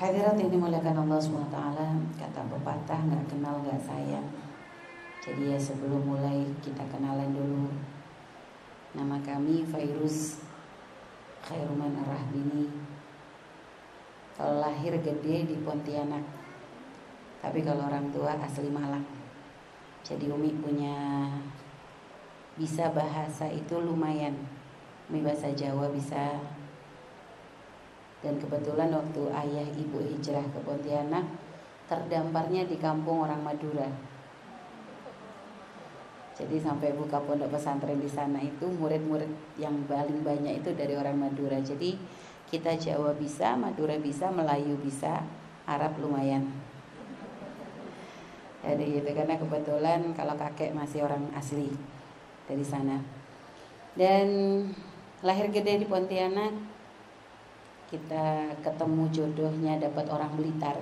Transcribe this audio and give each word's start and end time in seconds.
Hadirat 0.00 0.32
ini 0.40 0.48
dimuliakan 0.48 1.04
Allah 1.04 1.20
SWT 1.20 1.60
Kata 2.16 2.40
pepatah 2.48 3.00
nggak 3.04 3.36
kenal 3.36 3.60
nggak 3.60 3.84
sayang. 3.84 4.24
Jadi 5.20 5.52
ya 5.52 5.60
sebelum 5.60 6.08
mulai 6.08 6.40
kita 6.64 6.80
kenalan 6.88 7.36
dulu 7.36 7.68
Nama 8.96 9.20
kami 9.20 9.68
Fairuz 9.68 10.40
Khairuman 11.44 11.92
Ar-Rahbini 12.00 12.72
Kalau 14.40 14.64
lahir 14.64 14.96
gede 15.04 15.44
di 15.44 15.60
Pontianak 15.60 16.24
Tapi 17.44 17.60
kalau 17.60 17.84
orang 17.84 18.08
tua 18.08 18.40
asli 18.40 18.72
Malang. 18.72 19.04
Jadi 20.00 20.32
Umi 20.32 20.56
punya 20.64 21.28
Bisa 22.56 22.88
bahasa 22.96 23.52
itu 23.52 23.76
lumayan. 23.76 24.32
Umi 25.12 25.20
bahasa 25.20 25.52
Jawa 25.52 25.92
bisa 25.92 26.40
dan 28.20 28.36
kebetulan 28.36 28.92
waktu 28.92 29.22
ayah 29.32 29.68
ibu 29.80 29.98
hijrah 30.00 30.44
ke 30.52 30.58
Pontianak 30.60 31.24
terdamparnya 31.88 32.68
di 32.68 32.76
kampung 32.76 33.24
orang 33.24 33.40
Madura. 33.42 33.88
Jadi 36.40 36.56
sampai 36.56 36.96
buka 36.96 37.20
pondok 37.20 37.52
pesantren 37.52 38.00
di 38.00 38.08
sana 38.08 38.40
itu 38.40 38.64
murid-murid 38.64 39.28
yang 39.60 39.76
paling 39.84 40.24
banyak 40.24 40.64
itu 40.64 40.72
dari 40.72 40.96
orang 40.96 41.18
Madura. 41.18 41.60
Jadi 41.60 42.00
kita 42.48 42.80
Jawa 42.80 43.12
bisa, 43.12 43.58
Madura 43.60 44.00
bisa, 44.00 44.32
Melayu 44.32 44.78
bisa, 44.80 45.20
Arab 45.68 46.00
lumayan. 46.00 46.48
Jadi 48.64 49.00
itu 49.00 49.10
karena 49.12 49.36
kebetulan 49.36 50.00
kalau 50.16 50.36
kakek 50.36 50.72
masih 50.72 51.04
orang 51.04 51.28
asli 51.36 51.68
dari 52.48 52.64
sana. 52.64 53.00
Dan 53.92 54.26
lahir 55.20 55.52
gede 55.52 55.84
di 55.84 55.86
Pontianak, 55.88 56.69
kita 57.90 58.54
ketemu 58.62 59.10
jodohnya 59.10 59.82
dapat 59.82 60.06
orang 60.06 60.30
Blitar. 60.38 60.78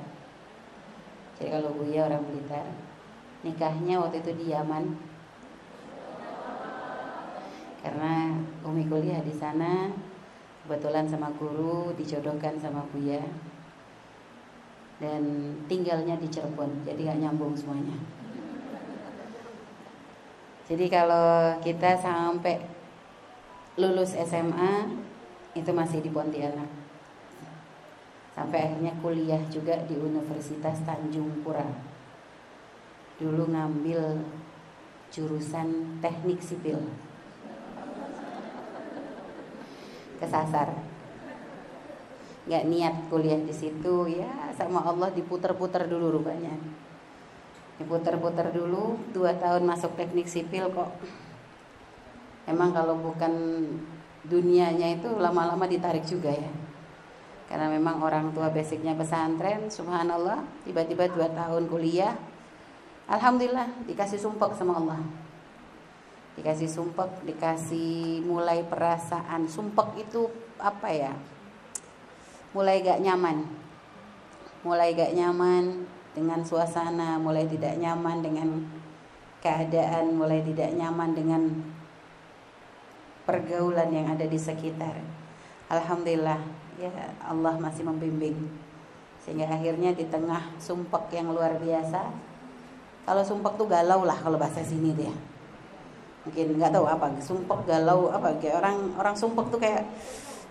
Jadi 1.40 1.48
kalau 1.48 1.72
Buya 1.72 2.04
orang 2.04 2.20
Blitar, 2.28 2.68
nikahnya 3.40 3.96
waktu 3.96 4.20
itu 4.20 4.36
di 4.36 4.52
Yaman. 4.52 4.92
Karena 7.80 8.36
Umi 8.60 8.84
kuliah 8.84 9.24
di 9.24 9.32
sana, 9.32 9.88
kebetulan 10.68 11.08
sama 11.08 11.32
guru 11.40 11.96
dijodohkan 11.96 12.60
sama 12.60 12.84
Buya. 12.92 13.24
Dan 15.00 15.54
tinggalnya 15.64 16.20
di 16.20 16.28
Cirebon, 16.28 16.84
jadi 16.84 17.08
gak 17.08 17.20
nyambung 17.24 17.56
semuanya. 17.56 17.96
Jadi 20.68 20.84
kalau 20.92 21.56
kita 21.64 21.96
sampai 21.96 22.60
lulus 23.80 24.12
SMA 24.12 24.84
itu 25.56 25.70
masih 25.72 26.04
di 26.04 26.12
Pontianak 26.12 26.77
sampai 28.38 28.70
akhirnya 28.70 28.94
kuliah 29.02 29.42
juga 29.50 29.74
di 29.90 29.98
Universitas 29.98 30.78
Tanjung 30.86 31.42
Pura. 31.42 31.66
Dulu 33.18 33.50
ngambil 33.50 34.22
jurusan 35.10 35.98
teknik 35.98 36.38
sipil. 36.38 36.78
Kesasar. 40.22 40.70
Nggak 42.46 42.64
niat 42.70 42.94
kuliah 43.10 43.42
di 43.42 43.50
situ 43.50 44.06
ya 44.06 44.54
sama 44.54 44.86
Allah 44.86 45.10
diputer-puter 45.10 45.90
dulu 45.90 46.22
rupanya. 46.22 46.54
Diputer-puter 47.82 48.54
dulu 48.54 49.02
dua 49.10 49.34
tahun 49.34 49.66
masuk 49.66 49.98
teknik 49.98 50.30
sipil 50.30 50.70
kok. 50.70 50.94
Emang 52.46 52.70
kalau 52.70 53.02
bukan 53.02 53.34
dunianya 54.30 54.94
itu 54.94 55.10
lama-lama 55.18 55.66
ditarik 55.66 56.06
juga 56.06 56.30
ya 56.30 56.67
karena 57.48 57.72
memang 57.72 58.04
orang 58.04 58.28
tua 58.36 58.52
basicnya 58.52 58.92
pesantren 58.92 59.72
subhanallah. 59.72 60.44
Tiba-tiba 60.68 61.08
dua 61.08 61.32
tahun 61.32 61.64
kuliah. 61.64 62.12
Alhamdulillah 63.08 63.88
dikasih 63.88 64.20
sumpek 64.20 64.52
sama 64.52 64.76
Allah. 64.76 65.00
Dikasih 66.36 66.68
sumpek 66.68 67.24
dikasih 67.24 68.20
mulai 68.28 68.60
perasaan. 68.68 69.48
Sumpek 69.48 69.96
itu 69.96 70.28
apa 70.60 70.92
ya? 70.92 71.16
Mulai 72.52 72.84
gak 72.84 73.00
nyaman. 73.00 73.48
Mulai 74.60 74.92
gak 74.92 75.16
nyaman 75.16 75.88
dengan 76.18 76.42
suasana 76.42 77.14
mulai 77.16 77.46
tidak 77.46 77.78
nyaman 77.78 78.18
dengan 78.18 78.48
keadaan 79.38 80.18
mulai 80.18 80.42
tidak 80.42 80.74
nyaman 80.74 81.14
dengan 81.14 81.42
pergaulan 83.22 83.86
yang 83.94 84.10
ada 84.10 84.26
di 84.26 84.34
sekitar. 84.34 84.98
Alhamdulillah 85.70 86.57
ya 86.78 86.90
Allah 87.26 87.58
masih 87.58 87.82
membimbing. 87.82 88.38
Sehingga 89.26 89.50
akhirnya 89.50 89.92
di 89.92 90.06
tengah 90.06 90.54
sumpek 90.56 91.12
yang 91.12 91.34
luar 91.34 91.58
biasa 91.58 92.28
kalau 93.08 93.24
sumpek 93.24 93.56
tuh 93.56 93.64
galau 93.64 94.04
lah 94.04 94.20
kalau 94.20 94.36
bahasa 94.36 94.60
sini 94.60 94.92
dia. 94.92 95.12
Mungkin 96.28 96.60
nggak 96.60 96.76
tahu 96.76 96.84
apa 96.84 97.08
sumpek 97.24 97.64
galau 97.64 98.12
apa 98.12 98.36
kayak 98.36 98.60
orang 98.60 98.92
orang 99.00 99.16
sumpek 99.16 99.48
tuh 99.48 99.56
kayak 99.56 99.88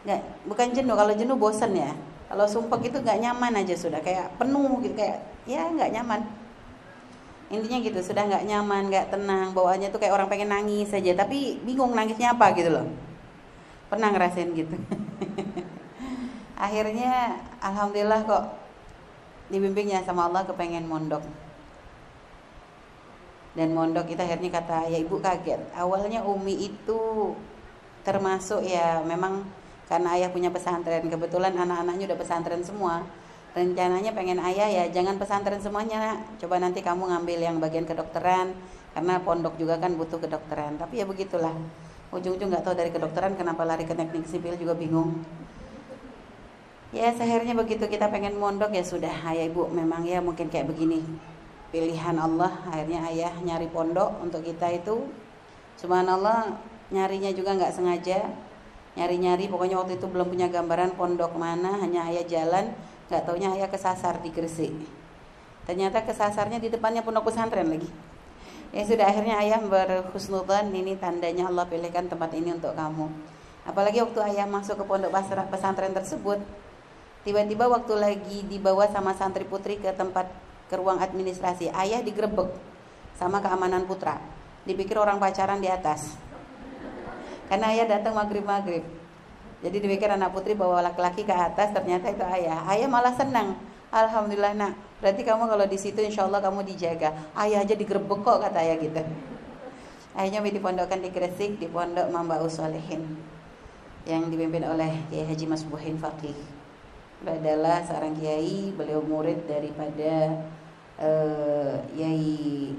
nggak 0.02 0.22
bukan 0.50 0.74
jenuh 0.74 0.98
kalau 0.98 1.14
jenuh 1.14 1.38
bosen 1.38 1.78
ya. 1.78 1.94
Kalau 2.28 2.50
sumpek 2.50 2.90
itu 2.90 2.98
nggak 2.98 3.22
nyaman 3.22 3.62
aja 3.62 3.78
sudah 3.78 4.02
kayak 4.02 4.34
penuh 4.42 4.82
gitu 4.82 4.98
kayak 4.98 5.22
ya 5.46 5.70
nggak 5.70 6.02
nyaman. 6.02 6.26
Intinya 7.54 7.78
gitu 7.80 8.00
sudah 8.02 8.26
nggak 8.26 8.44
nyaman 8.50 8.90
nggak 8.90 9.14
tenang 9.14 9.54
bawaannya 9.54 9.94
tuh 9.94 10.02
kayak 10.02 10.18
orang 10.18 10.28
pengen 10.28 10.50
nangis 10.50 10.90
saja 10.90 11.14
tapi 11.14 11.62
bingung 11.62 11.94
nangisnya 11.94 12.34
apa 12.34 12.58
gitu 12.58 12.74
loh. 12.74 12.90
Pernah 13.88 14.18
ngerasain 14.18 14.50
gitu 14.52 14.76
akhirnya 16.58 17.38
alhamdulillah 17.62 18.26
kok 18.26 18.44
dibimbingnya 19.54 20.04
sama 20.04 20.28
Allah 20.28 20.44
kepengen 20.44 20.90
mondok. 20.90 21.24
Dan 23.58 23.74
mondok 23.74 24.06
kita 24.14 24.22
akhirnya 24.22 24.54
kata 24.54 24.90
ya 24.90 24.98
ibu 25.02 25.18
kaget. 25.18 25.58
Awalnya 25.74 26.22
Umi 26.22 26.70
itu 26.70 27.34
termasuk 28.06 28.62
ya 28.62 29.02
memang 29.02 29.46
karena 29.90 30.14
ayah 30.14 30.30
punya 30.30 30.54
pesantren. 30.54 31.10
Kebetulan 31.10 31.58
anak-anaknya 31.58 32.14
udah 32.14 32.20
pesantren 32.22 32.62
semua. 32.62 33.02
Rencananya 33.58 34.14
pengen 34.14 34.38
ayah 34.38 34.70
ya 34.70 34.84
jangan 34.94 35.18
pesantren 35.18 35.58
semuanya 35.58 35.98
nak. 35.98 36.18
Coba 36.38 36.62
nanti 36.62 36.86
kamu 36.86 37.10
ngambil 37.10 37.40
yang 37.42 37.58
bagian 37.58 37.90
kedokteran. 37.90 38.54
Karena 38.94 39.22
pondok 39.26 39.58
juga 39.58 39.82
kan 39.82 39.98
butuh 39.98 40.22
kedokteran. 40.22 40.78
Tapi 40.78 41.02
ya 41.02 41.06
begitulah. 41.10 41.54
Ujung-ujung 42.14 42.54
nggak 42.54 42.62
tahu 42.62 42.78
dari 42.78 42.94
kedokteran 42.94 43.34
kenapa 43.34 43.66
lari 43.66 43.90
ke 43.90 43.98
teknik 43.98 44.30
sipil 44.30 44.54
juga 44.54 44.78
bingung 44.78 45.18
ya 46.96 47.12
sehernya 47.12 47.52
begitu 47.52 47.84
kita 47.88 48.08
pengen 48.08 48.40
mondok 48.40 48.72
ya 48.72 48.84
sudah. 48.84 49.12
Ayah 49.28 49.52
ibu 49.52 49.68
memang 49.68 50.08
ya 50.08 50.24
mungkin 50.24 50.48
kayak 50.48 50.72
begini. 50.72 51.04
Pilihan 51.68 52.16
Allah 52.16 52.64
akhirnya 52.72 53.04
ayah 53.12 53.34
nyari 53.44 53.68
pondok 53.68 54.24
untuk 54.24 54.44
kita 54.44 54.72
itu. 54.72 55.04
Subhanallah 55.76 56.56
nyarinya 56.92 57.32
juga 57.36 57.56
nggak 57.60 57.76
sengaja. 57.76 58.32
Nyari-nyari 58.98 59.46
pokoknya 59.46 59.78
waktu 59.78 60.02
itu 60.02 60.10
belum 60.10 60.34
punya 60.34 60.50
gambaran 60.50 60.98
pondok 60.98 61.38
mana 61.38 61.78
hanya 61.84 62.08
ayah 62.10 62.26
jalan. 62.26 62.72
Nggak 63.12 63.24
taunya 63.28 63.52
ayah 63.54 63.70
kesasar 63.70 64.24
di 64.24 64.32
Gresik. 64.32 64.74
Ternyata 65.68 66.08
kesasarnya 66.08 66.64
di 66.64 66.72
depannya 66.72 67.04
pondok 67.04 67.30
pesantren 67.30 67.68
lagi. 67.68 67.92
Ya 68.72 68.84
sudah 68.84 69.08
akhirnya 69.08 69.40
ayah 69.44 69.60
berhusnudan 69.64 70.72
ini 70.72 70.96
tandanya 71.00 71.48
Allah 71.48 71.68
pilihkan 71.68 72.08
tempat 72.08 72.32
ini 72.36 72.56
untuk 72.56 72.76
kamu. 72.76 73.12
Apalagi 73.68 74.00
waktu 74.00 74.20
ayah 74.32 74.48
masuk 74.48 74.80
ke 74.80 74.84
pondok 74.88 75.12
pesantren 75.52 75.92
tersebut 75.92 76.40
Tiba-tiba 77.26 77.66
waktu 77.70 77.94
lagi 77.98 78.38
dibawa 78.46 78.90
sama 78.90 79.14
santri 79.18 79.44
putri 79.48 79.78
ke 79.82 79.90
tempat 79.94 80.30
ke 80.68 80.76
ruang 80.76 81.00
administrasi, 81.00 81.72
ayah 81.72 82.04
digerebek 82.04 82.52
sama 83.16 83.40
keamanan 83.40 83.88
putra. 83.88 84.20
Dipikir 84.68 85.00
orang 85.00 85.18
pacaran 85.18 85.64
di 85.64 85.72
atas. 85.72 86.20
Karena 87.48 87.72
ayah 87.72 87.88
datang 87.88 88.14
maghrib-maghrib. 88.20 88.84
Jadi 89.64 89.78
dipikir 89.80 90.12
anak 90.12 90.36
putri 90.36 90.54
bawa 90.54 90.84
laki-laki 90.84 91.24
ke 91.24 91.34
atas, 91.34 91.72
ternyata 91.72 92.12
itu 92.12 92.22
ayah. 92.22 92.68
Ayah 92.68 92.88
malah 92.92 93.16
senang. 93.16 93.56
Alhamdulillah 93.90 94.54
nak. 94.54 94.76
Berarti 95.00 95.24
kamu 95.24 95.48
kalau 95.48 95.66
di 95.66 95.80
situ 95.80 96.04
insya 96.04 96.28
Allah 96.28 96.44
kamu 96.44 96.68
dijaga. 96.68 97.16
Ayah 97.34 97.64
aja 97.64 97.74
digerebek 97.74 98.20
kok 98.22 98.44
kata 98.44 98.60
ayah 98.60 98.78
gitu. 98.78 99.02
Ayahnya 100.18 100.50
dipondokkan 100.50 100.98
di 100.98 101.14
Gresik 101.14 101.62
di 101.62 101.70
pondok 101.70 102.10
Mamba 102.10 102.42
Usolehin 102.42 103.06
yang 104.10 104.34
dipimpin 104.34 104.66
oleh 104.66 104.90
Kiai 105.14 105.30
Haji 105.30 105.46
Mas 105.46 105.62
Buhin 105.62 106.02
Faqih 106.02 106.34
adalah 107.26 107.82
seorang 107.82 108.14
kiai, 108.14 108.76
beliau 108.78 109.02
murid 109.02 109.50
daripada 109.50 110.44
uh, 111.02 111.82
Yai 111.98 112.78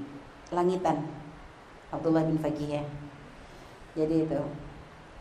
Langitan 0.49 1.03
Abdullah 1.91 2.23
bin 2.23 2.39
Fagih 2.39 2.79
ya. 2.79 2.83
Jadi 3.99 4.29
itu. 4.29 4.41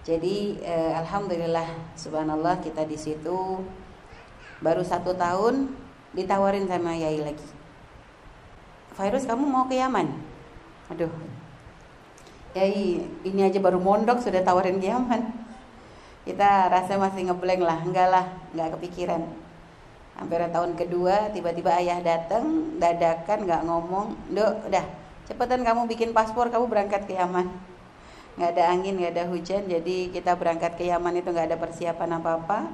Jadi 0.07 0.37
uh, 0.63 1.03
alhamdulillah 1.03 1.67
subhanallah 1.99 2.63
kita 2.63 2.87
di 2.87 2.97
situ 2.97 3.61
baru 4.63 4.81
satu 4.87 5.13
tahun 5.19 5.75
ditawarin 6.15 6.71
sama 6.71 6.95
Yai 6.95 7.21
lagi. 7.21 7.49
Virus 8.99 9.27
kamu 9.27 9.45
mau 9.47 9.67
ke 9.67 9.79
Yaman? 9.79 10.11
Aduh. 10.95 11.13
Yai 12.57 13.05
ini 13.23 13.41
aja 13.45 13.59
baru 13.61 13.79
mondok 13.79 14.23
sudah 14.25 14.41
tawarin 14.41 14.81
ke 14.81 14.89
Yaman 14.89 15.38
kita 16.29 16.69
rasa 16.69 17.01
masih 17.01 17.33
ngeblank 17.33 17.65
lah. 17.65 17.81
Enggak 17.81 18.09
lah 18.13 18.27
enggak 18.53 18.77
kepikiran. 18.77 19.25
Hampir 20.21 20.45
tahun 20.53 20.77
kedua 20.77 21.33
tiba-tiba 21.33 21.73
ayah 21.81 22.05
datang 22.05 22.77
dadakan 22.77 23.49
nggak 23.49 23.63
ngomong. 23.65 24.13
Dok 24.37 24.69
udah 24.69 24.85
cepetan 25.25 25.65
kamu 25.65 25.89
bikin 25.89 26.13
paspor 26.13 26.53
kamu 26.53 26.69
berangkat 26.69 27.09
ke 27.09 27.17
Yaman. 27.17 27.49
Nggak 28.37 28.51
ada 28.55 28.65
angin 28.69 29.01
nggak 29.01 29.13
ada 29.17 29.25
hujan 29.33 29.65
jadi 29.73 30.13
kita 30.13 30.37
berangkat 30.37 30.77
ke 30.77 30.85
Yaman 30.93 31.17
itu 31.17 31.33
nggak 31.33 31.49
ada 31.49 31.57
persiapan 31.57 32.21
apa-apa. 32.21 32.69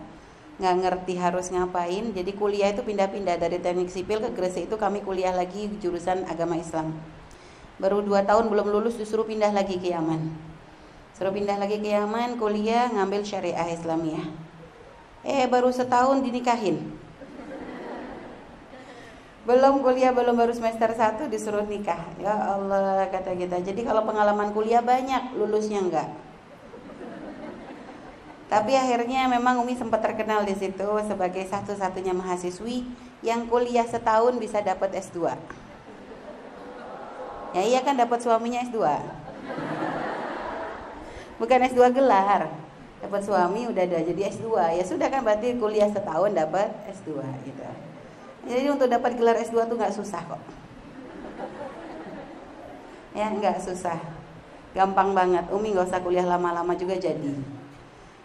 Nggak 0.58 0.74
ngerti 0.82 1.14
harus 1.14 1.46
ngapain 1.54 2.10
jadi 2.10 2.30
kuliah 2.34 2.74
itu 2.74 2.82
pindah-pindah 2.82 3.38
dari 3.38 3.62
teknik 3.62 3.86
sipil 3.86 4.18
ke 4.18 4.34
Gresik 4.34 4.66
itu 4.66 4.74
kami 4.74 4.98
kuliah 5.06 5.30
lagi 5.30 5.70
jurusan 5.78 6.26
agama 6.26 6.58
Islam. 6.58 6.90
Baru 7.78 8.02
dua 8.02 8.26
tahun 8.26 8.50
belum 8.50 8.66
lulus 8.66 8.98
disuruh 8.98 9.26
pindah 9.26 9.54
lagi 9.54 9.78
ke 9.78 9.94
Yaman 9.94 10.53
suruh 11.14 11.31
pindah 11.31 11.56
lagi 11.56 11.78
ke 11.78 11.90
Yaman 11.94 12.37
kuliah 12.37 12.90
ngambil 12.90 13.22
syariah 13.22 13.70
Islamiyah. 13.72 14.26
Eh 15.25 15.46
baru 15.49 15.70
setahun 15.70 16.20
dinikahin. 16.20 16.93
Belum 19.44 19.84
kuliah 19.84 20.12
belum 20.12 20.37
baru 20.37 20.52
semester 20.56 20.93
1 20.93 21.28
disuruh 21.28 21.64
nikah. 21.64 22.00
Ya 22.20 22.32
Allah 22.32 23.08
kata 23.08 23.37
kita. 23.37 23.61
Jadi 23.62 23.84
kalau 23.84 24.05
pengalaman 24.05 24.52
kuliah 24.52 24.81
banyak 24.81 25.37
lulusnya 25.37 25.84
enggak. 25.84 26.08
Tapi 28.49 28.76
akhirnya 28.76 29.25
memang 29.26 29.61
Umi 29.64 29.72
sempat 29.76 30.05
terkenal 30.05 30.44
di 30.44 30.52
situ 30.52 30.88
sebagai 31.08 31.43
satu-satunya 31.49 32.12
mahasiswi 32.12 32.84
yang 33.25 33.49
kuliah 33.49 33.88
setahun 33.88 34.37
bisa 34.37 34.61
dapat 34.61 34.93
S2 35.00 35.32
ya 37.56 37.62
iya 37.64 37.81
kan 37.81 37.96
dapat 37.96 38.20
suaminya 38.20 38.61
S2 38.69 38.78
bukan 41.40 41.58
S2 41.70 41.92
gelar 41.94 42.50
dapat 43.04 43.20
suami 43.20 43.69
udah 43.69 43.84
ada 43.84 44.00
jadi 44.00 44.32
S2 44.32 44.81
ya 44.81 44.84
sudah 44.84 45.12
kan 45.12 45.20
berarti 45.20 45.56
kuliah 45.60 45.90
setahun 45.92 46.32
dapat 46.32 46.72
S2 46.88 47.20
gitu 47.44 47.64
jadi 48.44 48.69
untuk 48.69 48.92
dapat 48.92 49.16
gelar 49.16 49.40
S2 49.40 49.56
tuh 49.64 49.76
nggak 49.76 49.96
susah 49.96 50.20
kok. 50.28 50.42
Ya 53.16 53.31
nggak 53.32 53.62
susah, 53.62 53.96
gampang 54.76 55.16
banget. 55.16 55.48
Umi 55.48 55.72
nggak 55.72 55.88
usah 55.88 56.02
kuliah 56.04 56.26
lama-lama 56.28 56.76
juga 56.76 56.98
jadi. 56.98 57.32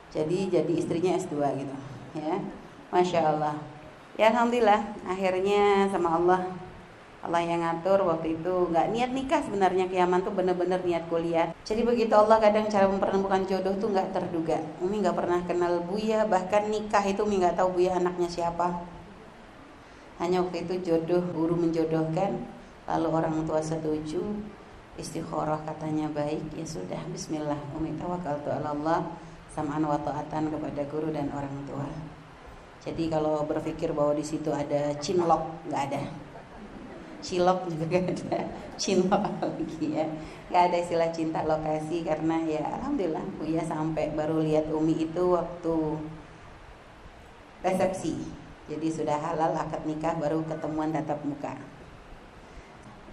Jadi 0.09 0.50
jadi 0.50 0.73
istrinya 0.75 1.15
S2 1.15 1.35
gitu, 1.62 1.75
ya. 2.17 2.35
Masya 2.89 3.19
Allah. 3.21 3.55
Ya 4.19 4.33
Alhamdulillah, 4.33 4.81
akhirnya 5.07 5.88
sama 5.88 6.17
Allah 6.19 6.41
Allah 7.19 7.44
yang 7.44 7.60
ngatur 7.60 8.00
waktu 8.07 8.39
itu 8.39 8.54
nggak 8.71 8.95
niat 8.95 9.12
nikah 9.12 9.44
sebenarnya 9.44 9.92
kiaman 9.92 10.24
tuh 10.24 10.31
bener-bener 10.31 10.80
niat 10.83 11.07
kuliah. 11.12 11.51
Jadi 11.68 11.83
begitu 11.83 12.16
Allah 12.16 12.39
kadang 12.39 12.71
cara 12.71 12.88
mempertemukan 12.88 13.44
jodoh 13.44 13.75
tuh 13.75 13.92
nggak 13.92 14.16
terduga. 14.16 14.60
Umi 14.80 15.04
nggak 15.04 15.18
pernah 15.19 15.39
kenal 15.44 15.83
Buya, 15.83 16.24
bahkan 16.24 16.71
nikah 16.71 17.04
itu 17.04 17.24
Umi 17.27 17.44
nggak 17.44 17.60
tahu 17.60 17.80
Buya 17.80 18.00
anaknya 18.00 18.31
siapa 18.31 19.00
hanya 20.19 20.44
waktu 20.44 20.68
itu 20.68 20.92
jodoh 20.92 21.24
guru 21.31 21.56
menjodohkan 21.56 22.44
lalu 22.86 23.07
orang 23.07 23.39
tua 23.48 23.63
setuju 23.63 24.19
istikharah 25.00 25.63
katanya 25.63 26.12
baik 26.12 26.44
ya 26.60 26.68
sudah 26.68 27.00
bismillah 27.07 27.56
umi 27.72 27.95
tawakal 27.95 28.36
tu 28.44 28.51
Allah 28.51 29.15
samaan 29.48 29.88
wa 29.88 29.95
taatan 30.04 30.51
kepada 30.51 30.83
guru 30.92 31.15
dan 31.15 31.31
orang 31.31 31.56
tua 31.63 31.88
jadi 32.83 33.07
kalau 33.07 33.48
berpikir 33.48 33.95
bahwa 33.95 34.12
di 34.12 34.27
situ 34.27 34.51
ada 34.51 34.92
cinlok 35.00 35.72
nggak 35.72 35.81
ada 35.88 36.04
cilok 37.19 37.68
juga 37.68 37.86
nggak 37.95 38.06
ada 38.16 38.39
cinlok 38.80 39.24
lagi 39.44 39.88
ya 39.92 40.07
nggak 40.50 40.63
ada 40.71 40.77
istilah 40.80 41.10
cinta 41.12 41.39
lokasi 41.44 42.04
karena 42.07 42.39
ya 42.48 42.63
alhamdulillah 42.80 43.24
Buya 43.38 43.63
sampai 43.63 44.16
baru 44.16 44.39
lihat 44.44 44.71
Umi 44.71 45.04
itu 45.04 45.36
waktu 45.36 46.00
resepsi 47.60 48.39
jadi 48.69 48.88
sudah 48.94 49.18
halal 49.18 49.57
akad 49.57 49.81
nikah 49.89 50.13
baru 50.21 50.45
ketemuan 50.45 50.94
tatap 50.94 51.25
muka. 51.25 51.57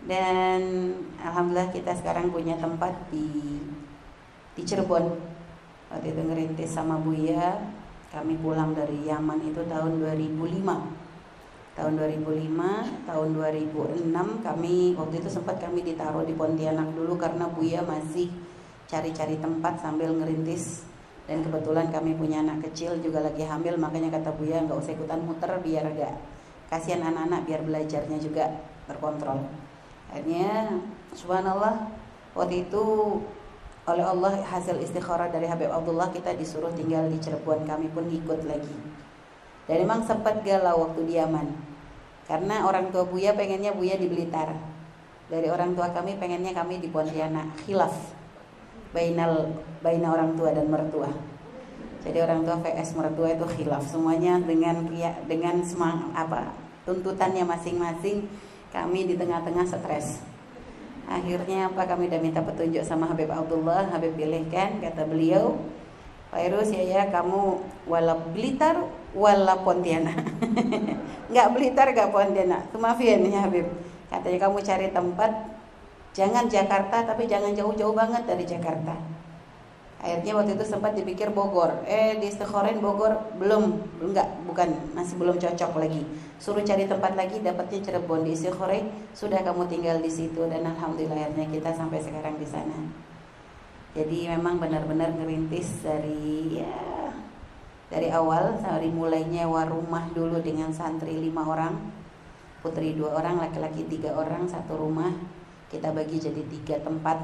Dan 0.04 0.92
alhamdulillah 1.16 1.72
kita 1.72 1.96
sekarang 1.96 2.28
punya 2.28 2.60
tempat 2.60 2.92
di 3.08 3.56
di 4.52 4.62
Cirebon. 4.62 5.16
Waktu 5.88 6.12
itu 6.12 6.20
ngerintis 6.20 6.76
sama 6.76 7.00
Buya, 7.00 7.56
kami 8.12 8.36
pulang 8.36 8.76
dari 8.76 9.08
Yaman 9.08 9.48
itu 9.48 9.64
tahun 9.64 9.96
2005. 9.96 10.60
Tahun 11.76 11.92
2005, 11.92 12.56
tahun 13.04 13.28
2006 13.36 14.08
kami 14.40 14.96
waktu 14.96 15.14
itu 15.20 15.28
sempat 15.28 15.60
kami 15.60 15.84
ditaruh 15.84 16.24
di 16.24 16.32
Pontianak 16.32 16.96
dulu 16.96 17.20
karena 17.20 17.44
Buya 17.52 17.84
masih 17.84 18.32
cari-cari 18.88 19.36
tempat 19.36 19.76
sambil 19.84 20.16
ngerintis. 20.16 20.88
Dan 21.28 21.44
kebetulan 21.44 21.92
kami 21.92 22.16
punya 22.16 22.40
anak 22.40 22.70
kecil 22.70 22.96
juga 23.04 23.20
lagi 23.20 23.44
hamil 23.44 23.76
makanya 23.76 24.08
kata 24.16 24.32
Buya 24.32 24.64
nggak 24.64 24.78
usah 24.78 24.96
ikutan 24.96 25.20
muter 25.20 25.52
biar 25.60 25.84
agak 25.84 26.16
kasihan 26.70 27.02
anak-anak 27.02 27.46
biar 27.46 27.60
belajarnya 27.62 28.18
juga 28.18 28.44
terkontrol 28.90 29.38
akhirnya 30.10 30.82
subhanallah 31.14 31.90
waktu 32.34 32.66
itu 32.66 32.82
oleh 33.86 34.02
Allah 34.02 34.42
hasil 34.42 34.82
istikharah 34.82 35.30
dari 35.30 35.46
Habib 35.46 35.70
Abdullah 35.70 36.10
kita 36.10 36.34
disuruh 36.34 36.74
tinggal 36.74 37.06
di 37.06 37.22
Cirebon. 37.22 37.62
Kami 37.62 37.86
pun 37.94 38.10
ikut 38.10 38.42
lagi 38.42 38.74
dan 39.66 39.76
memang 39.82 40.06
sempat 40.06 40.46
galau 40.46 40.86
waktu 40.86 41.02
di 41.06 41.14
Yaman. 41.18 41.46
Karena 42.26 42.66
orang 42.66 42.90
tua 42.90 43.06
Buya 43.06 43.34
pengennya 43.34 43.74
Buya 43.74 43.98
di 43.98 44.06
Blitar. 44.10 44.50
Dari 45.26 45.50
orang 45.50 45.74
tua 45.74 45.90
kami 45.90 46.18
pengennya 46.18 46.54
kami 46.54 46.78
di 46.78 46.90
Pontianak. 46.90 47.66
Khilaf 47.66 47.94
bainal 48.94 49.52
baina 49.82 50.14
orang 50.14 50.38
tua 50.38 50.54
dan 50.54 50.70
mertua. 50.70 51.10
Jadi 52.06 52.18
orang 52.22 52.46
tua 52.46 52.62
VS 52.62 52.94
mertua 52.94 53.34
itu 53.34 53.46
khilaf 53.58 53.82
semuanya 53.82 54.38
dengan 54.38 54.86
dengan 55.26 55.58
semang 55.66 56.14
apa 56.14 56.54
tuntutannya 56.86 57.42
masing-masing. 57.42 58.30
Kami 58.70 59.10
di 59.10 59.14
tengah-tengah 59.18 59.66
stres. 59.66 60.22
Akhirnya 61.06 61.70
apa 61.70 61.86
kami 61.86 62.10
udah 62.10 62.20
minta 62.22 62.42
petunjuk 62.42 62.82
sama 62.82 63.06
Habib 63.06 63.30
Abdullah, 63.30 63.90
Habib 63.94 64.18
pilihkan 64.18 64.82
kata 64.82 65.06
beliau, 65.06 65.54
Pak 66.34 66.42
Irus 66.50 66.74
ya 66.74 66.82
ya 66.82 67.02
kamu 67.14 67.62
wala 67.86 68.18
Blitar 68.34 68.82
wala 69.16 69.56
Pontianak. 69.64 70.20
nggak 71.32 71.48
Blitar 71.56 71.90
nggak 71.96 72.12
Pontianak. 72.12 72.68
Maafin 72.76 73.24
ya 73.26 73.48
Habib. 73.48 73.66
Katanya 74.12 74.38
kamu 74.46 74.58
cari 74.62 74.88
tempat 74.92 75.56
Jangan 76.16 76.48
Jakarta 76.48 77.04
tapi 77.04 77.28
jangan 77.28 77.52
jauh-jauh 77.52 77.92
banget 77.92 78.24
dari 78.24 78.48
Jakarta. 78.48 78.96
Akhirnya 80.00 80.32
waktu 80.32 80.56
itu 80.56 80.64
sempat 80.64 80.96
dipikir 80.96 81.28
Bogor. 81.28 81.84
Eh 81.84 82.16
di 82.16 82.32
Stekhoren 82.32 82.80
Bogor 82.80 83.36
belum, 83.36 83.76
enggak, 84.00 84.24
bukan, 84.48 84.96
masih 84.96 85.20
belum 85.20 85.36
cocok 85.36 85.76
lagi. 85.76 86.08
Suruh 86.40 86.64
cari 86.64 86.88
tempat 86.88 87.20
lagi 87.20 87.44
dapatnya 87.44 87.84
Cirebon 87.84 88.24
di 88.24 88.32
Stekhoren, 88.32 88.88
sudah 89.12 89.44
kamu 89.44 89.68
tinggal 89.68 90.00
di 90.00 90.08
situ 90.08 90.40
dan 90.48 90.64
alhamdulillah 90.64 91.20
akhirnya 91.20 91.52
kita 91.52 91.76
sampai 91.76 92.00
sekarang 92.00 92.40
di 92.40 92.48
sana. 92.48 92.80
Jadi 93.92 94.32
memang 94.32 94.56
benar-benar 94.56 95.12
ngerintis 95.20 95.84
dari 95.84 96.64
ya 96.64 96.95
dari 97.86 98.10
awal 98.10 98.58
dari 98.58 98.90
mulai 98.90 99.22
nyewa 99.22 99.62
rumah 99.70 100.10
dulu 100.10 100.42
dengan 100.42 100.74
santri 100.74 101.14
lima 101.22 101.46
orang, 101.46 101.74
putri 102.58 102.98
dua 102.98 103.14
orang, 103.22 103.38
laki-laki 103.38 103.86
tiga 103.86 104.10
orang 104.18 104.50
satu 104.50 104.74
rumah. 104.74 105.14
Kita 105.70 105.94
bagi 105.94 106.18
jadi 106.18 106.42
tiga 106.46 106.82
tempat. 106.82 107.18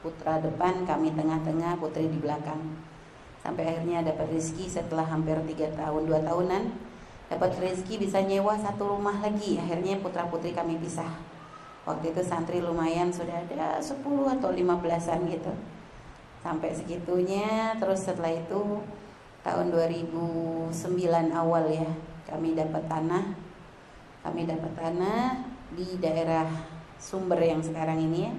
Putra 0.00 0.40
depan 0.40 0.88
kami 0.88 1.12
tengah-tengah 1.12 1.76
putri 1.76 2.08
di 2.08 2.18
belakang. 2.18 2.58
Sampai 3.44 3.68
akhirnya 3.68 4.00
dapat 4.00 4.32
rezeki 4.32 4.66
setelah 4.66 5.04
hampir 5.04 5.36
tiga 5.44 5.68
tahun 5.76 6.08
dua 6.08 6.24
tahunan. 6.24 6.72
Dapat 7.30 7.50
rezeki 7.60 8.08
bisa 8.08 8.18
nyewa 8.24 8.58
satu 8.58 8.96
rumah 8.96 9.20
lagi. 9.22 9.60
Akhirnya 9.60 10.00
putra 10.00 10.26
putri 10.26 10.50
kami 10.56 10.80
pisah. 10.80 11.30
Waktu 11.86 12.12
itu 12.12 12.22
santri 12.24 12.60
lumayan 12.60 13.08
sudah 13.08 13.46
ada 13.46 13.80
10 13.80 14.04
atau 14.04 14.50
15an 14.52 15.20
gitu. 15.32 15.52
Sampai 16.40 16.72
segitunya 16.72 17.76
terus 17.80 18.04
setelah 18.04 18.32
itu 18.32 18.80
tahun 19.40 19.72
2009 19.72 20.72
awal 21.32 21.64
ya 21.72 21.88
kami 22.30 22.54
dapat 22.54 22.86
tanah. 22.86 23.24
Kami 24.20 24.46
dapat 24.46 24.72
tanah 24.78 25.42
di 25.74 25.98
daerah 25.98 26.46
sumber 27.00 27.42
yang 27.42 27.58
sekarang 27.58 27.98
ini 27.98 28.30
ya. 28.30 28.32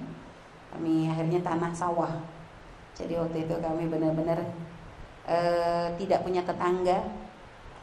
Kami 0.72 1.12
akhirnya 1.12 1.44
tanah 1.44 1.72
sawah. 1.76 2.12
Jadi 2.96 3.20
waktu 3.20 3.44
itu 3.44 3.54
kami 3.60 3.92
benar-benar 3.92 4.40
e, 5.28 5.38
tidak 6.00 6.24
punya 6.24 6.40
tetangga. 6.40 7.04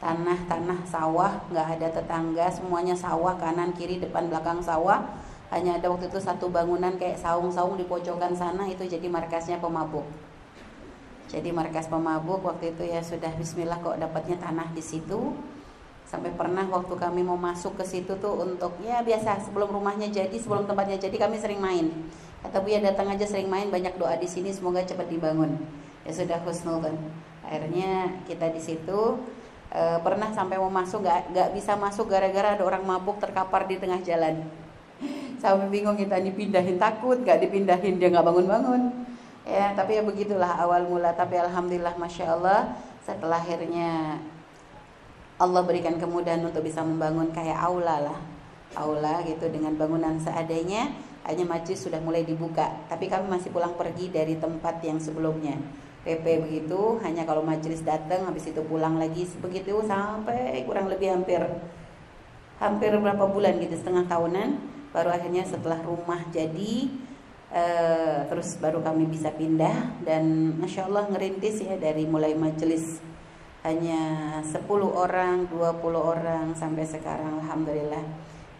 Tanah-tanah 0.00 0.80
sawah 0.88 1.44
nggak 1.52 1.68
ada 1.76 1.88
tetangga 1.92 2.48
semuanya 2.48 2.96
sawah 2.96 3.36
kanan 3.36 3.70
kiri 3.76 4.02
depan 4.02 4.26
belakang 4.32 4.58
sawah. 4.58 5.04
Hanya 5.52 5.78
ada 5.78 5.92
waktu 5.92 6.08
itu 6.08 6.18
satu 6.18 6.48
bangunan 6.48 6.96
kayak 6.96 7.20
saung-saung 7.20 7.76
di 7.76 7.84
pojokan 7.84 8.32
sana 8.32 8.64
itu 8.70 8.86
jadi 8.86 9.06
markasnya 9.10 9.58
pemabuk 9.58 10.06
jadi 11.30 11.54
markas 11.54 11.86
pemabuk 11.86 12.42
waktu 12.42 12.74
itu 12.74 12.90
ya 12.90 12.98
sudah 13.06 13.30
Bismillah 13.38 13.78
kok 13.78 14.02
dapatnya 14.02 14.34
tanah 14.42 14.74
di 14.74 14.82
situ. 14.82 15.38
Sampai 16.02 16.34
pernah 16.34 16.66
waktu 16.66 16.90
kami 16.98 17.22
mau 17.22 17.38
masuk 17.38 17.78
ke 17.78 17.86
situ 17.86 18.18
tuh 18.18 18.34
untuk 18.42 18.74
ya 18.82 18.98
biasa 18.98 19.46
sebelum 19.46 19.70
rumahnya 19.70 20.10
jadi 20.10 20.34
sebelum 20.34 20.66
tempatnya 20.66 20.98
jadi 20.98 21.14
kami 21.14 21.38
sering 21.38 21.62
main. 21.62 21.86
Kata 22.42 22.58
bu 22.58 22.74
ya 22.74 22.82
datang 22.82 23.14
aja 23.14 23.22
sering 23.30 23.46
main 23.46 23.70
banyak 23.70 23.94
doa 23.94 24.18
di 24.18 24.26
sini 24.26 24.50
semoga 24.50 24.82
cepat 24.82 25.06
dibangun. 25.06 25.54
Ya 26.02 26.10
sudah 26.10 26.42
husnul 26.42 26.82
kan 26.82 26.98
akhirnya 27.46 28.10
kita 28.26 28.50
di 28.50 28.58
situ 28.58 29.22
e, 29.70 29.82
pernah 30.02 30.34
sampai 30.34 30.58
mau 30.58 30.70
masuk 30.70 31.06
gak, 31.06 31.30
gak 31.30 31.50
bisa 31.54 31.78
masuk 31.78 32.10
gara-gara 32.10 32.58
ada 32.58 32.66
orang 32.66 32.82
mabuk 32.82 33.22
terkapar 33.22 33.70
di 33.70 33.78
tengah 33.78 34.02
jalan. 34.02 34.50
Sampai 35.42 35.70
bingung 35.70 35.94
kita 35.94 36.18
dipindahin 36.18 36.74
takut 36.74 37.22
gak 37.22 37.38
dipindahin 37.38 38.02
dia 38.02 38.10
nggak 38.10 38.26
bangun-bangun 38.26 39.09
ya 39.44 39.72
tapi 39.72 39.96
ya 39.98 40.02
begitulah 40.02 40.60
awal 40.60 40.88
mula. 40.88 41.12
Tapi 41.16 41.40
alhamdulillah 41.40 41.96
masya 41.96 42.36
Allah 42.36 42.76
setelah 43.04 43.40
akhirnya 43.40 44.20
Allah 45.40 45.62
berikan 45.64 45.96
kemudahan 45.96 46.44
untuk 46.44 46.60
bisa 46.60 46.84
membangun 46.84 47.32
kayak 47.32 47.56
aula 47.56 47.96
lah. 48.12 48.18
Aula 48.76 49.24
gitu 49.26 49.50
dengan 49.50 49.74
bangunan 49.74 50.14
seadanya 50.20 50.94
hanya 51.24 51.44
majlis 51.44 51.80
sudah 51.84 51.98
mulai 52.00 52.24
dibuka. 52.24 52.68
Tapi 52.86 53.08
kami 53.08 53.28
masih 53.28 53.50
pulang 53.52 53.74
pergi 53.76 54.12
dari 54.12 54.36
tempat 54.36 54.80
yang 54.84 55.00
sebelumnya. 55.00 55.56
PP 56.00 56.24
begitu 56.48 56.96
hanya 57.04 57.28
kalau 57.28 57.44
majlis 57.44 57.84
datang 57.84 58.24
habis 58.24 58.48
itu 58.48 58.60
pulang 58.64 58.96
lagi. 58.96 59.28
Begitu 59.40 59.84
sampai 59.84 60.64
kurang 60.64 60.88
lebih 60.88 61.12
hampir 61.12 61.40
hampir 62.60 62.92
berapa 62.92 63.24
bulan 63.28 63.56
gitu 63.60 63.76
setengah 63.76 64.04
tahunan. 64.08 64.48
Baru 64.92 65.08
akhirnya 65.12 65.44
setelah 65.44 65.80
rumah 65.84 66.20
jadi 66.32 66.88
uh, 67.50 68.26
terus 68.30 68.56
baru 68.58 68.82
kami 68.82 69.06
bisa 69.10 69.30
pindah 69.34 70.02
dan 70.06 70.56
masya 70.58 70.86
Allah 70.86 71.06
ngerintis 71.10 71.62
ya 71.62 71.76
dari 71.76 72.06
mulai 72.06 72.34
majelis 72.34 73.02
hanya 73.60 74.00
10 74.40 74.64
orang, 74.88 75.44
20 75.52 75.60
orang 75.92 76.56
sampai 76.56 76.88
sekarang 76.88 77.44
alhamdulillah. 77.44 78.00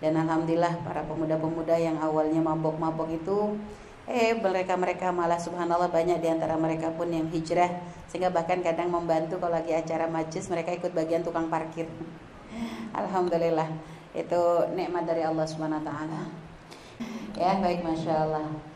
Dan 0.00 0.16
alhamdulillah 0.16 0.80
para 0.84 1.04
pemuda-pemuda 1.04 1.76
yang 1.76 2.00
awalnya 2.00 2.40
mabok-mabok 2.40 3.08
itu 3.12 3.56
eh 4.08 4.32
mereka-mereka 4.32 5.12
malah 5.12 5.36
subhanallah 5.36 5.92
banyak 5.92 6.18
di 6.18 6.28
antara 6.28 6.56
mereka 6.56 6.90
pun 6.90 7.12
yang 7.12 7.28
hijrah 7.28 7.68
sehingga 8.08 8.32
bahkan 8.32 8.64
kadang 8.64 8.90
membantu 8.90 9.38
kalau 9.38 9.60
lagi 9.60 9.76
acara 9.76 10.08
majlis 10.08 10.48
mereka 10.48 10.72
ikut 10.72 10.92
bagian 10.96 11.20
tukang 11.20 11.52
parkir. 11.52 11.84
Alhamdulillah 12.96 13.68
itu 14.16 14.40
nikmat 14.74 15.04
dari 15.06 15.22
Allah 15.22 15.46
Subhanahu 15.46 15.80
wa 15.80 15.86
taala. 15.86 16.20
Ya, 17.38 17.56
baik 17.60 17.86
Masya 17.86 18.14
Allah. 18.26 18.69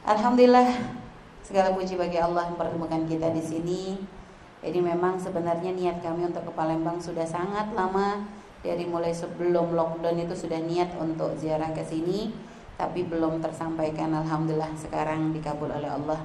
Alhamdulillah 0.00 0.96
segala 1.44 1.76
puji 1.76 2.00
bagi 2.00 2.16
Allah 2.16 2.48
mempertemukan 2.48 3.04
kita 3.04 3.36
di 3.36 3.42
sini. 3.44 3.82
Jadi 4.64 4.80
memang 4.80 5.20
sebenarnya 5.20 5.76
niat 5.76 6.00
kami 6.00 6.28
untuk 6.28 6.48
ke 6.48 6.52
Palembang 6.56 6.96
sudah 6.96 7.24
sangat 7.24 7.72
lama 7.76 8.24
dari 8.64 8.84
mulai 8.88 9.12
sebelum 9.12 9.76
lockdown 9.76 10.24
itu 10.24 10.36
sudah 10.36 10.60
niat 10.60 10.92
untuk 11.00 11.32
ziarah 11.36 11.72
ke 11.72 11.80
sini 11.80 12.32
tapi 12.80 13.04
belum 13.04 13.44
tersampaikan 13.44 14.08
alhamdulillah 14.24 14.72
sekarang 14.72 15.36
dikabul 15.36 15.68
oleh 15.68 15.88
Allah. 15.88 16.20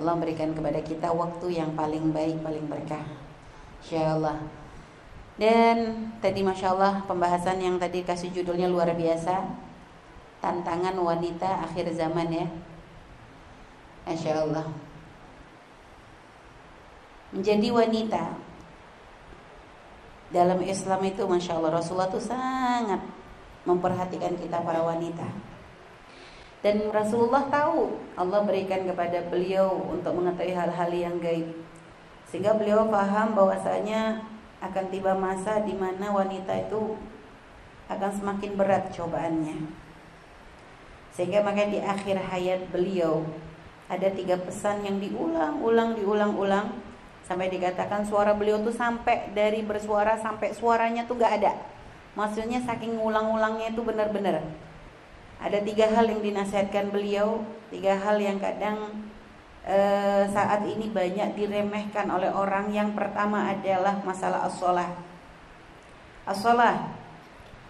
Allah 0.00 0.12
memberikan 0.16 0.56
kepada 0.56 0.80
kita 0.80 1.12
waktu 1.12 1.60
yang 1.60 1.76
paling 1.76 2.16
baik, 2.16 2.40
paling 2.40 2.64
berkah. 2.64 3.04
Insyaallah. 3.84 4.40
Dan 5.36 6.08
tadi 6.24 6.40
Masya 6.40 6.72
Allah 6.72 7.04
pembahasan 7.04 7.60
yang 7.60 7.76
tadi 7.76 8.04
kasih 8.04 8.32
judulnya 8.32 8.68
luar 8.68 8.92
biasa 8.92 9.48
Tantangan 10.44 10.92
wanita 10.98 11.64
akhir 11.64 11.88
zaman 11.94 12.26
ya 12.26 12.44
Masya 14.02 14.44
Allah 14.44 14.66
menjadi 17.32 17.68
wanita 17.72 18.24
dalam 20.32 20.60
Islam 20.64 21.00
itu 21.04 21.24
masya 21.24 21.56
Allah 21.56 21.80
Rasulullah 21.80 22.08
itu 22.12 22.20
sangat 22.20 23.00
memperhatikan 23.68 24.36
kita 24.36 24.60
para 24.64 24.80
wanita. 24.84 25.28
Dan 26.62 26.88
Rasulullah 26.94 27.50
tahu 27.50 27.98
Allah 28.14 28.40
berikan 28.46 28.86
kepada 28.86 29.26
beliau 29.26 29.82
untuk 29.90 30.14
mengetahui 30.14 30.54
hal-hal 30.54 30.90
yang 30.94 31.18
gaib. 31.18 31.50
Sehingga 32.30 32.54
beliau 32.54 32.86
paham 32.86 33.34
bahwasanya 33.34 34.22
akan 34.62 34.84
tiba 34.94 35.12
masa 35.18 35.58
di 35.66 35.74
mana 35.74 36.14
wanita 36.14 36.70
itu 36.70 36.96
akan 37.90 38.10
semakin 38.14 38.54
berat 38.54 38.94
cobaannya. 38.94 39.58
Sehingga 41.12 41.42
makanya 41.44 41.70
di 41.76 41.80
akhir 41.82 42.16
hayat 42.30 42.70
beliau 42.70 43.26
ada 43.92 44.08
tiga 44.08 44.40
pesan 44.40 44.88
yang 44.88 44.96
diulang-ulang 44.96 45.92
diulang-ulang 46.00 46.72
sampai 47.28 47.52
dikatakan 47.52 48.08
suara 48.08 48.32
beliau 48.32 48.56
tuh 48.64 48.72
sampai 48.72 49.28
dari 49.36 49.60
bersuara 49.60 50.16
sampai 50.16 50.56
suaranya 50.56 51.04
tuh 51.04 51.20
gak 51.20 51.44
ada. 51.44 51.52
Maksudnya 52.16 52.64
saking 52.64 52.96
ulang-ulangnya 52.96 53.72
itu 53.72 53.84
benar-benar. 53.84 54.40
Ada 55.40 55.60
tiga 55.60 55.92
hal 55.92 56.08
yang 56.08 56.24
dinasihatkan 56.24 56.88
beliau 56.88 57.44
tiga 57.68 57.96
hal 58.00 58.16
yang 58.20 58.36
kadang 58.40 59.08
e, 59.64 59.76
saat 60.28 60.60
ini 60.64 60.88
banyak 60.92 61.36
diremehkan 61.36 62.08
oleh 62.08 62.32
orang. 62.32 62.72
Yang 62.72 62.96
pertama 62.96 63.48
adalah 63.48 64.00
masalah 64.04 64.48
as-sholah. 64.48 64.92
As-sholah. 66.28 66.96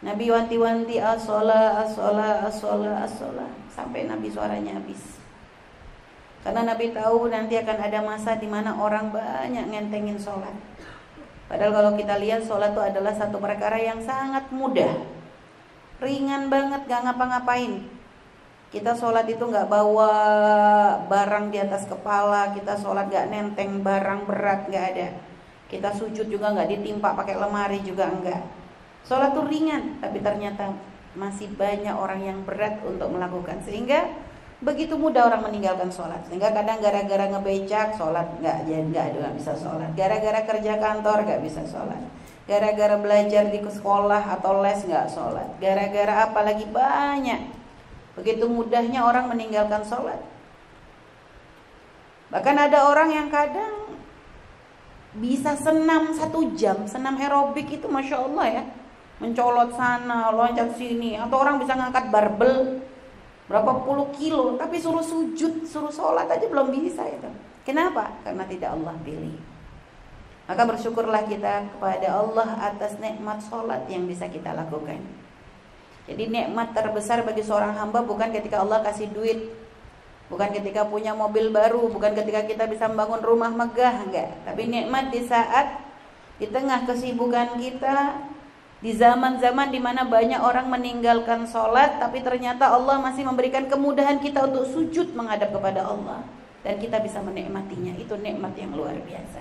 Nabi 0.02 0.26
wanti-wanti 0.34 0.98
as-sholah 0.98 1.86
as-sholah. 2.50 3.50
Sampai 3.70 4.10
Nabi 4.10 4.26
suaranya 4.26 4.74
habis 4.82 5.21
karena 6.42 6.74
Nabi 6.74 6.90
tahu 6.90 7.30
nanti 7.30 7.54
akan 7.54 7.78
ada 7.78 8.02
masa 8.02 8.34
di 8.34 8.50
mana 8.50 8.74
orang 8.74 9.14
banyak 9.14 9.62
ngentengin 9.70 10.18
sholat. 10.18 10.54
Padahal 11.46 11.70
kalau 11.70 11.92
kita 11.94 12.18
lihat 12.18 12.42
sholat 12.42 12.74
itu 12.74 12.82
adalah 12.82 13.14
satu 13.14 13.38
perkara 13.38 13.78
yang 13.78 14.02
sangat 14.02 14.50
mudah. 14.50 14.90
Ringan 16.02 16.50
banget, 16.50 16.90
gak 16.90 17.06
ngapa-ngapain. 17.06 17.86
Kita 18.72 18.96
sholat 18.96 19.28
itu 19.28 19.44
gak 19.46 19.68
bawa 19.68 20.10
barang 21.06 21.52
di 21.52 21.60
atas 21.60 21.86
kepala, 21.86 22.50
kita 22.56 22.74
sholat 22.74 23.06
gak 23.12 23.30
nenteng 23.30 23.84
barang 23.84 24.26
berat, 24.26 24.66
gak 24.66 24.86
ada. 24.96 25.08
Kita 25.70 25.94
sujud 25.94 26.26
juga 26.26 26.50
gak 26.56 26.72
ditimpa 26.72 27.14
pakai 27.14 27.38
lemari 27.38 27.84
juga 27.86 28.10
enggak. 28.10 28.42
Sholat 29.06 29.36
itu 29.36 29.42
ringan, 29.44 30.00
tapi 30.00 30.24
ternyata 30.24 30.72
masih 31.12 31.52
banyak 31.54 31.92
orang 31.92 32.24
yang 32.24 32.38
berat 32.48 32.80
untuk 32.82 33.12
melakukan. 33.12 33.60
Sehingga 33.60 34.08
begitu 34.62 34.94
mudah 34.94 35.26
orang 35.26 35.42
meninggalkan 35.50 35.90
sholat. 35.90 36.22
Sehingga 36.30 36.54
kadang 36.54 36.78
gara-gara 36.78 37.26
ngebecak 37.34 37.98
sholat 37.98 38.26
nggak 38.38 38.58
jadi 38.64 38.86
nggak 38.88 39.06
nggak 39.18 39.34
bisa 39.42 39.52
sholat. 39.58 39.90
Gara-gara 39.98 40.40
kerja 40.46 40.72
kantor 40.78 41.18
nggak 41.26 41.42
bisa 41.42 41.62
sholat. 41.66 42.02
Gara-gara 42.46 42.96
belajar 42.98 43.50
di 43.50 43.58
sekolah 43.58 44.22
atau 44.38 44.62
les 44.62 44.80
nggak 44.86 45.06
sholat. 45.10 45.48
Gara-gara 45.58 46.30
apa 46.30 46.40
lagi 46.46 46.66
banyak. 46.70 47.40
Begitu 48.18 48.46
mudahnya 48.46 49.02
orang 49.02 49.26
meninggalkan 49.30 49.82
sholat. 49.82 50.22
Bahkan 52.30 52.56
ada 52.56 52.88
orang 52.88 53.12
yang 53.12 53.28
kadang 53.28 53.98
bisa 55.12 55.52
senam 55.60 56.16
satu 56.16 56.56
jam 56.56 56.88
senam 56.88 57.20
aerobik 57.20 57.68
itu 57.68 57.90
masya 57.90 58.24
Allah 58.24 58.46
ya. 58.48 58.64
Mencolot 59.18 59.74
sana 59.74 60.30
loncat 60.30 60.74
sini. 60.78 61.18
Atau 61.18 61.42
orang 61.42 61.58
bisa 61.58 61.74
ngangkat 61.74 62.10
barbel 62.10 62.82
berapa 63.50 63.82
puluh 63.82 64.08
kilo 64.14 64.54
tapi 64.54 64.78
suruh 64.78 65.02
sujud 65.02 65.66
suruh 65.66 65.90
sholat 65.90 66.30
aja 66.30 66.46
belum 66.46 66.70
bisa 66.70 67.02
itu. 67.08 67.30
Kenapa? 67.62 68.10
Karena 68.26 68.42
tidak 68.46 68.74
Allah 68.74 68.94
pilih. 69.06 69.38
Maka 70.50 70.62
bersyukurlah 70.66 71.22
kita 71.30 71.70
kepada 71.70 72.08
Allah 72.10 72.48
atas 72.58 72.98
nikmat 72.98 73.38
sholat 73.46 73.86
yang 73.86 74.10
bisa 74.10 74.26
kita 74.26 74.50
lakukan. 74.50 74.98
Jadi 76.10 76.26
nikmat 76.26 76.74
terbesar 76.74 77.22
bagi 77.22 77.46
seorang 77.46 77.78
hamba 77.78 78.02
bukan 78.02 78.34
ketika 78.34 78.58
Allah 78.58 78.82
kasih 78.82 79.06
duit 79.14 79.54
bukan 80.26 80.48
ketika 80.48 80.88
punya 80.88 81.12
mobil 81.12 81.52
baru 81.52 81.92
bukan 81.92 82.16
ketika 82.16 82.42
kita 82.48 82.64
bisa 82.66 82.90
membangun 82.90 83.22
rumah 83.22 83.52
megah 83.54 84.02
enggak. 84.02 84.34
Tapi 84.42 84.66
nikmat 84.66 85.14
di 85.14 85.22
saat 85.22 85.78
di 86.42 86.50
tengah 86.50 86.82
kesibukan 86.90 87.54
kita 87.54 88.18
di 88.82 88.90
zaman-zaman 88.90 89.70
di 89.70 89.78
mana 89.78 90.02
banyak 90.02 90.42
orang 90.42 90.66
meninggalkan 90.66 91.46
sholat 91.46 92.02
Tapi 92.02 92.18
ternyata 92.18 92.74
Allah 92.74 92.98
masih 92.98 93.22
memberikan 93.22 93.70
kemudahan 93.70 94.18
kita 94.18 94.42
untuk 94.50 94.66
sujud 94.66 95.14
menghadap 95.14 95.54
kepada 95.54 95.86
Allah. 95.86 96.26
Dan 96.66 96.82
kita 96.82 96.98
bisa 96.98 97.22
menikmatinya. 97.22 97.94
Itu 97.94 98.18
nikmat 98.18 98.58
yang 98.58 98.74
luar 98.74 98.98
biasa. 98.98 99.40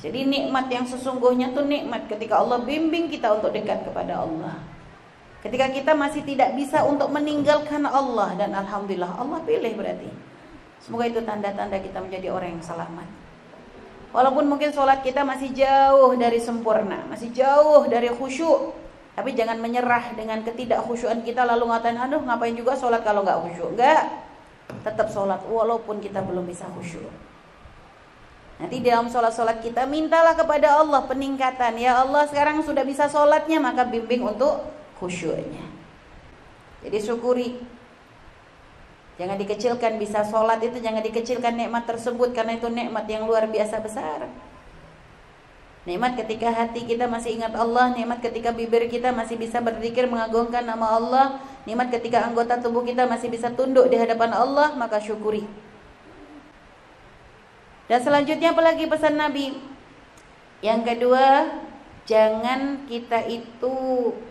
Jadi 0.00 0.28
nikmat 0.28 0.72
yang 0.72 0.88
sesungguhnya 0.88 1.52
itu 1.52 1.62
nikmat 1.64 2.08
ketika 2.08 2.40
Allah 2.40 2.64
bimbing 2.64 3.12
kita 3.12 3.32
untuk 3.36 3.52
dekat 3.52 3.84
kepada 3.84 4.24
Allah. 4.24 4.56
Ketika 5.44 5.68
kita 5.68 5.92
masih 5.92 6.24
tidak 6.24 6.56
bisa 6.58 6.82
untuk 6.82 7.06
meninggalkan 7.12 7.86
Allah 7.86 8.34
Dan 8.34 8.56
Alhamdulillah 8.56 9.20
Allah 9.20 9.40
pilih 9.44 9.72
berarti. 9.76 10.08
Semoga 10.80 11.08
itu 11.08 11.20
tanda-tanda 11.24 11.76
kita 11.80 12.00
menjadi 12.00 12.32
orang 12.32 12.56
yang 12.56 12.64
selamat 12.64 13.25
Walaupun 14.14 14.46
mungkin 14.46 14.70
sholat 14.70 15.02
kita 15.02 15.26
masih 15.26 15.52
jauh 15.52 16.14
dari 16.14 16.38
sempurna, 16.40 17.04
masih 17.10 17.30
jauh 17.34 17.84
dari 17.90 18.08
khusyuk. 18.10 18.74
Tapi 19.16 19.32
jangan 19.32 19.56
menyerah 19.56 20.12
dengan 20.12 20.44
ketidakkhusyuan 20.44 21.24
kita 21.24 21.48
lalu 21.48 21.72
ngatain, 21.72 21.96
aduh 21.96 22.20
ngapain 22.20 22.52
juga 22.52 22.76
sholat 22.76 23.00
kalau 23.00 23.24
nggak 23.24 23.40
khusyuk. 23.48 23.76
Enggak, 23.76 24.02
tetap 24.84 25.08
sholat 25.08 25.40
walaupun 25.48 25.98
kita 25.98 26.20
belum 26.20 26.44
bisa 26.44 26.68
khusyuk. 26.76 27.08
Nanti 28.56 28.80
dalam 28.80 29.12
sholat-sholat 29.12 29.60
kita 29.60 29.84
mintalah 29.84 30.32
kepada 30.32 30.80
Allah 30.80 31.04
peningkatan. 31.04 31.76
Ya 31.76 32.00
Allah 32.00 32.24
sekarang 32.24 32.64
sudah 32.64 32.88
bisa 32.88 33.04
sholatnya 33.04 33.60
maka 33.60 33.84
bimbing 33.84 34.24
untuk 34.24 34.64
khusyuknya. 34.96 35.60
Jadi 36.80 36.98
syukuri 37.04 37.60
Jangan 39.16 39.36
dikecilkan 39.40 39.96
bisa 39.96 40.20
sholat 40.28 40.60
itu 40.60 40.76
jangan 40.76 41.00
dikecilkan 41.00 41.56
nikmat 41.56 41.88
tersebut 41.88 42.36
karena 42.36 42.60
itu 42.60 42.68
nikmat 42.68 43.08
yang 43.08 43.24
luar 43.24 43.48
biasa 43.48 43.80
besar. 43.80 44.28
Nikmat 45.88 46.18
ketika 46.18 46.50
hati 46.52 46.84
kita 46.84 47.06
masih 47.08 47.40
ingat 47.40 47.54
Allah, 47.56 47.94
nikmat 47.94 48.18
ketika 48.20 48.50
bibir 48.52 48.90
kita 48.90 49.14
masih 49.14 49.38
bisa 49.38 49.62
berzikir 49.62 50.04
mengagungkan 50.10 50.66
nama 50.66 50.98
Allah, 50.98 51.26
nikmat 51.64 51.94
ketika 51.94 52.26
anggota 52.26 52.58
tubuh 52.58 52.82
kita 52.82 53.06
masih 53.06 53.30
bisa 53.30 53.48
tunduk 53.54 53.88
di 53.88 53.96
hadapan 53.96 54.34
Allah, 54.34 54.74
maka 54.74 54.98
syukuri. 54.98 55.46
Dan 57.86 58.02
selanjutnya 58.02 58.50
apalagi 58.50 58.90
pesan 58.90 59.14
Nabi? 59.14 59.54
Yang 60.58 60.80
kedua, 60.90 61.54
jangan 62.02 62.82
kita 62.90 63.22
itu 63.30 63.76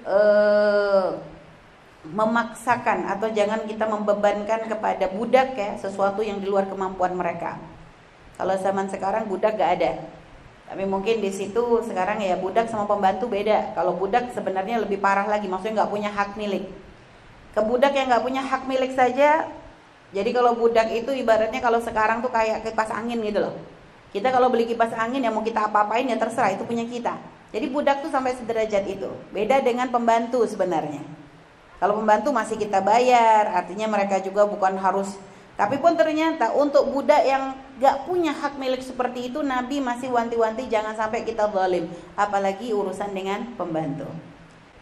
uh, 0.03 1.15
memaksakan 2.13 3.09
atau 3.09 3.31
jangan 3.33 3.65
kita 3.65 3.89
membebankan 3.89 4.69
kepada 4.69 5.09
budak 5.09 5.57
ya 5.57 5.79
sesuatu 5.81 6.21
yang 6.21 6.37
di 6.37 6.45
luar 6.45 6.69
kemampuan 6.69 7.17
mereka. 7.17 7.57
Kalau 8.35 8.53
zaman 8.59 8.91
sekarang 8.91 9.31
budak 9.31 9.55
gak 9.55 9.79
ada, 9.79 9.91
tapi 10.65 10.83
mungkin 10.83 11.21
di 11.21 11.29
situ 11.29 11.61
sekarang 11.85 12.19
ya 12.19 12.35
budak 12.35 12.67
sama 12.67 12.89
pembantu 12.89 13.29
beda. 13.29 13.77
Kalau 13.77 13.95
budak 13.95 14.33
sebenarnya 14.33 14.81
lebih 14.81 14.97
parah 14.97 15.29
lagi, 15.29 15.45
maksudnya 15.45 15.85
nggak 15.85 15.91
punya 15.93 16.09
hak 16.09 16.35
milik. 16.35 16.65
Ke 17.55 17.61
budak 17.63 17.95
yang 17.95 18.11
nggak 18.11 18.23
punya 18.25 18.41
hak 18.43 18.67
milik 18.67 18.91
saja, 18.91 19.47
jadi 20.11 20.29
kalau 20.33 20.57
budak 20.57 20.91
itu 20.91 21.13
ibaratnya 21.15 21.61
kalau 21.61 21.79
sekarang 21.79 22.19
tuh 22.19 22.33
kayak 22.33 22.65
kipas 22.65 22.91
angin 22.91 23.21
gitu 23.23 23.39
loh. 23.45 23.55
Kita 24.11 24.31
kalau 24.31 24.47
beli 24.47 24.65
kipas 24.67 24.95
angin 24.95 25.23
ya 25.23 25.31
mau 25.31 25.43
kita 25.43 25.69
apa-apain 25.69 26.07
ya 26.07 26.17
terserah 26.19 26.55
itu 26.55 26.63
punya 26.65 26.83
kita. 26.87 27.15
Jadi 27.55 27.65
budak 27.71 28.03
tuh 28.03 28.11
sampai 28.11 28.35
sederajat 28.35 28.83
itu. 28.89 29.07
Beda 29.31 29.61
dengan 29.63 29.87
pembantu 29.87 30.43
sebenarnya. 30.43 31.03
Kalau 31.75 31.99
pembantu 31.99 32.31
masih 32.31 32.55
kita 32.55 32.79
bayar, 32.79 33.51
artinya 33.51 33.91
mereka 33.91 34.23
juga 34.23 34.47
bukan 34.47 34.79
harus. 34.79 35.19
Tapi 35.55 35.79
pun 35.79 35.95
ternyata 35.95 36.51
untuk 36.51 36.91
budak 36.91 37.23
yang 37.23 37.55
gak 37.79 38.07
punya 38.07 38.35
hak 38.35 38.59
milik 38.59 38.83
seperti 38.83 39.31
itu 39.31 39.39
Nabi 39.39 39.79
masih 39.79 40.11
wanti-wanti 40.11 40.67
jangan 40.67 40.95
sampai 40.95 41.23
kita 41.23 41.47
zalim. 41.51 41.87
Apalagi 42.19 42.75
urusan 42.75 43.15
dengan 43.15 43.55
pembantu. 43.55 44.07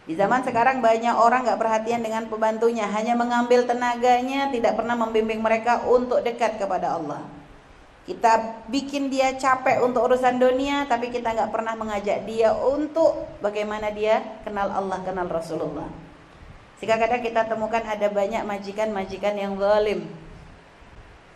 Di 0.04 0.18
zaman 0.18 0.42
sekarang 0.42 0.82
banyak 0.82 1.14
orang 1.14 1.46
gak 1.46 1.62
perhatian 1.62 2.02
dengan 2.02 2.26
pembantunya. 2.26 2.90
Hanya 2.90 3.14
mengambil 3.14 3.66
tenaganya 3.66 4.50
tidak 4.50 4.74
pernah 4.74 4.98
membimbing 4.98 5.38
mereka 5.38 5.86
untuk 5.86 6.22
dekat 6.26 6.58
kepada 6.58 6.98
Allah. 6.98 7.22
Kita 8.04 8.66
bikin 8.68 9.08
dia 9.08 9.32
capek 9.38 9.80
untuk 9.80 10.10
urusan 10.10 10.42
dunia 10.42 10.90
tapi 10.90 11.08
kita 11.10 11.38
gak 11.38 11.54
pernah 11.54 11.78
mengajak 11.78 12.26
dia 12.26 12.50
untuk 12.50 13.30
bagaimana 13.38 13.94
dia 13.94 14.42
kenal 14.42 14.68
Allah 14.74 15.00
kenal 15.06 15.24
Rasulullah 15.30 16.04
sehingga 16.84 17.00
kadang 17.00 17.24
kita 17.24 17.48
temukan 17.48 17.80
ada 17.80 18.12
banyak 18.12 18.44
majikan-majikan 18.44 19.40
yang 19.40 19.56
zalim 19.56 20.04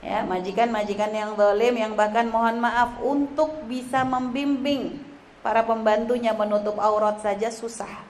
ya 0.05 0.21
majikan-majikan 0.29 1.09
yang 1.09 1.33
zalim 1.41 1.73
yang 1.73 1.97
bahkan 1.97 2.29
mohon 2.29 2.61
maaf 2.61 3.01
untuk 3.01 3.65
bisa 3.65 4.05
membimbing 4.05 5.01
para 5.41 5.65
pembantunya 5.65 6.37
menutup 6.37 6.77
aurat 6.77 7.25
saja 7.25 7.49
susah. 7.49 8.05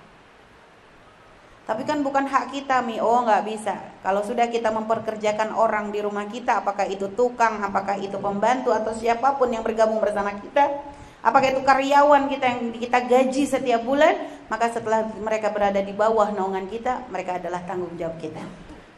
Tapi 1.63 1.87
kan 1.87 2.03
bukan 2.03 2.27
hak 2.27 2.51
kita 2.51 2.83
mi, 2.83 2.99
oh 2.99 3.23
nggak 3.23 3.47
bisa. 3.47 3.79
Kalau 4.03 4.27
sudah 4.27 4.51
kita 4.51 4.75
memperkerjakan 4.75 5.55
orang 5.55 5.95
di 5.95 6.03
rumah 6.03 6.27
kita, 6.27 6.67
apakah 6.67 6.91
itu 6.91 7.07
tukang, 7.15 7.63
apakah 7.63 7.95
itu 8.03 8.19
pembantu 8.19 8.75
atau 8.75 8.91
siapa 8.91 9.39
pun 9.39 9.55
yang 9.55 9.63
bergabung 9.63 10.03
bersama 10.03 10.35
kita, 10.35 10.65
apakah 11.23 11.55
itu 11.55 11.63
karyawan 11.63 12.31
kita 12.31 12.47
yang 12.47 12.61
kita 12.75 12.99
gaji 13.05 13.43
setiap 13.45 13.83
bulan, 13.83 14.15
maka 14.49 14.71
setelah 14.73 15.07
mereka 15.19 15.53
berada 15.53 15.79
di 15.83 15.93
bawah 15.93 16.31
naungan 16.33 16.67
kita, 16.71 17.07
mereka 17.13 17.37
adalah 17.37 17.63
tanggung 17.69 17.93
jawab 17.99 18.17
kita. 18.17 18.43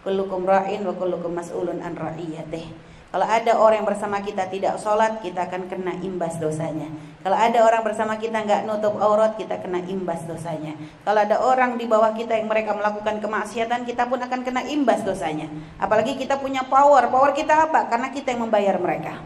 Kullukum 0.00 0.48
ra'in 0.48 0.80
wa 0.86 0.96
kullukum 0.96 1.36
mas'ulun 1.36 1.84
an 1.84 1.92
ra'iyatih. 1.92 2.90
Kalau 3.10 3.26
ada 3.26 3.58
orang 3.58 3.82
yang 3.82 3.88
bersama 3.90 4.22
kita 4.22 4.46
tidak 4.46 4.78
sholat, 4.78 5.18
kita 5.18 5.50
akan 5.50 5.66
kena 5.66 5.98
imbas 5.98 6.38
dosanya. 6.38 6.86
Kalau 7.26 7.34
ada 7.34 7.58
orang 7.66 7.82
bersama 7.82 8.14
kita 8.14 8.38
nggak 8.38 8.70
nutup 8.70 8.94
aurat, 9.02 9.34
kita 9.34 9.58
kena 9.58 9.82
imbas 9.82 10.22
dosanya. 10.30 10.78
Kalau 11.02 11.18
ada 11.18 11.42
orang 11.42 11.74
di 11.74 11.90
bawah 11.90 12.14
kita 12.14 12.38
yang 12.38 12.46
mereka 12.46 12.70
melakukan 12.70 13.18
kemaksiatan, 13.18 13.82
kita 13.82 14.06
pun 14.06 14.22
akan 14.22 14.40
kena 14.46 14.62
imbas 14.62 15.02
dosanya. 15.02 15.50
Apalagi 15.82 16.14
kita 16.14 16.38
punya 16.38 16.62
power. 16.62 17.10
Power 17.10 17.34
kita 17.34 17.66
apa? 17.66 17.90
Karena 17.90 18.14
kita 18.14 18.30
yang 18.30 18.47
membayar 18.47 18.78
mereka. 18.78 19.18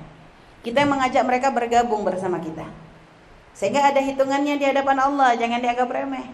Kita 0.65 0.81
yang 0.81 0.97
mengajak 0.97 1.23
mereka 1.29 1.53
bergabung 1.53 2.09
bersama 2.09 2.41
kita. 2.41 2.65
Sehingga 3.55 3.87
ada 3.87 4.03
hitungannya 4.03 4.59
di 4.59 4.67
hadapan 4.67 4.99
Allah, 4.99 5.39
jangan 5.39 5.63
dianggap 5.63 5.87
remeh. 5.87 6.27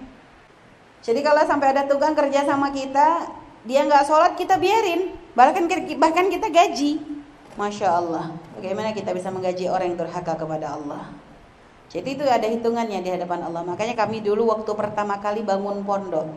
Jadi 1.05 1.21
kalau 1.21 1.45
sampai 1.45 1.77
ada 1.77 1.85
tukang 1.85 2.17
kerja 2.17 2.49
sama 2.49 2.73
kita, 2.73 3.29
dia 3.69 3.85
nggak 3.85 4.09
sholat 4.09 4.33
kita 4.41 4.57
biarin. 4.57 5.13
Bahkan 5.37 5.69
bahkan 6.01 6.33
kita 6.33 6.49
gaji. 6.49 7.01
Masya 7.61 7.89
Allah. 7.93 8.33
Bagaimana 8.57 8.97
kita 8.97 9.13
bisa 9.13 9.29
menggaji 9.29 9.69
orang 9.69 9.93
yang 9.93 9.99
durhaka 10.01 10.33
kepada 10.33 10.81
Allah? 10.81 11.13
Jadi 11.93 12.17
itu 12.17 12.25
ada 12.25 12.49
hitungannya 12.49 13.05
di 13.05 13.11
hadapan 13.13 13.45
Allah. 13.53 13.69
Makanya 13.69 13.93
kami 14.01 14.25
dulu 14.25 14.49
waktu 14.49 14.71
pertama 14.73 15.21
kali 15.21 15.45
bangun 15.45 15.85
pondok. 15.85 16.29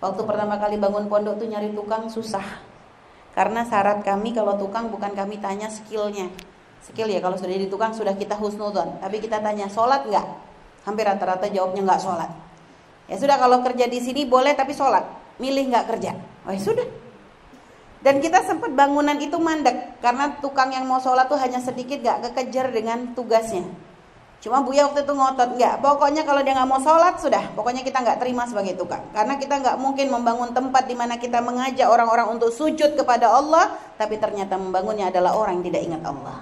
Waktu 0.00 0.22
pertama 0.24 0.56
kali 0.56 0.80
bangun 0.80 1.12
pondok 1.12 1.36
tuh 1.36 1.48
nyari 1.50 1.76
tukang 1.76 2.08
susah. 2.08 2.44
Karena 3.36 3.68
syarat 3.68 4.00
kami 4.00 4.32
kalau 4.32 4.56
tukang 4.56 4.88
bukan 4.88 5.12
kami 5.12 5.38
tanya 5.38 5.68
skillnya 5.68 6.32
skill 6.84 7.08
ya 7.08 7.20
kalau 7.20 7.36
sudah 7.36 7.52
jadi 7.52 7.66
tukang 7.68 7.92
sudah 7.92 8.16
kita 8.16 8.36
husnudon 8.36 9.00
tapi 9.00 9.20
kita 9.20 9.40
tanya 9.40 9.68
sholat 9.68 10.04
nggak 10.08 10.26
hampir 10.88 11.04
rata-rata 11.04 11.46
jawabnya 11.52 11.84
nggak 11.84 12.00
sholat 12.00 12.30
ya 13.06 13.16
sudah 13.20 13.36
kalau 13.36 13.60
kerja 13.60 13.86
di 13.86 14.00
sini 14.00 14.24
boleh 14.24 14.56
tapi 14.56 14.72
sholat 14.72 15.04
milih 15.40 15.72
nggak 15.72 15.86
kerja 15.88 16.12
Oh 16.48 16.52
ya 16.52 16.60
sudah. 16.60 16.88
Dan 18.00 18.24
kita 18.24 18.40
sempat 18.48 18.72
bangunan 18.72 19.12
itu 19.20 19.36
mandek 19.36 20.00
karena 20.00 20.40
tukang 20.40 20.72
yang 20.72 20.88
mau 20.88 20.96
sholat 21.04 21.28
tuh 21.28 21.36
hanya 21.36 21.60
sedikit 21.60 22.00
gak 22.00 22.32
kekejar 22.32 22.72
dengan 22.72 23.12
tugasnya. 23.12 23.68
Cuma 24.40 24.64
Buya 24.64 24.88
waktu 24.88 25.04
itu 25.04 25.12
ngotot 25.12 25.60
nggak. 25.60 25.84
Pokoknya 25.84 26.24
kalau 26.24 26.40
dia 26.40 26.56
nggak 26.56 26.64
mau 26.64 26.80
sholat 26.80 27.20
sudah. 27.20 27.52
Pokoknya 27.52 27.84
kita 27.84 28.00
nggak 28.00 28.24
terima 28.24 28.48
sebagai 28.48 28.72
tukang. 28.80 29.04
Karena 29.12 29.36
kita 29.36 29.60
nggak 29.60 29.76
mungkin 29.76 30.08
membangun 30.08 30.56
tempat 30.56 30.88
di 30.88 30.96
mana 30.96 31.20
kita 31.20 31.44
mengajak 31.44 31.84
orang-orang 31.92 32.40
untuk 32.40 32.48
sujud 32.48 32.96
kepada 32.96 33.28
Allah, 33.28 33.76
tapi 34.00 34.16
ternyata 34.16 34.56
membangunnya 34.56 35.12
adalah 35.12 35.36
orang 35.36 35.60
yang 35.60 35.68
tidak 35.68 35.82
ingat 35.92 36.02
Allah. 36.08 36.40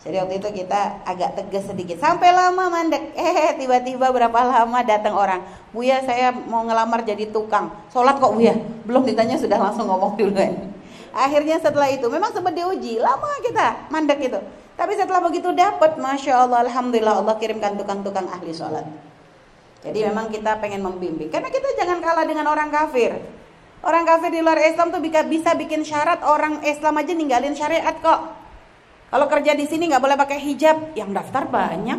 Jadi 0.00 0.16
waktu 0.16 0.40
itu 0.40 0.48
kita 0.64 1.04
agak 1.04 1.36
tegas 1.36 1.68
sedikit. 1.68 2.00
Sampai 2.00 2.32
lama 2.32 2.72
mandek. 2.72 3.12
Eh 3.12 3.52
tiba-tiba 3.60 4.08
berapa 4.08 4.38
lama 4.40 4.80
datang 4.80 5.12
orang. 5.12 5.44
Buya 5.76 6.00
saya 6.00 6.32
mau 6.32 6.64
ngelamar 6.64 7.04
jadi 7.04 7.28
tukang. 7.28 7.68
Sholat 7.92 8.16
kok 8.16 8.32
Buya? 8.32 8.56
Belum 8.88 9.04
ditanya 9.04 9.36
sudah 9.36 9.60
langsung 9.60 9.84
ngomong 9.92 10.16
duluan. 10.16 10.72
Akhirnya 11.12 11.60
setelah 11.60 11.92
itu 11.92 12.08
memang 12.08 12.32
sempat 12.32 12.56
diuji. 12.56 12.96
Lama 12.96 13.28
kita 13.44 13.92
mandek 13.92 14.24
itu. 14.24 14.40
Tapi 14.80 14.96
setelah 14.96 15.20
begitu 15.20 15.52
dapat, 15.52 16.00
masya 16.00 16.48
Allah, 16.48 16.64
alhamdulillah 16.64 17.20
Allah 17.20 17.36
kirimkan 17.36 17.76
tukang-tukang 17.76 18.24
ahli 18.32 18.56
sholat. 18.56 18.88
Jadi 19.84 20.08
memang 20.08 20.32
kita 20.32 20.56
pengen 20.56 20.80
membimbing. 20.80 21.28
Karena 21.28 21.52
kita 21.52 21.76
jangan 21.76 22.00
kalah 22.00 22.24
dengan 22.24 22.48
orang 22.48 22.72
kafir. 22.72 23.20
Orang 23.84 24.08
kafir 24.08 24.32
di 24.32 24.40
luar 24.40 24.56
Islam 24.64 24.88
tuh 24.88 25.04
bisa, 25.04 25.20
bisa 25.28 25.52
bikin 25.52 25.84
syarat 25.84 26.24
orang 26.24 26.64
Islam 26.64 26.96
aja 26.96 27.12
ninggalin 27.12 27.52
syariat 27.52 27.92
kok. 28.00 28.39
Kalau 29.10 29.26
kerja 29.26 29.58
di 29.58 29.66
sini 29.66 29.90
nggak 29.90 30.02
boleh 30.02 30.14
pakai 30.14 30.38
hijab, 30.38 30.94
yang 30.94 31.10
daftar 31.10 31.50
banyak. 31.50 31.98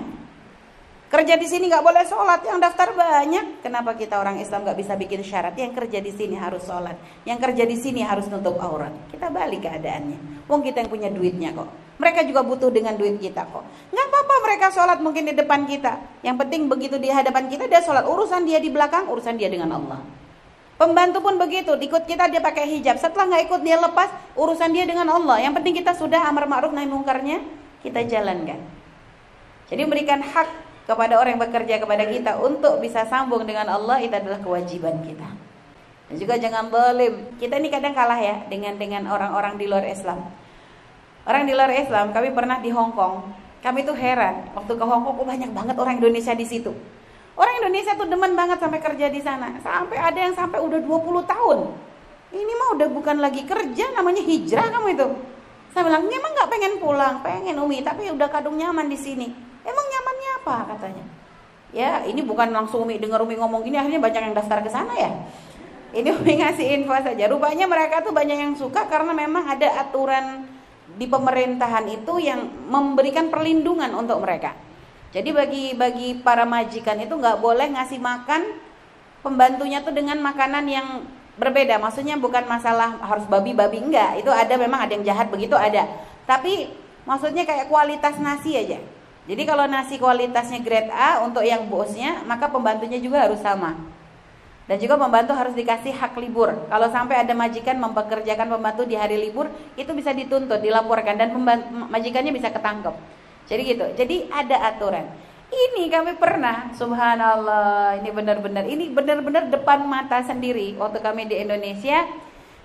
Kerja 1.11 1.35
di 1.35 1.43
sini 1.43 1.67
nggak 1.67 1.83
boleh 1.83 2.07
sholat, 2.07 2.39
yang 2.47 2.63
daftar 2.63 2.95
banyak. 2.95 3.59
Kenapa 3.59 3.99
kita 3.99 4.15
orang 4.15 4.39
Islam 4.39 4.63
nggak 4.63 4.79
bisa 4.79 4.95
bikin 4.95 5.19
syarat? 5.19 5.51
Yang 5.59 5.75
kerja 5.75 5.99
di 5.99 6.11
sini 6.15 6.39
harus 6.39 6.63
sholat, 6.63 6.95
yang 7.27 7.35
kerja 7.35 7.67
di 7.67 7.75
sini 7.75 7.99
harus 7.99 8.31
nutup 8.31 8.55
aurat. 8.63 8.95
Kita 9.11 9.27
balik 9.27 9.67
keadaannya. 9.67 10.47
Wong 10.47 10.63
kita 10.63 10.87
yang 10.87 10.87
punya 10.87 11.11
duitnya 11.11 11.51
kok. 11.51 11.67
Mereka 11.99 12.23
juga 12.31 12.47
butuh 12.47 12.71
dengan 12.71 12.95
duit 12.95 13.19
kita 13.19 13.43
kok. 13.43 13.91
Nggak 13.91 14.07
apa-apa 14.07 14.35
mereka 14.47 14.65
sholat 14.71 15.03
mungkin 15.03 15.27
di 15.27 15.35
depan 15.35 15.67
kita. 15.67 16.23
Yang 16.23 16.47
penting 16.47 16.71
begitu 16.71 16.95
di 16.95 17.11
hadapan 17.11 17.51
kita 17.51 17.67
dia 17.67 17.83
sholat. 17.83 18.07
Urusan 18.07 18.47
dia 18.47 18.63
di 18.63 18.71
belakang, 18.71 19.11
urusan 19.11 19.35
dia 19.35 19.51
dengan 19.51 19.75
Allah. 19.75 19.99
Pembantu 20.81 21.21
pun 21.21 21.37
begitu, 21.37 21.77
ikut 21.77 22.09
kita 22.09 22.25
dia 22.33 22.41
pakai 22.41 22.65
hijab. 22.65 22.97
Setelah 22.97 23.29
nggak 23.29 23.53
ikut 23.53 23.61
dia 23.61 23.77
lepas, 23.77 24.09
urusan 24.33 24.73
dia 24.73 24.89
dengan 24.89 25.05
Allah. 25.13 25.37
Yang 25.37 25.61
penting 25.61 25.77
kita 25.77 25.93
sudah 25.93 26.25
amar 26.25 26.49
ma'ruf 26.49 26.73
nahi 26.73 26.89
mungkarnya 26.89 27.37
kita 27.85 28.01
jalankan. 28.09 28.57
Jadi 29.69 29.77
memberikan 29.85 30.25
hak 30.25 30.49
kepada 30.89 31.21
orang 31.21 31.37
yang 31.37 31.43
bekerja 31.45 31.77
kepada 31.77 32.09
kita 32.09 32.41
untuk 32.41 32.81
bisa 32.81 33.05
sambung 33.05 33.45
dengan 33.45 33.69
Allah 33.69 34.01
itu 34.01 34.09
adalah 34.09 34.41
kewajiban 34.41 35.05
kita. 35.05 35.29
Dan 36.09 36.15
juga 36.17 36.41
jangan 36.41 36.73
belim. 36.73 37.29
Kita 37.37 37.61
ini 37.61 37.69
kadang 37.69 37.93
kalah 37.93 38.17
ya 38.17 38.41
dengan 38.49 38.73
dengan 38.81 39.05
orang-orang 39.05 39.61
di 39.61 39.69
luar 39.69 39.85
Islam. 39.85 40.33
Orang 41.29 41.45
di 41.45 41.53
luar 41.53 41.69
Islam, 41.77 42.09
kami 42.09 42.33
pernah 42.33 42.57
di 42.57 42.73
Hong 42.73 42.97
Kong. 42.97 43.29
Kami 43.61 43.85
tuh 43.85 43.93
heran, 43.93 44.49
waktu 44.57 44.73
ke 44.73 44.81
Hong 44.81 45.05
Kong 45.05 45.13
kok 45.13 45.29
banyak 45.29 45.53
banget 45.53 45.77
orang 45.77 46.01
Indonesia 46.01 46.33
di 46.33 46.49
situ. 46.49 46.73
Orang 47.35 47.53
Indonesia 47.63 47.95
tuh 47.95 48.07
demen 48.11 48.35
banget 48.35 48.59
sampai 48.59 48.79
kerja 48.83 49.07
di 49.07 49.21
sana. 49.23 49.55
Sampai 49.63 49.95
ada 49.95 50.19
yang 50.19 50.35
sampai 50.35 50.59
udah 50.59 50.79
20 50.83 51.23
tahun. 51.23 51.59
Ini 52.31 52.51
mah 52.55 52.69
udah 52.79 52.87
bukan 52.91 53.17
lagi 53.19 53.43
kerja, 53.43 53.91
namanya 53.91 54.23
hijrah 54.23 54.71
kamu 54.71 54.87
itu. 54.95 55.07
Saya 55.71 55.87
bilang, 55.87 56.03
emang 56.07 56.31
nggak 56.35 56.49
pengen 56.51 56.73
pulang, 56.79 57.15
pengen 57.23 57.55
Umi, 57.59 57.79
tapi 57.83 58.11
udah 58.11 58.27
kadung 58.27 58.59
nyaman 58.59 58.91
di 58.91 58.99
sini. 58.99 59.27
Emang 59.63 59.85
nyamannya 59.87 60.31
apa 60.43 60.55
katanya? 60.75 61.05
Ya, 61.71 62.03
ini 62.03 62.19
bukan 62.23 62.51
langsung 62.51 62.83
Umi 62.83 62.99
dengar 62.99 63.23
Umi 63.23 63.39
ngomong 63.39 63.63
gini, 63.63 63.79
akhirnya 63.79 64.03
banyak 64.03 64.21
yang 64.31 64.35
daftar 64.35 64.59
ke 64.63 64.71
sana 64.71 64.91
ya. 64.95 65.11
Ini 65.91 66.07
Umi 66.19 66.39
ngasih 66.39 66.67
info 66.75 66.95
saja. 66.99 67.23
Rupanya 67.27 67.67
mereka 67.67 68.03
tuh 68.03 68.15
banyak 68.15 68.37
yang 68.39 68.53
suka 68.55 68.87
karena 68.87 69.11
memang 69.15 69.47
ada 69.47 69.79
aturan 69.79 70.47
di 70.95 71.07
pemerintahan 71.07 71.87
itu 71.87 72.19
yang 72.19 72.51
memberikan 72.67 73.31
perlindungan 73.31 73.91
untuk 73.95 74.19
mereka. 74.19 74.51
Jadi 75.11 75.29
bagi 75.35 75.63
bagi 75.75 76.15
para 76.23 76.47
majikan 76.47 76.95
itu 76.95 77.11
nggak 77.11 77.43
boleh 77.43 77.67
ngasih 77.75 77.99
makan 77.99 78.55
pembantunya 79.19 79.83
tuh 79.83 79.91
dengan 79.91 80.15
makanan 80.23 80.63
yang 80.71 80.87
berbeda. 81.35 81.79
Maksudnya 81.83 82.15
bukan 82.15 82.47
masalah 82.47 82.95
harus 83.03 83.27
babi-babi 83.27 83.83
enggak. 83.83 84.23
Itu 84.23 84.31
ada 84.31 84.55
memang 84.55 84.87
ada 84.87 84.91
yang 84.95 85.03
jahat 85.03 85.27
begitu 85.27 85.59
ada. 85.59 85.83
Tapi 86.23 86.71
maksudnya 87.03 87.43
kayak 87.43 87.67
kualitas 87.67 88.15
nasi 88.23 88.55
aja. 88.55 88.79
Jadi 89.27 89.43
kalau 89.45 89.69
nasi 89.69 90.01
kualitasnya 90.01 90.63
grade 90.65 90.89
A 90.89 91.21
untuk 91.21 91.45
yang 91.45 91.69
bosnya, 91.69 92.25
maka 92.25 92.49
pembantunya 92.49 92.97
juga 92.97 93.27
harus 93.27 93.37
sama. 93.43 93.77
Dan 94.65 94.79
juga 94.79 94.95
pembantu 94.95 95.35
harus 95.35 95.51
dikasih 95.51 95.91
hak 95.91 96.15
libur. 96.17 96.55
Kalau 96.71 96.87
sampai 96.87 97.27
ada 97.27 97.35
majikan 97.35 97.75
mempekerjakan 97.77 98.47
pembantu 98.47 98.87
di 98.87 98.95
hari 98.95 99.19
libur, 99.19 99.51
itu 99.75 99.91
bisa 99.91 100.15
dituntut, 100.15 100.63
dilaporkan 100.63 101.19
dan 101.19 101.35
majikannya 101.91 102.31
bisa 102.31 102.49
ketangkep. 102.49 102.95
Jadi 103.51 103.61
gitu. 103.67 103.85
Jadi 103.99 104.15
ada 104.31 104.71
aturan. 104.71 105.11
Ini 105.51 105.91
kami 105.91 106.15
pernah, 106.15 106.71
subhanallah, 106.71 107.99
ini 107.99 108.07
benar-benar, 108.15 108.63
ini 108.63 108.87
benar-benar 108.87 109.51
depan 109.51 109.83
mata 109.83 110.23
sendiri 110.23 110.79
waktu 110.79 111.03
kami 111.03 111.27
di 111.27 111.43
Indonesia. 111.43 112.07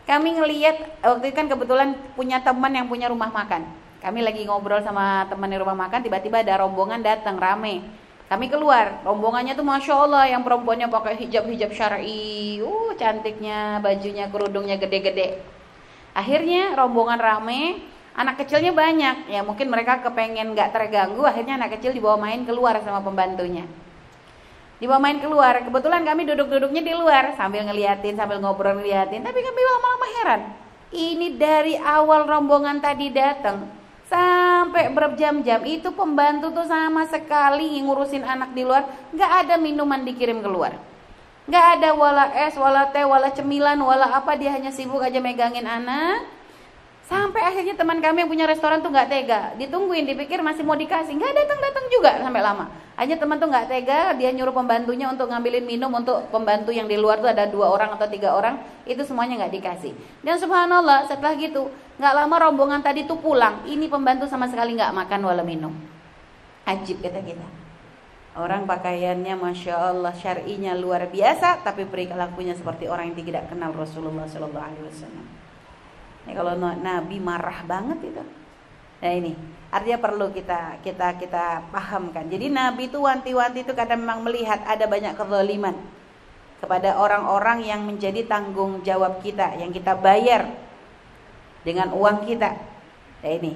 Kami 0.07 0.39
ngelihat 0.39 1.03
waktu 1.03 1.35
itu 1.35 1.35
kan 1.35 1.51
kebetulan 1.51 1.99
punya 2.15 2.39
teman 2.47 2.71
yang 2.71 2.87
punya 2.87 3.11
rumah 3.11 3.27
makan. 3.35 3.67
Kami 3.99 4.23
lagi 4.23 4.47
ngobrol 4.47 4.79
sama 4.87 5.27
teman 5.27 5.51
di 5.51 5.59
rumah 5.59 5.75
makan, 5.75 5.99
tiba-tiba 6.07 6.47
ada 6.47 6.63
rombongan 6.63 7.03
datang 7.03 7.35
rame 7.43 7.83
kami 8.27 8.51
keluar, 8.51 9.07
rombongannya 9.07 9.55
tuh 9.55 9.63
masya 9.63 9.95
Allah 10.03 10.27
yang 10.27 10.43
perempuannya 10.43 10.91
pakai 10.91 11.15
hijab-hijab 11.15 11.71
syari, 11.71 12.59
uh 12.59 12.91
cantiknya, 12.99 13.79
bajunya, 13.79 14.27
kerudungnya 14.27 14.75
gede-gede. 14.83 15.39
Akhirnya 16.11 16.75
rombongan 16.75 17.23
rame, 17.23 17.87
anak 18.17 18.41
kecilnya 18.41 18.73
banyak, 18.73 19.29
ya 19.29 19.45
mungkin 19.45 19.69
mereka 19.69 20.01
kepengen 20.01 20.57
nggak 20.57 20.73
terganggu, 20.73 21.21
akhirnya 21.29 21.61
anak 21.61 21.77
kecil 21.77 21.93
dibawa 21.93 22.17
main 22.17 22.49
keluar 22.49 22.81
sama 22.81 23.05
pembantunya. 23.05 23.69
Dibawa 24.81 25.01
main 25.01 25.21
keluar, 25.21 25.61
kebetulan 25.61 26.05
kami 26.05 26.25
duduk-duduknya 26.25 26.81
di 26.81 26.93
luar 26.97 27.37
sambil 27.37 27.69
ngeliatin, 27.69 28.17
sambil 28.17 28.41
ngobrol 28.41 28.81
ngeliatin, 28.81 29.21
tapi 29.21 29.41
kami 29.45 29.61
lama-lama 29.61 30.07
heran. 30.21 30.41
Ini 30.97 31.37
dari 31.37 31.77
awal 31.77 32.25
rombongan 32.25 32.81
tadi 32.81 33.13
datang, 33.13 33.69
sampai 34.09 34.89
berjam-jam 34.93 35.61
itu 35.69 35.93
pembantu 35.93 36.57
tuh 36.57 36.65
sama 36.65 37.05
sekali 37.09 37.77
ngurusin 37.85 38.25
anak 38.25 38.57
di 38.57 38.65
luar. 38.65 38.89
Nggak 39.13 39.33
ada 39.45 39.55
minuman 39.61 40.05
dikirim 40.09 40.41
keluar. 40.41 40.73
Nggak 41.47 41.65
ada 41.79 41.89
wala 41.95 42.25
es 42.49 42.55
wala 42.57 42.91
teh 42.91 43.05
wala 43.07 43.29
cemilan 43.35 43.79
wala 43.79 44.09
apa. 44.13 44.35
Dia 44.39 44.55
hanya 44.55 44.71
sibuk 44.71 45.03
aja 45.03 45.19
megangin 45.19 45.67
anak 45.67 46.36
Sampai 47.07 47.39
akhirnya 47.39 47.79
teman 47.79 48.03
kami 48.03 48.27
yang 48.27 48.31
punya 48.31 48.51
restoran 48.51 48.83
tuh 48.83 48.91
nggak 48.91 49.07
tega, 49.07 49.55
ditungguin, 49.63 50.11
dipikir 50.11 50.43
masih 50.43 50.67
mau 50.67 50.75
dikasih, 50.75 51.15
nggak 51.15 51.33
datang 51.39 51.59
datang 51.63 51.87
juga 51.87 52.19
sampai 52.19 52.43
lama. 52.43 52.67
Hanya 52.99 53.15
teman 53.15 53.39
tuh 53.39 53.47
nggak 53.47 53.71
tega, 53.71 54.11
dia 54.19 54.35
nyuruh 54.35 54.51
pembantunya 54.51 55.07
untuk 55.07 55.31
ngambilin 55.31 55.63
minum 55.63 55.87
untuk 55.95 56.27
pembantu 56.35 56.75
yang 56.75 56.91
di 56.91 56.99
luar 56.99 57.23
tuh 57.23 57.31
ada 57.31 57.47
dua 57.47 57.71
orang 57.71 57.95
atau 57.95 58.11
tiga 58.11 58.35
orang, 58.35 58.59
itu 58.91 58.99
semuanya 59.07 59.39
nggak 59.39 59.55
dikasih. 59.55 59.95
Dan 60.27 60.35
subhanallah 60.43 61.07
setelah 61.07 61.39
gitu, 61.39 61.71
nggak 62.03 62.11
lama 62.11 62.37
rombongan 62.51 62.83
tadi 62.83 63.07
tuh 63.07 63.23
pulang, 63.23 63.63
ini 63.71 63.87
pembantu 63.87 64.27
sama 64.27 64.51
sekali 64.51 64.75
nggak 64.75 64.91
makan 64.91 65.21
wala 65.31 65.47
minum. 65.47 65.79
Ajib 66.67 66.99
kata 67.07 67.23
kita. 67.23 67.47
Orang 68.35 68.67
pakaiannya 68.67 69.39
masya 69.39 69.95
Allah 69.95 70.11
syar'inya 70.11 70.75
luar 70.75 71.07
biasa, 71.07 71.63
tapi 71.63 71.87
perilakunya 71.87 72.59
seperti 72.59 72.91
orang 72.91 73.15
yang 73.15 73.19
tidak 73.23 73.47
kenal 73.47 73.71
Rasulullah 73.71 74.27
Shallallahu 74.27 74.67
Alaihi 74.75 74.85
Wasallam. 74.91 75.46
Ini 76.27 76.35
kalau 76.35 76.59
Nabi 76.59 77.17
marah 77.23 77.63
banget 77.63 78.03
itu. 78.03 78.25
Nah 78.97 79.13
ini 79.15 79.33
artinya 79.71 79.99
perlu 80.03 80.35
kita 80.35 80.83
kita 80.83 81.15
kita 81.23 81.71
pahamkan. 81.71 82.27
Jadi 82.27 82.51
Nabi 82.51 82.91
itu 82.91 82.99
wanti-wanti 82.99 83.63
itu 83.63 83.73
kadang 83.79 84.03
memang 84.03 84.27
melihat 84.27 84.59
ada 84.67 84.91
banyak 84.91 85.15
kezaliman 85.15 85.79
kepada 86.59 86.99
orang-orang 86.99 87.63
yang 87.63 87.87
menjadi 87.87 88.27
tanggung 88.27 88.83
jawab 88.83 89.23
kita 89.23 89.55
yang 89.61 89.71
kita 89.71 89.95
bayar 89.95 90.51
dengan 91.63 91.95
uang 91.95 92.27
kita. 92.27 92.59
Nah 93.23 93.31
ini. 93.31 93.55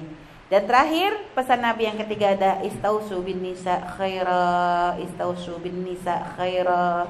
Dan 0.51 0.67
terakhir 0.67 1.15
pesan 1.31 1.63
Nabi 1.63 1.87
yang 1.87 1.95
ketiga 1.95 2.35
ada 2.35 2.51
istausu 2.59 3.23
bin 3.23 3.39
nisa 3.39 3.87
khaira, 3.95 4.99
istausu 4.99 5.55
bin 5.63 5.87
nisa 5.87 6.27
khaira 6.35 7.07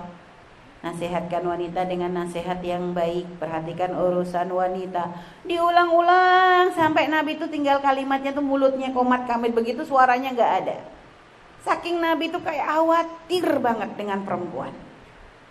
Nasihatkan 0.82 1.46
wanita 1.46 1.86
dengan 1.86 2.10
nasihat 2.10 2.58
yang 2.65 2.98
baik. 2.98 3.38
Perhatikan 3.38 3.94
urusan 3.94 4.50
wanita. 4.50 5.13
Diulang-ulang 5.46 6.74
sampai 6.74 7.06
Nabi 7.06 7.38
itu 7.38 7.46
tinggal 7.46 7.78
kalimatnya 7.86 8.34
tuh 8.34 8.41
mulutnya 8.41 8.89
komat 8.89 9.30
kamit 9.30 9.54
begitu 9.54 9.86
suaranya 9.86 10.34
nggak 10.34 10.54
ada. 10.65 10.78
Saking 11.62 12.02
Nabi 12.02 12.34
itu 12.34 12.41
kayak 12.41 12.65
khawatir 12.65 13.46
banget 13.62 13.94
dengan 13.94 14.26
perempuan. 14.26 14.74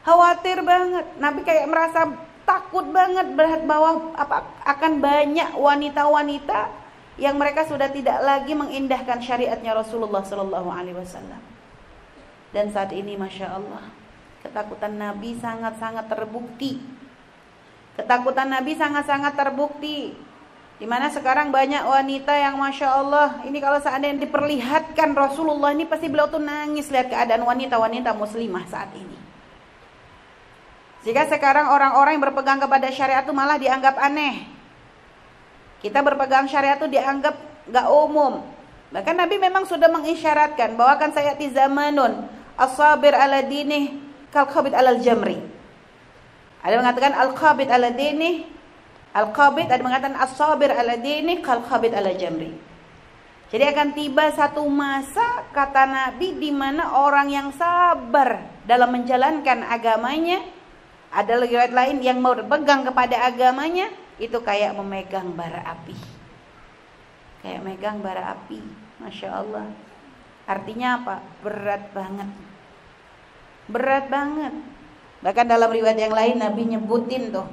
Khawatir 0.02 0.66
banget. 0.66 1.06
Nabi 1.22 1.46
kayak 1.46 1.70
merasa 1.70 2.10
takut 2.42 2.90
banget 2.90 3.30
berat 3.38 3.62
bahwa 3.62 4.10
apa 4.18 4.42
akan 4.66 4.98
banyak 4.98 5.54
wanita-wanita 5.54 6.66
yang 7.20 7.38
mereka 7.38 7.62
sudah 7.68 7.86
tidak 7.86 8.18
lagi 8.18 8.56
mengindahkan 8.58 9.22
syariatnya 9.22 9.78
Rasulullah 9.78 10.24
Wasallam. 10.24 11.42
Dan 12.50 12.74
saat 12.74 12.90
ini, 12.90 13.14
masya 13.14 13.54
Allah, 13.54 13.86
Ketakutan 14.40 14.96
Nabi 14.96 15.37
sangat-sangat 15.37 16.09
terbukti. 16.09 16.81
Ketakutan 17.96 18.48
Nabi 18.48 18.72
sangat-sangat 18.72 19.37
terbukti. 19.37 20.16
Di 20.81 20.88
mana 20.88 21.12
sekarang 21.12 21.53
banyak 21.53 21.85
wanita 21.85 22.33
yang 22.40 22.57
Masya 22.57 22.88
Allah 22.88 23.44
Ini 23.44 23.61
kalau 23.61 23.76
seandainya 23.85 24.24
diperlihatkan 24.24 25.12
Rasulullah 25.12 25.76
ini 25.76 25.85
Pasti 25.85 26.09
beliau 26.09 26.33
tuh 26.33 26.40
nangis 26.40 26.88
lihat 26.88 27.12
keadaan 27.12 27.44
wanita-wanita 27.44 28.16
muslimah 28.16 28.64
saat 28.64 28.88
ini 28.96 29.12
Jika 31.05 31.29
sekarang 31.29 31.68
orang-orang 31.68 32.16
yang 32.16 32.24
berpegang 32.24 32.57
kepada 32.57 32.88
syariat 32.88 33.20
itu 33.20 33.37
malah 33.37 33.61
dianggap 33.61 33.92
aneh 34.00 34.48
Kita 35.85 36.00
berpegang 36.00 36.48
syariat 36.48 36.81
itu 36.81 36.88
dianggap 36.88 37.37
gak 37.68 37.87
umum 37.92 38.40
Bahkan 38.88 39.20
Nabi 39.20 39.37
memang 39.37 39.68
sudah 39.68 39.92
mengisyaratkan 39.92 40.81
Bahwa 40.81 40.96
akan 40.96 41.12
saya 41.12 41.37
zamanun 41.37 42.24
As-sabir 42.57 43.12
ala 43.12 43.44
dinih 43.44 44.00
kal 44.30 44.46
khabid 44.50 44.74
alal 44.74 44.98
jamri. 45.02 45.38
Ada 46.60 46.74
mengatakan 46.78 47.12
al 47.14 47.30
khabid 47.34 47.68
ala 47.70 47.90
dini, 47.90 48.46
al 49.14 49.30
khabid 49.34 49.68
ada 49.70 49.82
mengatakan 49.82 50.14
as 50.16 50.34
sabir 50.34 50.70
ala 50.70 50.96
dini 50.98 51.42
kal 51.42 51.62
khabid 51.66 51.94
ala 51.94 52.14
jamri. 52.14 52.52
Jadi 53.50 53.64
akan 53.66 53.88
tiba 53.98 54.30
satu 54.30 54.62
masa 54.70 55.42
kata 55.50 55.82
Nabi 55.82 56.38
di 56.38 56.54
mana 56.54 56.94
orang 56.94 57.26
yang 57.26 57.48
sabar 57.50 58.46
dalam 58.62 58.94
menjalankan 58.94 59.66
agamanya 59.66 60.38
ada 61.10 61.42
riwayat 61.42 61.74
lain 61.74 61.98
yang 61.98 62.22
mau 62.22 62.38
berpegang 62.38 62.86
kepada 62.86 63.18
agamanya 63.26 63.90
itu 64.22 64.38
kayak 64.38 64.78
memegang 64.78 65.34
bara 65.34 65.66
api. 65.66 65.98
Kayak 67.42 67.60
megang 67.66 67.98
bara 67.98 68.38
api. 68.38 68.62
Masya 69.02 69.28
Allah. 69.32 69.66
Artinya 70.46 71.02
apa? 71.02 71.16
Berat 71.42 71.90
banget. 71.90 72.30
Berat 73.70 74.11
banget. 74.11 74.52
Bahkan 75.22 75.46
dalam 75.46 75.70
riwayat 75.70 75.96
yang 75.96 76.14
lain 76.14 76.42
Nabi 76.42 76.62
nyebutin 76.74 77.30
tuh. 77.30 77.46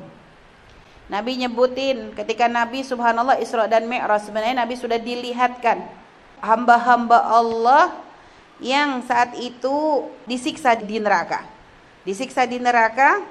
Nabi 1.08 1.40
nyebutin 1.40 2.12
ketika 2.18 2.52
Nabi 2.52 2.84
subhanallah 2.84 3.40
Isra 3.40 3.70
dan 3.72 3.88
Mi'raj 3.88 4.28
sebenarnya 4.28 4.66
Nabi 4.66 4.76
sudah 4.76 5.00
dilihatkan 5.00 5.80
hamba-hamba 6.44 7.16
Allah 7.32 7.96
yang 8.60 9.06
saat 9.08 9.38
itu 9.40 10.04
disiksa 10.28 10.76
di 10.76 11.00
neraka. 11.00 11.48
Disiksa 12.04 12.44
di 12.44 12.60
neraka 12.60 13.24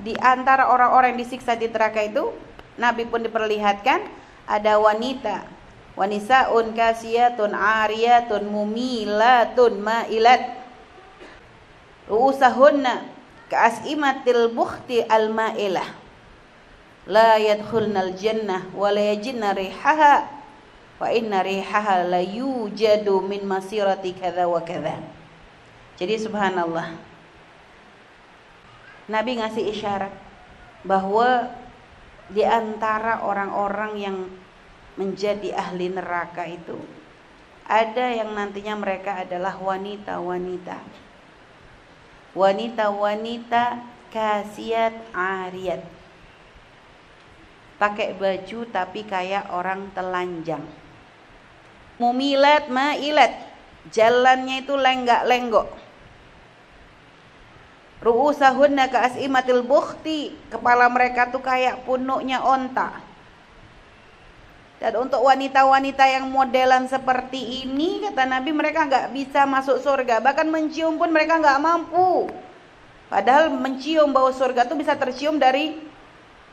di 0.00 0.16
antara 0.18 0.70
orang-orang 0.72 1.14
yang 1.14 1.22
disiksa 1.22 1.54
di 1.54 1.70
neraka 1.70 2.02
itu 2.02 2.34
Nabi 2.80 3.06
pun 3.06 3.22
diperlihatkan 3.22 4.00
ada 4.48 4.80
wanita 4.80 5.46
wanisaun 5.98 6.72
kasiyatun 6.72 7.52
ariyatun 7.52 8.46
mumilatun 8.48 9.82
ma'ilat 9.82 10.59
ru'usahunna 12.10 13.06
ka'as'imatil 13.46 14.50
bukhti 14.50 15.06
al-ma'ilah. 15.06 15.86
La 17.06 17.38
yadkhulnal 17.38 18.18
jannah 18.18 18.68
wa 18.74 18.90
la 18.90 19.14
yajidna 19.14 19.54
rihaha 19.54 20.40
wa 21.00 21.08
inna 21.08 21.40
rihaha 21.40 22.04
la 22.04 22.20
yujadu 22.20 23.24
min 23.24 23.48
masirati 23.48 24.12
kadza 24.12 24.44
wa 24.44 24.60
kadza 24.60 25.00
jadi 25.96 26.20
subhanallah 26.20 26.92
Nabi 29.08 29.40
ngasih 29.40 29.64
isyarat 29.74 30.12
bahwa 30.84 31.50
di 32.30 32.44
antara 32.46 33.26
orang-orang 33.26 33.92
yang 33.98 34.16
menjadi 34.94 35.56
ahli 35.56 35.88
neraka 35.88 36.46
itu 36.46 36.76
ada 37.64 38.12
yang 38.12 38.36
nantinya 38.36 38.76
mereka 38.76 39.24
adalah 39.24 39.56
wanita-wanita 39.56 40.78
wanita-wanita 42.40 43.84
kasiat 44.08 45.12
ariat 45.12 45.84
pakai 47.76 48.16
baju 48.16 48.58
tapi 48.72 49.04
kayak 49.04 49.52
orang 49.52 49.92
telanjang 49.92 50.64
mumilat 52.00 52.72
mailat 52.72 53.50
Jalannya 53.88 54.60
itu 54.60 54.76
lenggak-lenggok. 54.76 55.68
Ru'usahunna 58.04 58.92
ka'as'imatil 58.92 59.64
bukhti. 59.64 60.36
Kepala 60.52 60.92
mereka 60.92 61.32
tuh 61.32 61.40
kayak 61.40 61.88
punuknya 61.88 62.44
onta. 62.44 63.00
Dan 64.80 64.96
untuk 64.96 65.20
wanita-wanita 65.20 66.08
yang 66.08 66.32
modelan 66.32 66.88
seperti 66.88 67.68
ini, 67.68 68.00
kata 68.00 68.24
Nabi 68.24 68.48
mereka 68.48 68.88
nggak 68.88 69.12
bisa 69.12 69.44
masuk 69.44 69.76
surga. 69.76 70.24
Bahkan 70.24 70.48
mencium 70.48 70.96
pun 70.96 71.12
mereka 71.12 71.36
nggak 71.36 71.60
mampu. 71.60 72.32
Padahal 73.12 73.52
mencium 73.52 74.08
bau 74.08 74.32
surga 74.32 74.64
itu 74.64 74.74
bisa 74.80 74.96
tercium 74.96 75.36
dari 75.36 75.76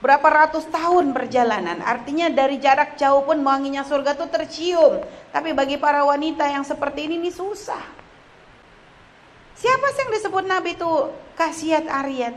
berapa 0.03 0.27
ratus 0.27 0.67
tahun 0.67 1.15
perjalanan. 1.15 1.79
Artinya 1.79 2.27
dari 2.27 2.59
jarak 2.59 2.99
jauh 2.99 3.23
pun 3.23 3.39
wanginya 3.47 3.87
surga 3.87 4.19
itu 4.19 4.27
tercium. 4.27 5.07
Tapi 5.31 5.55
bagi 5.55 5.79
para 5.79 6.03
wanita 6.03 6.51
yang 6.51 6.67
seperti 6.67 7.07
ini, 7.07 7.23
ini 7.23 7.31
susah. 7.31 7.95
Siapa 9.55 9.87
sih 9.95 10.03
yang 10.03 10.11
disebut 10.19 10.43
Nabi 10.43 10.75
itu 10.75 10.91
kasiat 11.39 11.87
Aryan? 11.87 12.35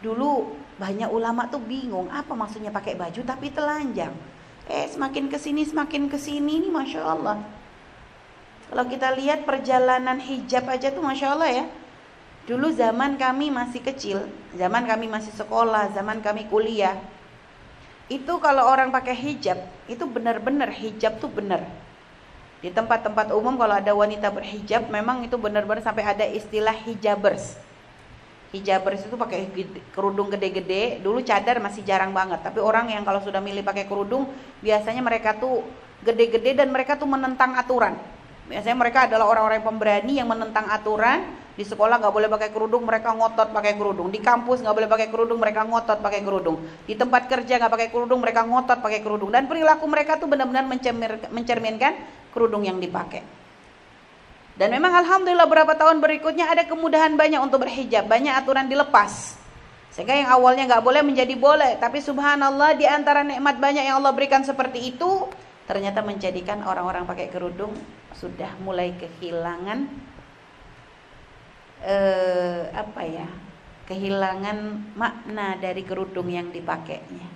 Dulu 0.00 0.56
banyak 0.80 1.12
ulama 1.12 1.46
tuh 1.46 1.60
bingung 1.60 2.08
apa 2.08 2.32
maksudnya 2.32 2.72
pakai 2.72 2.96
baju 2.96 3.20
tapi 3.20 3.52
telanjang. 3.52 4.31
Eh 4.70 4.86
semakin 4.86 5.26
ke 5.26 5.38
sini 5.38 5.66
semakin 5.66 6.06
ke 6.06 6.18
sini 6.18 6.62
ini 6.62 6.68
masya 6.70 7.02
Allah. 7.02 7.42
Kalau 8.70 8.84
kita 8.86 9.10
lihat 9.18 9.42
perjalanan 9.42 10.22
hijab 10.22 10.70
aja 10.70 10.94
tuh 10.94 11.02
masya 11.02 11.34
Allah 11.34 11.50
ya. 11.50 11.64
Dulu 12.46 12.74
zaman 12.74 13.18
kami 13.18 13.54
masih 13.54 13.82
kecil, 13.82 14.18
zaman 14.58 14.82
kami 14.86 15.06
masih 15.06 15.30
sekolah, 15.34 15.94
zaman 15.94 16.18
kami 16.22 16.50
kuliah. 16.50 16.98
Itu 18.10 18.42
kalau 18.42 18.66
orang 18.66 18.90
pakai 18.90 19.14
hijab, 19.14 19.62
itu 19.86 20.02
benar-benar 20.06 20.74
hijab 20.74 21.22
tuh 21.22 21.30
benar. 21.30 21.62
Di 22.58 22.70
tempat-tempat 22.70 23.30
umum 23.30 23.54
kalau 23.54 23.78
ada 23.78 23.94
wanita 23.94 24.30
berhijab, 24.30 24.90
memang 24.90 25.22
itu 25.26 25.34
benar-benar 25.38 25.86
sampai 25.86 26.02
ada 26.06 26.26
istilah 26.26 26.74
hijabers 26.74 27.58
hijabers 28.52 29.08
itu 29.08 29.16
pakai 29.16 29.48
kerudung 29.90 30.28
gede-gede. 30.28 31.00
Dulu 31.00 31.24
cadar 31.24 31.58
masih 31.58 31.82
jarang 31.82 32.12
banget. 32.12 32.44
Tapi 32.44 32.60
orang 32.60 32.92
yang 32.92 33.02
kalau 33.02 33.24
sudah 33.24 33.40
milih 33.40 33.64
pakai 33.64 33.88
kerudung 33.88 34.28
biasanya 34.60 35.00
mereka 35.00 35.40
tuh 35.40 35.64
gede-gede 36.04 36.60
dan 36.62 36.68
mereka 36.68 37.00
tuh 37.00 37.08
menentang 37.08 37.56
aturan. 37.56 37.96
Biasanya 38.46 38.76
mereka 38.76 39.08
adalah 39.08 39.26
orang-orang 39.32 39.64
pemberani 39.64 40.20
yang 40.20 40.28
menentang 40.28 40.68
aturan. 40.68 41.42
Di 41.52 41.68
sekolah 41.68 42.00
nggak 42.00 42.14
boleh 42.16 42.28
pakai 42.32 42.48
kerudung 42.48 42.88
mereka 42.88 43.12
ngotot 43.12 43.52
pakai 43.52 43.76
kerudung. 43.76 44.08
Di 44.08 44.24
kampus 44.24 44.64
nggak 44.64 44.72
boleh 44.72 44.88
pakai 44.88 45.08
kerudung 45.12 45.36
mereka 45.36 45.68
ngotot 45.68 46.00
pakai 46.00 46.20
kerudung. 46.24 46.64
Di 46.88 46.96
tempat 46.96 47.28
kerja 47.28 47.60
nggak 47.60 47.72
pakai 47.72 47.88
kerudung 47.92 48.24
mereka 48.24 48.40
ngotot 48.44 48.80
pakai 48.80 49.00
kerudung. 49.04 49.28
Dan 49.28 49.44
perilaku 49.48 49.84
mereka 49.84 50.16
tuh 50.16 50.32
benar-benar 50.32 50.64
mencerminkan 51.28 51.92
kerudung 52.32 52.64
yang 52.64 52.80
dipakai 52.80 53.41
dan 54.62 54.70
memang 54.70 54.94
alhamdulillah 54.94 55.50
beberapa 55.50 55.74
tahun 55.74 55.98
berikutnya 55.98 56.46
ada 56.46 56.62
kemudahan 56.62 57.18
banyak 57.18 57.42
untuk 57.42 57.66
berhijab, 57.66 58.06
banyak 58.06 58.30
aturan 58.30 58.70
dilepas. 58.70 59.34
Sehingga 59.90 60.14
yang 60.14 60.30
awalnya 60.30 60.70
nggak 60.70 60.86
boleh 60.86 61.02
menjadi 61.02 61.34
boleh, 61.34 61.82
tapi 61.82 61.98
subhanallah 61.98 62.78
di 62.78 62.86
antara 62.86 63.26
nikmat 63.26 63.58
banyak 63.58 63.90
yang 63.90 63.98
Allah 63.98 64.14
berikan 64.14 64.46
seperti 64.46 64.94
itu, 64.94 65.26
ternyata 65.66 66.06
menjadikan 66.06 66.62
orang-orang 66.62 67.02
pakai 67.10 67.26
kerudung 67.26 67.74
sudah 68.14 68.54
mulai 68.62 68.94
kehilangan 68.94 69.90
eh, 71.82 72.70
apa 72.70 73.02
ya? 73.02 73.26
kehilangan 73.82 74.58
makna 74.94 75.58
dari 75.58 75.82
kerudung 75.82 76.30
yang 76.30 76.54
dipakainya. 76.54 77.26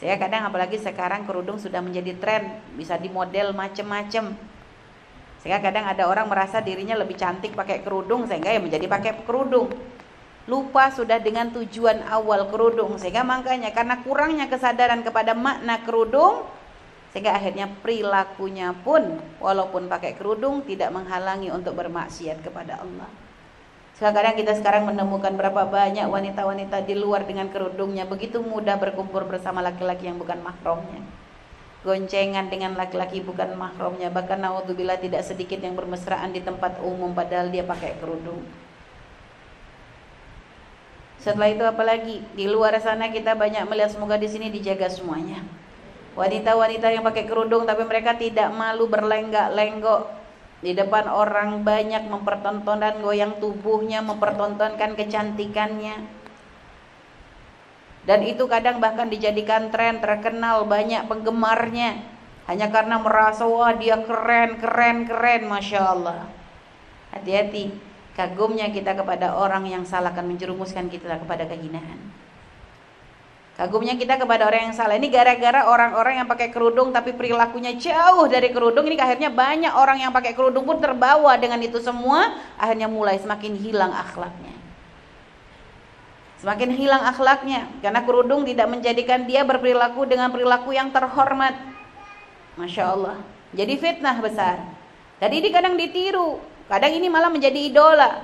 Saya 0.00 0.16
kadang 0.16 0.48
apalagi 0.48 0.80
sekarang 0.80 1.28
kerudung 1.28 1.60
sudah 1.60 1.84
menjadi 1.84 2.16
tren, 2.16 2.64
bisa 2.72 2.96
dimodel 2.96 3.52
macem-macem 3.52 4.32
sehingga 5.38 5.62
kadang 5.62 5.86
ada 5.86 6.10
orang 6.10 6.26
merasa 6.26 6.58
dirinya 6.58 6.98
lebih 6.98 7.14
cantik 7.14 7.54
pakai 7.54 7.86
kerudung 7.86 8.26
sehingga 8.26 8.50
ya 8.50 8.58
menjadi 8.58 8.86
pakai 8.90 9.12
kerudung. 9.22 9.70
Lupa 10.48 10.88
sudah 10.88 11.20
dengan 11.20 11.52
tujuan 11.52 12.08
awal 12.08 12.48
kerudung 12.48 12.96
sehingga 12.96 13.22
makanya 13.22 13.70
karena 13.70 14.00
kurangnya 14.00 14.48
kesadaran 14.48 15.04
kepada 15.04 15.36
makna 15.36 15.84
kerudung 15.84 16.48
sehingga 17.12 17.36
akhirnya 17.36 17.68
perilakunya 17.84 18.72
pun 18.82 19.20
walaupun 19.38 19.86
pakai 19.86 20.16
kerudung 20.16 20.64
tidak 20.64 20.88
menghalangi 20.90 21.52
untuk 21.52 21.76
bermaksiat 21.76 22.40
kepada 22.42 22.80
Allah. 22.80 23.08
Sekarang 23.98 24.38
kita 24.38 24.54
sekarang 24.54 24.86
menemukan 24.86 25.34
berapa 25.34 25.66
banyak 25.66 26.06
wanita-wanita 26.06 26.86
di 26.86 26.94
luar 26.94 27.26
dengan 27.26 27.50
kerudungnya 27.50 28.06
begitu 28.06 28.38
mudah 28.40 28.78
berkumpul 28.78 29.26
bersama 29.26 29.58
laki-laki 29.58 30.06
yang 30.06 30.16
bukan 30.22 30.38
mahramnya 30.38 31.02
goncengan 31.86 32.50
dengan 32.50 32.74
laki-laki 32.74 33.22
bukan 33.22 33.54
mahramnya. 33.54 34.10
Bahkan 34.10 34.38
naudzubillah 34.42 34.98
tidak 34.98 35.22
sedikit 35.22 35.62
yang 35.62 35.78
bermesraan 35.78 36.34
di 36.34 36.42
tempat 36.42 36.82
umum 36.82 37.14
padahal 37.14 37.50
dia 37.50 37.62
pakai 37.62 37.98
kerudung. 38.02 38.42
Setelah 41.18 41.50
itu 41.50 41.64
apalagi? 41.66 42.22
Di 42.34 42.46
luar 42.46 42.78
sana 42.78 43.10
kita 43.10 43.34
banyak 43.34 43.66
melihat 43.66 43.90
semoga 43.90 44.14
di 44.14 44.30
sini 44.30 44.54
dijaga 44.54 44.86
semuanya. 44.86 45.42
Wanita-wanita 46.14 46.90
yang 46.90 47.06
pakai 47.06 47.26
kerudung 47.26 47.66
tapi 47.66 47.86
mereka 47.86 48.14
tidak 48.18 48.50
malu 48.54 48.90
berlenggak-lenggok. 48.90 50.18
Di 50.58 50.74
depan 50.74 51.06
orang 51.06 51.62
banyak 51.62 52.10
mempertontonkan 52.10 52.98
goyang 52.98 53.38
tubuhnya 53.38 54.02
mempertontonkan 54.02 54.98
kecantikannya 54.98 56.17
dan 58.08 58.24
itu 58.24 58.48
kadang 58.48 58.80
bahkan 58.80 59.12
dijadikan 59.12 59.68
tren 59.68 60.00
terkenal 60.00 60.64
banyak 60.64 61.04
penggemarnya. 61.12 62.08
Hanya 62.48 62.72
karena 62.72 62.96
merasa 62.96 63.44
wah 63.44 63.76
dia 63.76 64.00
keren 64.00 64.56
keren 64.56 65.04
keren. 65.04 65.44
Masya 65.44 65.80
Allah. 65.84 66.24
Hati-hati. 67.12 67.68
Kagumnya 68.16 68.72
kita 68.72 68.96
kepada 68.96 69.36
orang 69.36 69.68
yang 69.68 69.84
salah 69.84 70.16
akan 70.16 70.24
menjerumuskan 70.24 70.88
kita 70.88 71.20
kepada 71.20 71.44
kehinaan. 71.44 72.00
Kagumnya 73.60 74.00
kita 74.00 74.16
kepada 74.16 74.48
orang 74.48 74.72
yang 74.72 74.74
salah. 74.74 74.96
Ini 74.96 75.12
gara-gara 75.12 75.68
orang-orang 75.68 76.24
yang 76.24 76.28
pakai 76.32 76.48
kerudung 76.48 76.88
tapi 76.88 77.12
perilakunya 77.12 77.76
jauh 77.76 78.24
dari 78.24 78.48
kerudung. 78.48 78.88
Ini 78.88 78.96
akhirnya 78.96 79.28
banyak 79.28 79.76
orang 79.76 80.00
yang 80.00 80.16
pakai 80.16 80.32
kerudung 80.32 80.64
pun 80.64 80.80
terbawa 80.80 81.36
dengan 81.36 81.60
itu 81.60 81.76
semua. 81.76 82.40
Akhirnya 82.56 82.88
mulai 82.88 83.20
semakin 83.20 83.52
hilang 83.60 83.92
akhlaknya 83.92 84.57
Semakin 86.38 86.70
hilang 86.70 87.02
akhlaknya 87.02 87.66
karena 87.82 88.00
kerudung 88.06 88.46
tidak 88.46 88.70
menjadikan 88.70 89.26
dia 89.26 89.42
berperilaku 89.42 90.06
dengan 90.06 90.30
perilaku 90.30 90.70
yang 90.70 90.94
terhormat. 90.94 91.58
Masya 92.54 92.84
Allah. 92.94 93.18
Jadi 93.50 93.74
fitnah 93.74 94.22
besar. 94.22 94.62
Dan 95.18 95.30
ini 95.34 95.50
kadang 95.50 95.74
ditiru. 95.74 96.38
Kadang 96.70 96.94
ini 96.94 97.10
malah 97.10 97.32
menjadi 97.32 97.58
idola. 97.58 98.22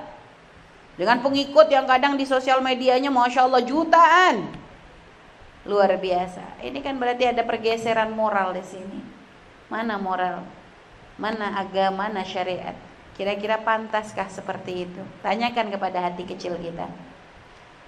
Dengan 0.94 1.18
pengikut 1.26 1.66
yang 1.66 1.90
kadang 1.90 2.14
di 2.14 2.22
sosial 2.22 2.62
medianya 2.62 3.10
Masya 3.10 3.50
Allah 3.50 3.62
jutaan. 3.66 4.46
Luar 5.66 5.90
biasa. 5.98 6.62
Ini 6.62 6.78
kan 6.86 6.94
berarti 7.02 7.34
ada 7.34 7.42
pergeseran 7.42 8.14
moral 8.14 8.54
di 8.54 8.62
sini. 8.62 9.00
Mana 9.66 9.98
moral? 9.98 10.46
Mana 11.18 11.58
agama, 11.58 12.06
mana 12.06 12.22
syariat? 12.22 12.78
Kira-kira 13.18 13.58
pantaskah 13.58 14.30
seperti 14.30 14.86
itu? 14.86 15.02
Tanyakan 15.22 15.74
kepada 15.74 15.98
hati 15.98 16.26
kecil 16.26 16.54
kita. 16.62 16.86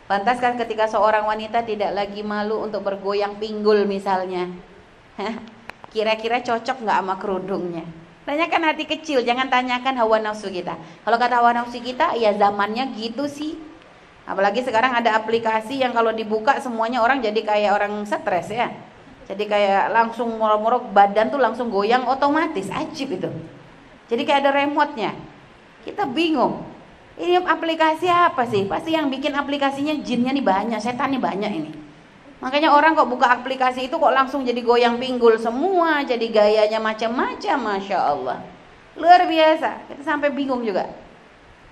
Pantaskah 0.07 0.55
ketika 0.55 0.87
seorang 0.87 1.27
wanita 1.27 1.66
tidak 1.66 1.90
lagi 1.90 2.23
malu 2.23 2.62
untuk 2.62 2.87
bergoyang 2.87 3.42
pinggul 3.42 3.90
misalnya? 3.90 4.47
Kira-kira 5.92 6.38
cocok 6.47 6.87
nggak 6.87 6.99
sama 7.03 7.14
kerudungnya? 7.19 7.83
Tanyakan 8.23 8.71
hati 8.71 8.87
kecil, 8.87 9.27
jangan 9.27 9.51
tanyakan 9.51 9.99
hawa 9.99 10.23
nafsu 10.23 10.47
kita. 10.51 10.79
Kalau 11.03 11.19
kata 11.19 11.42
hawa 11.42 11.59
nafsu 11.59 11.83
kita, 11.83 12.14
ya 12.14 12.35
zamannya 12.38 12.95
gitu 12.95 13.27
sih. 13.27 13.59
Apalagi 14.27 14.62
sekarang 14.62 14.95
ada 14.95 15.19
aplikasi 15.19 15.83
yang 15.83 15.90
kalau 15.90 16.14
dibuka 16.14 16.59
semuanya 16.59 17.03
orang 17.03 17.23
jadi 17.23 17.42
kayak 17.42 17.71
orang 17.75 18.03
stres 18.07 18.51
ya. 18.51 18.71
Jadi 19.27 19.47
kayak 19.51 19.90
langsung 19.90 20.38
murok-murok 20.38 20.90
badan 20.95 21.35
tuh 21.35 21.42
langsung 21.42 21.66
goyang 21.66 22.07
otomatis, 22.07 22.71
ajib 22.71 23.19
itu. 23.19 23.31
Jadi 24.07 24.23
kayak 24.23 24.47
ada 24.47 24.51
remote-nya. 24.55 25.19
Kita 25.83 26.07
bingung. 26.07 26.76
Ini 27.16 27.40
aplikasi 27.40 28.12
apa 28.12 28.44
sih? 28.44 28.68
Pasti 28.68 28.92
yang 28.92 29.09
bikin 29.09 29.33
aplikasinya 29.33 29.96
jinnya 30.05 30.37
nih 30.37 30.44
banyak, 30.44 30.76
setan 30.76 31.16
nih 31.16 31.22
banyak 31.22 31.52
ini. 31.52 31.70
Makanya 32.44 32.76
orang 32.76 32.92
kok 32.92 33.09
buka 33.09 33.33
aplikasi 33.40 33.88
itu 33.88 33.96
kok 33.96 34.12
langsung 34.12 34.44
jadi 34.44 34.61
goyang 34.61 35.00
pinggul 35.00 35.40
semua, 35.40 36.05
jadi 36.05 36.29
gayanya 36.29 36.76
macam-macam, 36.76 37.57
masya 37.57 37.96
Allah. 37.96 38.44
Luar 39.00 39.24
biasa, 39.24 39.88
kita 39.88 40.05
sampai 40.05 40.29
bingung 40.29 40.61
juga. 40.61 40.92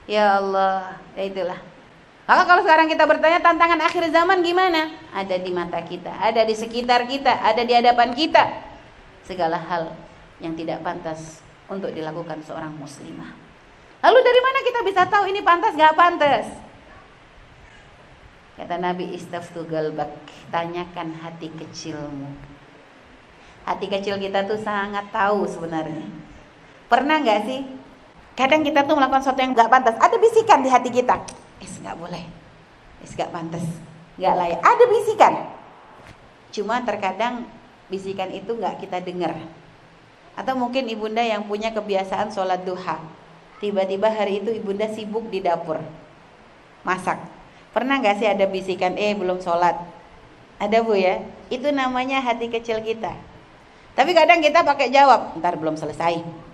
Ya 0.08 0.40
Allah, 0.40 0.96
ya 1.12 1.28
itulah. 1.28 1.60
Maka 2.24 2.48
kalau 2.48 2.64
sekarang 2.64 2.88
kita 2.88 3.04
bertanya 3.04 3.44
tantangan 3.44 3.84
akhir 3.84 4.08
zaman 4.08 4.40
gimana? 4.40 4.96
Ada 5.12 5.36
di 5.36 5.52
mata 5.52 5.84
kita, 5.84 6.08
ada 6.24 6.40
di 6.40 6.56
sekitar 6.56 7.04
kita, 7.04 7.44
ada 7.44 7.60
di 7.60 7.72
hadapan 7.76 8.16
kita. 8.16 8.64
Segala 9.28 9.60
hal 9.60 9.92
yang 10.40 10.56
tidak 10.56 10.80
pantas 10.80 11.44
untuk 11.68 11.92
dilakukan 11.92 12.40
seorang 12.40 12.72
muslimah. 12.80 13.43
Lalu 14.04 14.18
dari 14.20 14.40
mana 14.44 14.58
kita 14.60 14.80
bisa 14.84 15.02
tahu 15.08 15.24
ini 15.32 15.40
pantas 15.40 15.72
gak 15.72 15.96
pantas? 15.96 16.44
Kata 18.54 18.76
Nabi 18.76 19.16
istaftu 19.16 19.64
galbak, 19.64 20.12
tanyakan 20.52 21.16
hati 21.24 21.48
kecilmu. 21.48 22.28
Hati 23.64 23.88
kecil 23.88 24.20
kita 24.20 24.44
tuh 24.44 24.60
sangat 24.60 25.08
tahu 25.08 25.48
sebenarnya. 25.48 26.04
Pernah 26.86 27.24
nggak 27.24 27.40
sih? 27.48 27.64
Kadang 28.36 28.60
kita 28.60 28.84
tuh 28.84 28.94
melakukan 28.94 29.24
sesuatu 29.24 29.40
yang 29.40 29.56
nggak 29.56 29.72
pantas. 29.72 29.96
Ada 29.96 30.16
bisikan 30.20 30.60
di 30.60 30.68
hati 30.68 30.92
kita. 30.92 31.16
Eh, 31.64 31.66
nggak 31.66 31.96
boleh. 31.96 32.24
Eh, 33.00 33.08
nggak 33.08 33.32
pantas. 33.32 33.64
Nggak 34.20 34.34
layak. 34.36 34.60
Ada 34.60 34.84
bisikan. 34.86 35.34
Cuma 36.52 36.84
terkadang 36.84 37.48
bisikan 37.88 38.28
itu 38.30 38.52
nggak 38.52 38.84
kita 38.84 39.00
dengar. 39.00 39.32
Atau 40.36 40.54
mungkin 40.60 40.86
ibunda 40.92 41.24
yang 41.24 41.48
punya 41.48 41.72
kebiasaan 41.72 42.30
sholat 42.30 42.62
duha. 42.68 43.23
Tiba-tiba 43.58 44.10
hari 44.10 44.42
itu 44.42 44.50
ibunda 44.54 44.90
sibuk 44.90 45.28
di 45.30 45.42
dapur. 45.44 45.78
Masak. 46.82 47.20
Pernah 47.70 47.98
nggak 47.98 48.16
sih 48.22 48.28
ada 48.28 48.46
bisikan, 48.46 48.94
eh 48.94 49.14
belum 49.14 49.42
sholat. 49.42 49.74
Ada 50.62 50.82
bu 50.84 50.94
ya? 50.94 51.22
Itu 51.50 51.74
namanya 51.74 52.22
hati 52.22 52.46
kecil 52.50 52.82
kita. 52.82 53.14
Tapi 53.94 54.10
kadang 54.14 54.42
kita 54.42 54.62
pakai 54.66 54.90
jawab, 54.90 55.38
ntar 55.38 55.58
belum 55.58 55.78
selesai 55.78 56.44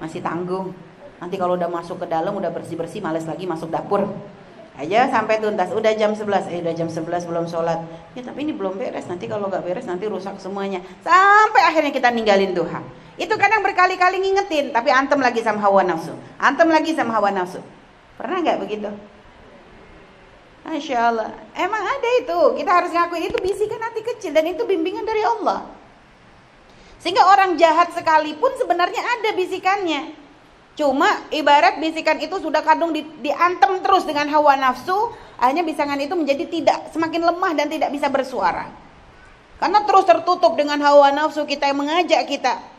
masih 0.00 0.20
tanggung 0.20 0.76
nanti 1.16 1.40
kalau 1.40 1.56
udah 1.56 1.68
masuk 1.72 2.04
ke 2.04 2.06
dalam 2.08 2.36
udah 2.36 2.52
bersih 2.52 2.76
bersih 2.76 3.00
males 3.00 3.24
lagi 3.24 3.48
masuk 3.48 3.72
dapur 3.72 4.04
aja 4.76 5.08
sampai 5.08 5.40
tuntas 5.40 5.72
udah 5.72 5.92
jam 5.96 6.12
11 6.12 6.52
eh 6.52 6.60
udah 6.60 6.74
jam 6.76 6.88
11 6.92 7.24
belum 7.24 7.48
sholat 7.48 7.80
ya 8.12 8.20
tapi 8.20 8.44
ini 8.44 8.52
belum 8.52 8.76
beres 8.76 9.08
nanti 9.08 9.24
kalau 9.24 9.48
nggak 9.48 9.64
beres 9.64 9.88
nanti 9.88 10.04
rusak 10.04 10.36
semuanya 10.36 10.84
sampai 11.00 11.64
akhirnya 11.64 11.92
kita 11.96 12.12
ninggalin 12.12 12.52
duha 12.52 12.84
itu 13.16 13.32
kadang 13.40 13.64
berkali-kali 13.64 14.20
ngingetin 14.20 14.76
tapi 14.76 14.92
antem 14.92 15.16
lagi 15.16 15.40
sama 15.40 15.64
hawa 15.64 15.80
nafsu. 15.80 16.12
Antem 16.36 16.68
lagi 16.68 16.92
sama 16.92 17.16
hawa 17.16 17.32
nafsu. 17.32 17.64
Pernah 18.20 18.44
nggak 18.44 18.60
begitu? 18.60 18.92
Masya 20.68 20.98
Allah. 21.00 21.30
Emang 21.56 21.80
ada 21.80 22.08
itu. 22.20 22.60
Kita 22.60 22.70
harus 22.76 22.92
ngakuin. 22.92 23.32
Itu 23.32 23.38
bisikan 23.40 23.80
hati 23.80 24.02
kecil 24.02 24.36
Dan 24.36 24.52
itu 24.52 24.68
bimbingan 24.68 25.08
dari 25.08 25.24
Allah. 25.24 25.64
Sehingga 27.00 27.24
orang 27.24 27.56
jahat 27.56 27.94
sekalipun 27.96 28.52
sebenarnya 28.60 29.00
ada 29.00 29.30
bisikannya. 29.32 30.12
Cuma 30.76 31.08
ibarat 31.32 31.80
bisikan 31.80 32.20
itu 32.20 32.36
sudah 32.36 32.60
kadung 32.60 32.92
di, 32.92 33.00
diantem 33.24 33.80
terus 33.80 34.04
dengan 34.04 34.28
hawa 34.28 34.60
nafsu, 34.60 35.08
akhirnya 35.40 35.64
bisikan 35.64 35.96
itu 35.96 36.12
menjadi 36.12 36.44
tidak 36.52 36.92
semakin 36.92 37.32
lemah 37.32 37.52
dan 37.56 37.72
tidak 37.72 37.88
bisa 37.96 38.12
bersuara. 38.12 38.68
Karena 39.56 39.88
terus 39.88 40.04
tertutup 40.04 40.52
dengan 40.52 40.76
hawa 40.84 41.16
nafsu 41.16 41.48
kita 41.48 41.72
yang 41.72 41.80
mengajak 41.80 42.28
kita 42.28 42.75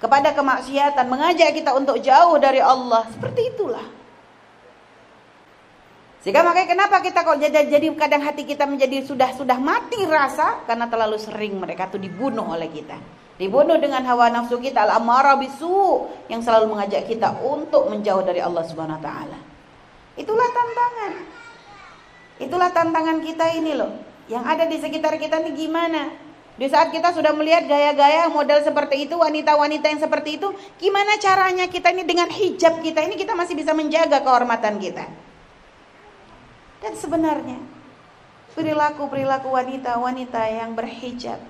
kepada 0.00 0.32
kemaksiatan, 0.32 1.06
mengajak 1.06 1.52
kita 1.52 1.76
untuk 1.76 2.00
jauh 2.00 2.40
dari 2.40 2.58
Allah. 2.58 3.04
Seperti 3.12 3.52
itulah. 3.52 3.84
Sehingga 6.20 6.44
makanya 6.44 6.68
kenapa 6.76 7.00
kita 7.00 7.24
kok 7.24 7.40
jadi, 7.40 7.64
jadi 7.64 7.86
kadang 7.96 8.20
hati 8.20 8.44
kita 8.44 8.68
menjadi 8.68 9.04
sudah 9.08 9.32
sudah 9.32 9.56
mati 9.56 10.04
rasa 10.04 10.64
karena 10.68 10.84
terlalu 10.88 11.16
sering 11.16 11.56
mereka 11.56 11.88
tuh 11.88 12.00
dibunuh 12.00 12.44
oleh 12.44 12.68
kita. 12.68 12.96
Dibunuh 13.40 13.80
dengan 13.80 14.04
hawa 14.04 14.28
nafsu 14.28 14.60
kita 14.60 14.84
al-amarah 14.84 15.40
bisu 15.40 16.04
yang 16.28 16.44
selalu 16.44 16.76
mengajak 16.76 17.08
kita 17.08 17.40
untuk 17.40 17.88
menjauh 17.88 18.20
dari 18.20 18.44
Allah 18.44 18.60
Subhanahu 18.68 19.00
wa 19.00 19.04
taala. 19.04 19.38
Itulah 20.20 20.48
tantangan. 20.52 21.12
Itulah 22.36 22.68
tantangan 22.68 23.16
kita 23.24 23.56
ini 23.56 23.72
loh. 23.72 23.92
Yang 24.28 24.44
ada 24.44 24.64
di 24.68 24.76
sekitar 24.76 25.16
kita 25.16 25.40
ini 25.40 25.56
gimana? 25.56 26.29
Di 26.60 26.68
saat 26.68 26.92
kita 26.92 27.16
sudah 27.16 27.32
melihat 27.32 27.64
gaya-gaya 27.64 28.28
model 28.28 28.60
seperti 28.60 29.08
itu, 29.08 29.16
wanita-wanita 29.16 29.96
yang 29.96 30.00
seperti 30.04 30.36
itu, 30.36 30.52
gimana 30.76 31.16
caranya 31.16 31.64
kita 31.72 31.88
ini 31.88 32.04
dengan 32.04 32.28
hijab 32.28 32.84
kita 32.84 33.00
ini 33.00 33.16
kita 33.16 33.32
masih 33.32 33.56
bisa 33.56 33.72
menjaga 33.72 34.20
kehormatan 34.20 34.76
kita? 34.76 35.08
Dan 36.84 36.92
sebenarnya 37.00 37.56
perilaku-perilaku 38.52 39.48
wanita-wanita 39.48 40.42
yang 40.52 40.76
berhijab 40.76 41.40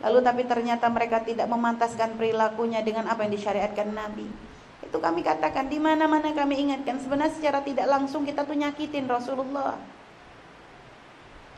lalu 0.00 0.24
tapi 0.24 0.42
ternyata 0.48 0.88
mereka 0.88 1.20
tidak 1.20 1.44
memantaskan 1.44 2.16
perilakunya 2.16 2.80
dengan 2.80 3.04
apa 3.12 3.28
yang 3.28 3.36
disyariatkan 3.36 3.92
Nabi. 3.92 4.24
Itu 4.80 4.96
kami 4.96 5.20
katakan 5.20 5.68
di 5.68 5.76
mana-mana 5.76 6.32
kami 6.32 6.56
ingatkan 6.56 6.96
sebenarnya 7.04 7.36
secara 7.36 7.60
tidak 7.60 7.84
langsung 7.84 8.24
kita 8.24 8.48
tuh 8.48 8.56
nyakitin 8.56 9.04
Rasulullah. 9.04 9.76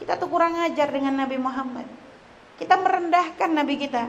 Kita 0.03 0.19
tuh 0.19 0.27
kurang 0.27 0.59
ajar 0.59 0.91
dengan 0.91 1.15
Nabi 1.15 1.39
Muhammad. 1.39 2.02
Kita 2.63 2.79
merendahkan 2.79 3.51
Nabi 3.51 3.75
kita. 3.75 4.07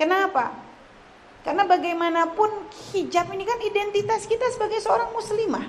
Kenapa? 0.00 0.56
Karena 1.44 1.68
bagaimanapun 1.68 2.72
hijab 2.96 3.28
ini 3.36 3.44
kan 3.44 3.60
identitas 3.60 4.24
kita 4.24 4.48
sebagai 4.56 4.80
seorang 4.80 5.12
muslimah. 5.12 5.68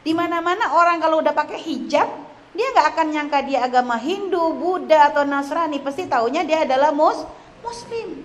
Di 0.00 0.16
mana-mana 0.16 0.72
orang 0.74 0.98
kalau 0.98 1.20
udah 1.20 1.36
pakai 1.36 1.60
hijab, 1.60 2.08
dia 2.56 2.66
nggak 2.72 2.88
akan 2.96 3.06
nyangka 3.12 3.38
dia 3.44 3.68
agama 3.68 4.00
Hindu, 4.00 4.56
Buddha 4.56 5.12
atau 5.12 5.28
Nasrani. 5.28 5.76
Pasti 5.78 6.08
taunya 6.08 6.40
dia 6.42 6.64
adalah 6.64 6.88
mus 6.90 7.20
Muslim, 7.60 8.24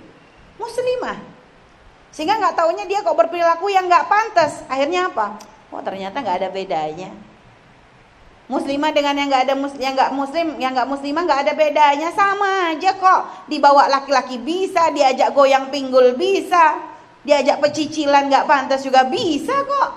Muslimah. 0.57 1.19
Sehingga 2.15 2.39
nggak 2.41 2.57
taunya 2.57 2.87
dia 2.87 3.03
kok 3.03 3.13
berperilaku 3.13 3.69
yang 3.69 3.91
nggak 3.91 4.07
pantas. 4.07 4.63
Akhirnya 4.71 5.11
apa? 5.11 5.37
Oh 5.69 5.83
ternyata 5.83 6.23
nggak 6.23 6.37
ada 6.41 6.49
bedanya. 6.49 7.11
Muslimah 8.47 8.95
dengan 8.95 9.11
yang 9.11 9.27
nggak 9.27 9.43
ada 9.43 9.55
mus 9.59 9.75
yang 9.75 9.91
nggak 9.91 10.11
muslim 10.15 10.55
yang 10.55 10.71
nggak 10.71 10.87
muslimah 10.87 11.23
nggak 11.27 11.41
ada 11.43 11.53
bedanya. 11.53 12.09
Sama 12.15 12.71
aja 12.71 12.95
kok. 12.95 13.51
Dibawa 13.51 13.91
laki-laki 13.91 14.39
bisa 14.39 14.87
diajak 14.95 15.35
goyang 15.35 15.67
pinggul 15.67 16.15
bisa. 16.15 16.79
Diajak 17.27 17.59
pecicilan 17.59 18.31
nggak 18.31 18.47
pantas 18.47 18.87
juga 18.87 19.03
bisa 19.03 19.51
kok. 19.67 19.89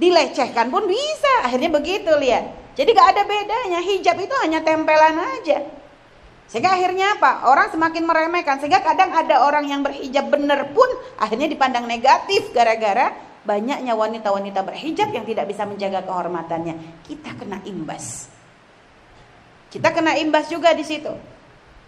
Dilecehkan 0.00 0.72
pun 0.72 0.88
bisa. 0.88 1.44
Akhirnya 1.44 1.68
begitu 1.68 2.10
lihat. 2.16 2.64
Jadi 2.74 2.90
gak 2.90 3.14
ada 3.14 3.22
bedanya. 3.22 3.78
Hijab 3.78 4.18
itu 4.18 4.34
hanya 4.42 4.58
tempelan 4.66 5.14
aja. 5.14 5.62
Sehingga 6.50 6.74
akhirnya 6.74 7.14
apa? 7.14 7.46
Orang 7.46 7.70
semakin 7.70 8.02
meremehkan. 8.02 8.58
Sehingga 8.58 8.82
kadang 8.82 9.14
ada 9.14 9.46
orang 9.46 9.70
yang 9.70 9.86
berhijab 9.86 10.26
benar 10.32 10.74
pun 10.74 10.88
akhirnya 11.20 11.46
dipandang 11.46 11.86
negatif 11.86 12.50
gara-gara 12.50 13.14
banyaknya 13.44 13.92
wanita-wanita 13.92 14.64
berhijab 14.64 15.12
yang 15.12 15.28
tidak 15.28 15.44
bisa 15.48 15.68
menjaga 15.68 16.00
kehormatannya 16.04 17.04
kita 17.04 17.30
kena 17.36 17.60
imbas 17.68 18.28
kita 19.68 19.88
kena 19.92 20.16
imbas 20.16 20.48
juga 20.48 20.72
di 20.72 20.84
situ 20.84 21.12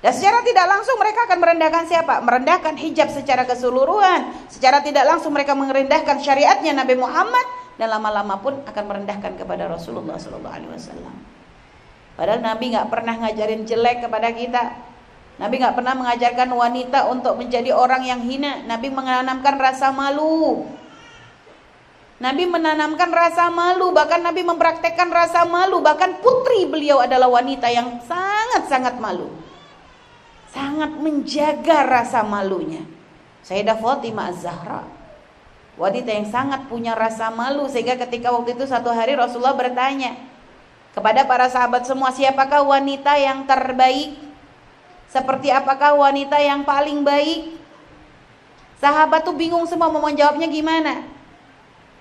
dan 0.05 0.13
secara 0.13 0.45
tidak 0.45 0.67
langsung 0.69 0.97
mereka 1.01 1.25
akan 1.25 1.39
merendahkan 1.41 1.85
siapa? 1.89 2.21
Merendahkan 2.21 2.77
hijab 2.77 3.09
secara 3.11 3.49
keseluruhan. 3.49 4.47
Secara 4.53 4.85
tidak 4.85 5.09
langsung 5.09 5.33
mereka 5.33 5.57
merendahkan 5.57 6.21
syariatnya 6.21 6.77
Nabi 6.77 7.01
Muhammad 7.01 7.43
dan 7.81 7.89
lama-lama 7.93 8.37
pun 8.41 8.61
akan 8.65 8.85
merendahkan 8.85 9.41
kepada 9.41 9.69
Rasulullah 9.69 10.21
Sallallahu 10.21 10.55
Alaihi 10.55 10.71
Wasallam. 10.73 11.15
Padahal 12.17 12.41
Nabi 12.41 12.65
nggak 12.73 12.89
pernah 12.89 13.15
ngajarin 13.25 13.63
jelek 13.69 14.05
kepada 14.05 14.29
kita. 14.33 14.63
Nabi 15.37 15.55
nggak 15.61 15.75
pernah 15.77 15.95
mengajarkan 15.99 16.49
wanita 16.49 16.99
untuk 17.13 17.37
menjadi 17.37 17.77
orang 17.77 18.07
yang 18.09 18.21
hina. 18.25 18.65
Nabi 18.65 18.89
menanamkan 18.89 19.61
rasa 19.61 19.93
malu. 19.93 20.65
Nabi 22.17 22.49
menanamkan 22.49 23.13
rasa 23.13 23.53
malu, 23.53 23.93
bahkan 23.93 24.25
Nabi 24.25 24.41
mempraktekkan 24.41 25.13
rasa 25.13 25.45
malu, 25.45 25.85
bahkan 25.85 26.17
putri 26.25 26.65
beliau 26.65 26.97
adalah 27.05 27.29
wanita 27.29 27.69
yang 27.69 28.01
sangat-sangat 28.01 28.97
malu. 28.97 29.29
Sangat 30.49 30.97
menjaga 30.97 31.85
rasa 31.85 32.25
malunya. 32.25 32.81
Sayyidah 33.45 33.77
Fatimah 33.79 34.33
Az-Zahra 34.33 34.83
Wanita 35.77 36.09
yang 36.09 36.25
sangat 36.33 36.73
punya 36.73 36.97
rasa 36.97 37.29
malu 37.29 37.69
sehingga 37.69 38.01
ketika 38.01 38.33
waktu 38.33 38.57
itu 38.57 38.65
satu 38.65 38.89
hari 38.89 39.13
Rasulullah 39.13 39.53
bertanya 39.53 40.17
kepada 40.97 41.29
para 41.29 41.53
sahabat 41.53 41.85
semua 41.85 42.09
siapakah 42.09 42.65
wanita 42.65 43.13
yang 43.21 43.45
terbaik? 43.45 44.17
Seperti 45.13 45.53
apakah 45.53 45.93
wanita 45.93 46.41
yang 46.41 46.65
paling 46.65 47.05
baik? 47.05 47.61
Sahabat 48.81 49.29
tuh 49.29 49.37
bingung 49.37 49.69
semua 49.69 49.93
mau 49.93 50.01
menjawabnya 50.01 50.49
gimana. 50.49 51.16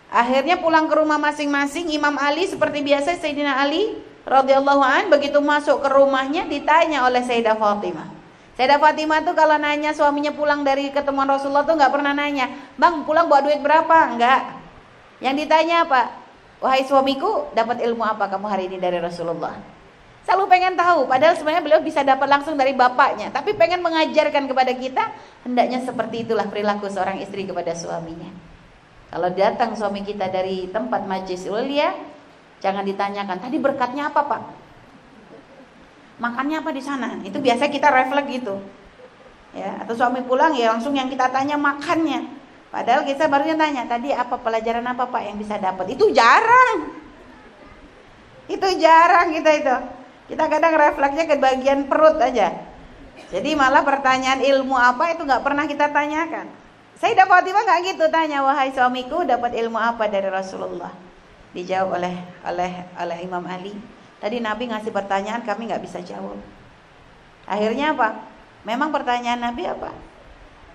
Akhirnya 0.09 0.61
pulang 0.61 0.85
ke 0.85 0.95
rumah 0.95 1.17
masing-masing 1.17 1.89
Imam 1.89 2.15
Ali 2.21 2.45
seperti 2.45 2.85
biasa 2.85 3.17
Sayyidina 3.17 3.57
Ali 3.57 3.97
radhiyallahu 4.25 4.81
an 4.81 5.03
begitu 5.13 5.37
masuk 5.41 5.85
ke 5.85 5.89
rumahnya 5.89 6.49
ditanya 6.49 7.05
oleh 7.05 7.21
Sayyidah 7.21 7.57
Fatimah. 7.57 8.09
Sayyidah 8.57 8.79
Fatimah 8.81 9.21
tuh 9.25 9.35
kalau 9.37 9.57
nanya 9.57 9.91
suaminya 9.91 10.33
pulang 10.33 10.65
dari 10.65 10.89
ketemuan 10.89 11.29
Rasulullah 11.29 11.65
tuh 11.65 11.77
nggak 11.77 11.93
pernah 11.93 12.13
nanya, 12.13 12.49
bang 12.77 13.05
pulang 13.05 13.29
bawa 13.29 13.45
duit 13.45 13.61
berapa? 13.61 14.15
Enggak. 14.15 14.41
Yang 15.19 15.45
ditanya 15.45 15.85
apa? 15.85 16.01
Wahai 16.63 16.87
suamiku, 16.87 17.51
dapat 17.51 17.83
ilmu 17.83 18.01
apa 18.01 18.25
kamu 18.31 18.45
hari 18.47 18.71
ini 18.71 18.79
dari 18.79 18.97
Rasulullah? 18.97 19.59
Selalu 20.25 20.49
pengen 20.49 20.73
tahu, 20.73 21.05
padahal 21.05 21.37
sebenarnya 21.37 21.61
beliau 21.61 21.81
bisa 21.85 22.01
dapat 22.01 22.25
langsung 22.25 22.57
dari 22.57 22.73
bapaknya, 22.73 23.29
tapi 23.29 23.53
pengen 23.53 23.85
mengajarkan 23.85 24.49
kepada 24.49 24.73
kita, 24.73 25.03
hendaknya 25.45 25.85
seperti 25.85 26.25
itulah 26.25 26.49
perilaku 26.49 26.89
seorang 26.89 27.21
istri 27.21 27.45
kepada 27.45 27.77
suaminya. 27.77 28.44
Kalau 29.15 29.31
datang 29.31 29.71
suami 29.79 30.03
kita 30.03 30.27
dari 30.27 30.67
tempat 30.67 31.07
majlis 31.07 31.47
ulia, 31.47 31.95
jangan 32.59 32.83
ditanyakan, 32.83 33.39
tadi 33.39 33.55
berkatnya 33.63 34.11
apa 34.11 34.21
pak? 34.27 34.41
makannya 36.19 36.63
apa 36.63 36.71
di 36.71 36.83
sana? 36.83 37.19
Itu 37.23 37.39
biasa 37.43 37.67
kita 37.67 37.91
refleks 37.91 38.29
gitu. 38.31 38.55
Ya 39.55 39.83
atau 39.83 39.95
suami 39.95 40.19
pulang 40.27 40.51
ya 40.51 40.75
langsung 40.75 40.91
yang 40.95 41.07
kita 41.07 41.31
tanya 41.31 41.55
makannya. 41.55 42.27
Padahal 42.71 43.07
kita 43.07 43.31
barunya 43.31 43.55
tanya 43.55 43.87
tadi 43.87 44.11
apa 44.11 44.35
pelajaran 44.35 44.83
apa 44.83 45.07
pak 45.07 45.21
yang 45.23 45.39
bisa 45.39 45.55
dapat? 45.55 45.95
Itu 45.95 46.11
jarang. 46.11 46.91
Itu 48.51 48.67
jarang 48.79 49.31
kita 49.31 49.51
itu. 49.55 49.75
Kita 50.35 50.43
kadang 50.51 50.75
refleksnya 50.75 51.23
ke 51.23 51.35
bagian 51.39 51.87
perut 51.87 52.19
aja. 52.19 52.51
Jadi 53.31 53.55
malah 53.55 53.87
pertanyaan 53.87 54.43
ilmu 54.43 54.75
apa 54.75 55.15
itu 55.15 55.23
nggak 55.23 55.43
pernah 55.43 55.63
kita 55.71 55.87
tanyakan. 55.87 56.64
Sayyidah 56.95 57.27
Fatimah 57.27 57.67
nggak 57.67 57.79
gitu 57.91 58.05
tanya, 58.07 58.39
wahai 58.39 58.71
suamiku 58.71 59.27
dapat 59.27 59.51
ilmu 59.59 59.75
apa 59.75 60.07
dari 60.07 60.31
Rasulullah? 60.31 60.95
Dijawab 61.51 61.99
oleh 61.99 62.15
oleh 62.47 62.71
oleh 62.95 63.17
Imam 63.19 63.43
Ali. 63.43 63.75
Tadi 64.23 64.39
Nabi 64.39 64.71
ngasih 64.71 64.95
pertanyaan 64.95 65.43
kami 65.43 65.67
nggak 65.67 65.83
bisa 65.83 65.99
jawab. 65.99 66.39
Akhirnya 67.43 67.91
apa? 67.91 68.23
Memang 68.63 68.95
pertanyaan 68.95 69.43
Nabi 69.43 69.67
apa? 69.67 69.91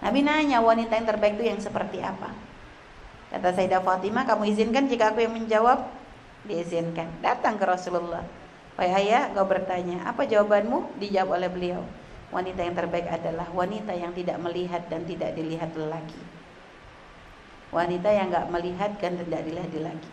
Nabi 0.00 0.20
nanya 0.20 0.60
wanita 0.60 0.92
yang 0.96 1.08
terbaik 1.08 1.40
itu 1.40 1.44
yang 1.48 1.60
seperti 1.60 2.04
apa? 2.04 2.32
Kata 3.32 3.56
Sayyidah 3.56 3.80
Fatimah, 3.80 4.28
kamu 4.28 4.48
izinkan 4.52 4.90
jika 4.90 5.12
aku 5.12 5.24
yang 5.24 5.32
menjawab? 5.32 5.88
Diizinkan. 6.44 7.08
Datang 7.20 7.60
ke 7.60 7.64
Rasulullah. 7.64 8.24
Wahai 8.74 9.06
ayah, 9.06 9.28
kau 9.36 9.44
bertanya, 9.44 10.08
apa 10.08 10.24
jawabanmu? 10.24 10.98
Dijawab 10.98 11.36
oleh 11.36 11.50
beliau. 11.52 11.80
Wanita 12.30 12.62
yang 12.62 12.78
terbaik 12.78 13.10
adalah 13.10 13.50
wanita 13.50 13.90
yang 13.90 14.14
tidak 14.14 14.38
melihat 14.38 14.86
dan 14.86 15.02
tidak 15.02 15.34
dilihat 15.34 15.74
lagi. 15.74 16.22
Wanita 17.74 18.06
yang 18.10 18.30
nggak 18.30 18.46
melihat 18.54 18.90
dan 19.02 19.18
tidak 19.18 19.42
dilihat 19.42 19.70
lagi. 19.82 20.10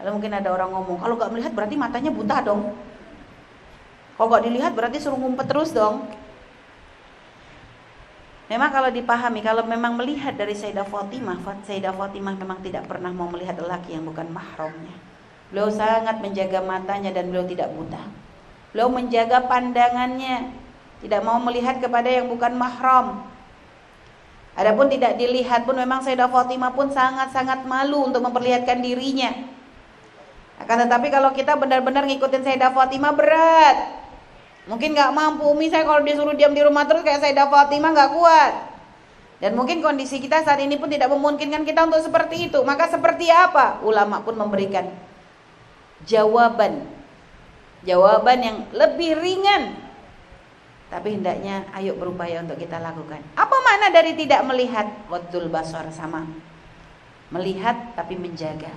Lalu 0.00 0.10
mungkin 0.16 0.32
ada 0.32 0.48
orang 0.48 0.72
ngomong, 0.72 0.98
kalau 1.00 1.14
nggak 1.20 1.32
melihat 1.32 1.52
berarti 1.52 1.76
matanya 1.76 2.08
buta 2.08 2.36
dong. 2.40 2.72
Kalau 4.16 4.28
nggak 4.32 4.44
dilihat 4.48 4.72
berarti 4.72 4.96
suruh 4.96 5.20
ngumpet 5.20 5.46
terus 5.48 5.76
dong. 5.76 6.08
Memang 8.48 8.68
kalau 8.68 8.92
dipahami, 8.92 9.40
kalau 9.40 9.64
memang 9.64 9.96
melihat 9.96 10.36
dari 10.36 10.52
Sayyidah 10.52 10.84
Fatimah, 10.84 11.40
Sayyidah 11.64 11.96
Fatimah 11.96 12.36
memang 12.36 12.60
tidak 12.60 12.84
pernah 12.84 13.08
mau 13.08 13.28
melihat 13.32 13.56
lelaki 13.56 13.96
yang 13.96 14.04
bukan 14.04 14.28
mahramnya. 14.28 14.92
Beliau 15.48 15.72
sangat 15.72 16.20
menjaga 16.20 16.60
matanya 16.64 17.12
dan 17.12 17.28
beliau 17.32 17.44
tidak 17.48 17.72
buta. 17.72 18.00
Beliau 18.72 18.88
menjaga 18.92 19.48
pandangannya, 19.48 20.61
tidak 21.02 21.20
mau 21.26 21.42
melihat 21.42 21.82
kepada 21.82 22.06
yang 22.06 22.30
bukan 22.30 22.54
mahram. 22.54 23.26
Adapun 24.54 24.86
tidak 24.86 25.18
dilihat 25.18 25.66
pun 25.66 25.74
memang 25.74 25.98
Sayyidah 26.06 26.30
Fatimah 26.30 26.70
pun 26.70 26.94
sangat-sangat 26.94 27.66
malu 27.66 28.06
untuk 28.06 28.22
memperlihatkan 28.22 28.78
dirinya. 28.78 29.34
Akan 30.62 30.78
tetapi 30.86 31.10
kalau 31.10 31.34
kita 31.34 31.58
benar-benar 31.58 32.06
ngikutin 32.06 32.46
Sayyidah 32.46 32.70
Fatimah 32.70 33.12
berat. 33.18 33.76
Mungkin 34.70 34.94
nggak 34.94 35.10
mampu 35.10 35.42
Umi 35.50 35.66
saya 35.66 35.82
kalau 35.82 36.06
disuruh 36.06 36.38
diam 36.38 36.54
di 36.54 36.62
rumah 36.62 36.86
terus 36.86 37.02
kayak 37.02 37.18
Sayyidah 37.18 37.50
Fatimah 37.50 37.90
nggak 37.90 38.12
kuat. 38.14 38.54
Dan 39.42 39.58
mungkin 39.58 39.82
kondisi 39.82 40.22
kita 40.22 40.46
saat 40.46 40.62
ini 40.62 40.78
pun 40.78 40.86
tidak 40.86 41.10
memungkinkan 41.10 41.66
kita 41.66 41.82
untuk 41.82 41.98
seperti 41.98 42.46
itu. 42.46 42.62
Maka 42.62 42.86
seperti 42.86 43.26
apa? 43.26 43.82
Ulama 43.82 44.22
pun 44.22 44.38
memberikan 44.38 44.86
jawaban. 46.06 46.86
Jawaban 47.82 48.38
yang 48.38 48.58
lebih 48.70 49.18
ringan 49.18 49.81
tapi 50.92 51.16
hendaknya 51.16 51.64
ayo 51.72 51.96
berupaya 51.96 52.44
untuk 52.44 52.60
kita 52.60 52.76
lakukan. 52.76 53.24
Apa 53.32 53.56
makna 53.64 53.88
dari 53.88 54.12
tidak 54.12 54.44
melihat? 54.44 54.84
Wadul 55.08 55.48
basar 55.48 55.88
sama. 55.88 56.28
Melihat 57.32 57.96
tapi 57.96 58.20
menjaga. 58.20 58.76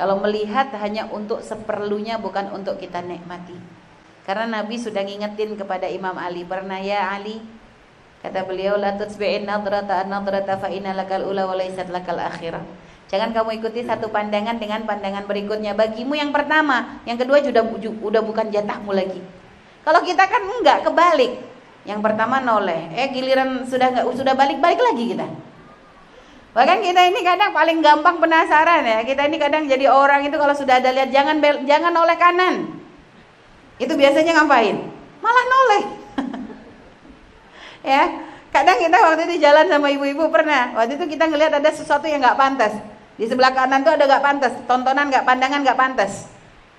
Kalau 0.00 0.16
melihat 0.24 0.72
hanya 0.80 1.04
untuk 1.12 1.44
seperlunya 1.44 2.16
bukan 2.16 2.48
untuk 2.56 2.80
kita 2.80 3.04
nikmati. 3.04 3.52
Karena 4.24 4.48
Nabi 4.48 4.80
sudah 4.80 5.04
ngingetin 5.04 5.52
kepada 5.60 5.84
Imam 5.84 6.16
Ali, 6.16 6.48
pernah 6.48 6.80
ya 6.80 7.12
Ali? 7.12 7.44
Kata 8.24 8.48
beliau, 8.48 8.80
la 8.80 8.96
tutsbi'in 8.96 9.44
nadrata 9.44 10.00
an-nadrata 10.00 10.56
fa 10.56 10.72
inna 10.72 10.96
lakal 10.96 11.28
ula 11.28 11.44
wa 11.44 11.60
laysat 11.60 11.92
lakal 11.92 12.16
akhirah. 12.16 12.64
Jangan 13.12 13.36
kamu 13.36 13.60
ikuti 13.60 13.84
satu 13.84 14.08
pandangan 14.08 14.56
dengan 14.56 14.88
pandangan 14.88 15.28
berikutnya. 15.28 15.76
Bagimu 15.76 16.16
yang 16.16 16.32
pertama, 16.32 17.04
yang 17.04 17.20
kedua 17.20 17.44
sudah 17.44 17.60
udah 18.00 18.22
bukan 18.24 18.48
jatahmu 18.48 18.96
lagi. 18.96 19.39
Kalau 19.84 20.00
kita 20.04 20.24
kan 20.28 20.42
enggak 20.44 20.84
kebalik. 20.84 21.32
Yang 21.88 22.00
pertama 22.04 22.44
noleh, 22.44 22.92
eh 22.92 23.08
giliran 23.08 23.64
sudah 23.64 23.88
enggak 23.88 24.04
sudah 24.12 24.34
balik-balik 24.36 24.76
lagi 24.76 25.16
kita. 25.16 25.28
Bahkan 26.50 26.82
kita 26.82 27.00
ini 27.08 27.20
kadang 27.22 27.54
paling 27.54 27.78
gampang 27.78 28.18
penasaran 28.18 28.82
ya. 28.82 29.00
Kita 29.06 29.24
ini 29.30 29.38
kadang 29.38 29.64
jadi 29.70 29.86
orang 29.86 30.26
itu 30.26 30.36
kalau 30.36 30.52
sudah 30.52 30.82
ada 30.82 30.90
lihat 30.90 31.14
jangan 31.14 31.38
bel, 31.38 31.62
jangan 31.64 31.94
noleh 31.94 32.18
kanan. 32.18 32.68
Itu 33.80 33.96
biasanya 33.96 34.36
ngapain? 34.36 34.76
Malah 35.24 35.44
noleh. 35.46 35.82
ya, 37.96 38.02
kadang 38.52 38.76
kita 38.76 38.96
waktu 39.00 39.22
itu 39.30 39.34
jalan 39.40 39.66
sama 39.70 39.88
ibu-ibu 39.88 40.28
pernah. 40.28 40.76
Waktu 40.76 41.00
itu 41.00 41.16
kita 41.16 41.32
ngelihat 41.32 41.56
ada 41.56 41.70
sesuatu 41.72 42.04
yang 42.04 42.20
nggak 42.20 42.36
pantas. 42.36 42.76
Di 43.16 43.24
sebelah 43.30 43.56
kanan 43.56 43.86
tuh 43.86 43.94
ada 43.96 44.04
nggak 44.04 44.24
pantas, 44.24 44.52
tontonan 44.68 45.08
nggak 45.08 45.24
pandangan 45.24 45.64
nggak 45.64 45.78
pantas. 45.78 46.28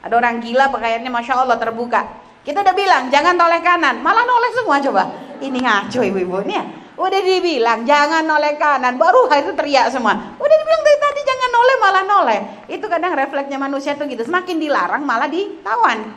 Ada 0.04 0.14
orang 0.20 0.46
gila 0.46 0.70
pakaiannya 0.70 1.10
masya 1.10 1.42
Allah 1.42 1.58
terbuka. 1.58 2.21
Kita 2.42 2.66
udah 2.66 2.74
bilang 2.74 3.14
jangan 3.14 3.38
noleh 3.38 3.62
kanan, 3.62 4.02
malah 4.02 4.26
noleh 4.26 4.52
semua 4.58 4.82
coba. 4.82 5.04
Ini 5.42 5.58
ngaco 5.62 6.02
ibu-ibu 6.02 6.42
nih 6.46 6.58
ya. 6.58 6.64
Udah 6.98 7.22
dibilang 7.22 7.86
jangan 7.86 8.26
noleh 8.26 8.58
kanan, 8.58 8.98
baru 8.98 9.30
itu 9.30 9.54
teriak 9.58 9.90
semua. 9.94 10.38
Udah 10.38 10.56
dibilang 10.58 10.82
dari 10.86 10.98
tadi 11.02 11.22
jangan 11.26 11.50
noleh 11.50 11.76
malah 11.78 12.04
noleh. 12.06 12.40
Itu 12.70 12.86
kadang 12.90 13.14
refleksnya 13.14 13.58
manusia 13.62 13.94
tuh 13.94 14.10
gitu. 14.10 14.26
Semakin 14.26 14.58
dilarang 14.58 15.02
malah 15.06 15.30
ditawan. 15.30 16.14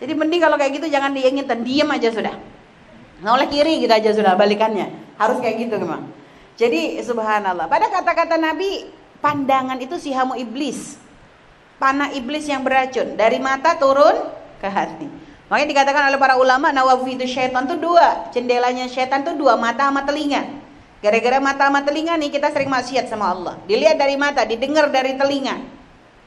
Jadi 0.00 0.12
mending 0.12 0.40
kalau 0.44 0.56
kayak 0.60 0.72
gitu 0.76 0.86
jangan 0.92 1.16
diingetin, 1.16 1.60
diam 1.64 1.88
aja 1.88 2.08
sudah. 2.12 2.34
Noleh 3.24 3.48
kiri 3.48 3.80
gitu 3.80 3.92
aja 3.92 4.10
sudah 4.12 4.36
balikannya. 4.36 5.16
Harus 5.16 5.40
kayak 5.40 5.68
gitu 5.68 5.80
memang. 5.80 6.04
Jadi 6.60 7.00
subhanallah. 7.00 7.66
Pada 7.66 7.88
kata-kata 7.88 8.36
Nabi, 8.36 8.88
pandangan 9.24 9.80
itu 9.80 9.96
sihamu 9.96 10.36
iblis. 10.36 11.00
Panah 11.80 12.12
iblis 12.12 12.44
yang 12.44 12.60
beracun. 12.60 13.16
Dari 13.16 13.40
mata 13.40 13.74
turun 13.80 14.43
ke 14.64 14.68
hati. 14.72 15.08
Makanya 15.52 15.68
dikatakan 15.76 16.02
oleh 16.08 16.16
para 16.16 16.40
ulama 16.40 16.72
nawafi 16.72 17.20
itu 17.20 17.28
syaitan 17.28 17.68
tuh 17.68 17.76
dua, 17.76 18.32
jendelanya 18.32 18.88
syaitan 18.88 19.20
tuh 19.20 19.36
dua, 19.36 19.60
mata 19.60 19.92
sama 19.92 20.00
telinga. 20.08 20.40
Gara-gara 21.04 21.36
mata 21.36 21.68
sama 21.68 21.84
telinga 21.84 22.16
nih 22.16 22.32
kita 22.32 22.48
sering 22.48 22.72
maksiat 22.72 23.12
sama 23.12 23.28
Allah. 23.28 23.60
Dilihat 23.68 24.00
dari 24.00 24.16
mata, 24.16 24.40
didengar 24.48 24.88
dari 24.88 25.20
telinga. 25.20 25.60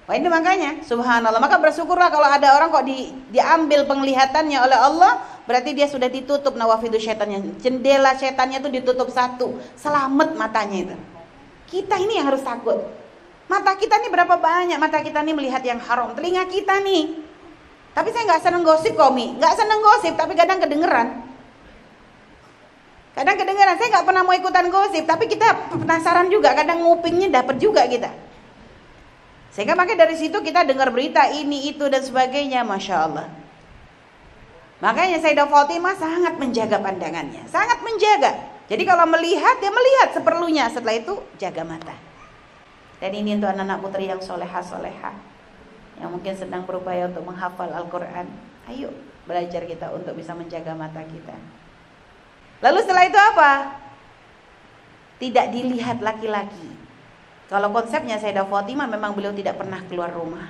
Wah 0.06 0.16
ini 0.16 0.30
makanya 0.30 0.86
subhanallah. 0.86 1.42
Maka 1.42 1.58
bersyukurlah 1.58 2.14
kalau 2.14 2.30
ada 2.30 2.56
orang 2.56 2.70
kok 2.70 2.86
di, 2.86 3.12
diambil 3.34 3.90
penglihatannya 3.90 4.56
oleh 4.62 4.78
Allah, 4.78 5.20
berarti 5.50 5.74
dia 5.74 5.90
sudah 5.90 6.08
ditutup 6.08 6.54
nawafidu 6.54 7.02
syaitannya. 7.02 7.58
Jendela 7.58 8.14
syaitannya 8.16 8.62
itu 8.62 8.70
ditutup 8.70 9.10
satu, 9.10 9.58
selamat 9.76 10.38
matanya 10.38 10.78
itu. 10.94 10.96
Kita 11.68 11.98
ini 12.00 12.22
yang 12.22 12.30
harus 12.32 12.46
takut. 12.46 12.80
Mata 13.50 13.76
kita 13.76 14.00
nih 14.00 14.12
berapa 14.14 14.40
banyak 14.40 14.78
mata 14.80 15.04
kita 15.04 15.20
nih 15.26 15.36
melihat 15.36 15.60
yang 15.66 15.82
haram. 15.84 16.16
Telinga 16.16 16.48
kita 16.48 16.80
nih 16.86 17.27
tapi 17.98 18.14
saya 18.14 18.30
nggak 18.30 18.44
seneng 18.46 18.62
gosip 18.62 18.94
komi, 18.94 19.42
nggak 19.42 19.58
seneng 19.58 19.82
gosip, 19.82 20.14
tapi 20.14 20.38
kadang 20.38 20.62
kedengeran. 20.62 21.18
Kadang 23.18 23.34
kedengeran, 23.42 23.74
saya 23.82 23.90
nggak 23.90 24.06
pernah 24.06 24.22
mau 24.22 24.38
ikutan 24.38 24.70
gosip, 24.70 25.02
tapi 25.10 25.26
kita 25.26 25.74
penasaran 25.74 26.30
juga, 26.30 26.54
kadang 26.54 26.86
ngupingnya 26.86 27.34
dapat 27.42 27.58
juga 27.58 27.90
kita. 27.90 28.14
Sehingga 29.50 29.74
makanya 29.74 30.06
dari 30.06 30.14
situ 30.14 30.38
kita 30.46 30.62
dengar 30.70 30.94
berita 30.94 31.26
ini, 31.34 31.74
itu, 31.74 31.90
dan 31.90 32.06
sebagainya, 32.06 32.62
Masya 32.62 32.96
Allah. 33.10 33.34
Makanya 34.78 35.18
Sayyidah 35.18 35.50
Fatimah 35.50 35.98
sangat 35.98 36.38
menjaga 36.38 36.78
pandangannya, 36.78 37.50
sangat 37.50 37.82
menjaga. 37.82 38.62
Jadi 38.70 38.86
kalau 38.86 39.10
melihat, 39.10 39.58
dia 39.58 39.74
melihat 39.74 40.14
seperlunya. 40.14 40.70
Setelah 40.70 41.02
itu 41.02 41.18
jaga 41.42 41.66
mata. 41.66 41.98
Dan 43.02 43.10
ini 43.18 43.42
untuk 43.42 43.50
anak-anak 43.50 43.82
putri 43.82 44.06
yang 44.06 44.22
soleha-soleha 44.22 45.37
yang 45.98 46.14
mungkin 46.14 46.34
sedang 46.38 46.64
berupaya 46.64 47.10
untuk 47.10 47.26
menghafal 47.26 47.70
Al-Quran. 47.70 48.28
Ayo 48.70 48.94
belajar 49.28 49.66
kita 49.68 49.92
untuk 49.92 50.14
bisa 50.16 50.32
menjaga 50.38 50.72
mata 50.78 51.04
kita. 51.04 51.36
Lalu 52.64 52.80
setelah 52.82 53.06
itu 53.06 53.20
apa? 53.20 53.52
tidak 55.18 55.50
dilihat 55.50 55.98
laki-laki. 55.98 56.70
Kalau 57.50 57.74
konsepnya 57.74 58.22
Sayyidah 58.22 58.46
Fatimah 58.46 58.86
memang 58.86 59.18
beliau 59.18 59.34
tidak 59.34 59.58
pernah 59.58 59.82
keluar 59.90 60.14
rumah. 60.14 60.46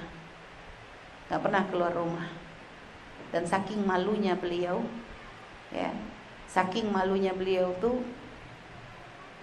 Nggak 1.31 1.39
pernah 1.39 1.63
keluar 1.71 1.91
rumah. 1.95 2.27
Dan 3.31 3.47
saking 3.47 3.79
malunya 3.87 4.35
beliau 4.35 4.83
ya 5.71 5.91
saking 6.47 6.87
malunya 6.87 7.35
beliau 7.35 7.75
tuh 7.83 7.99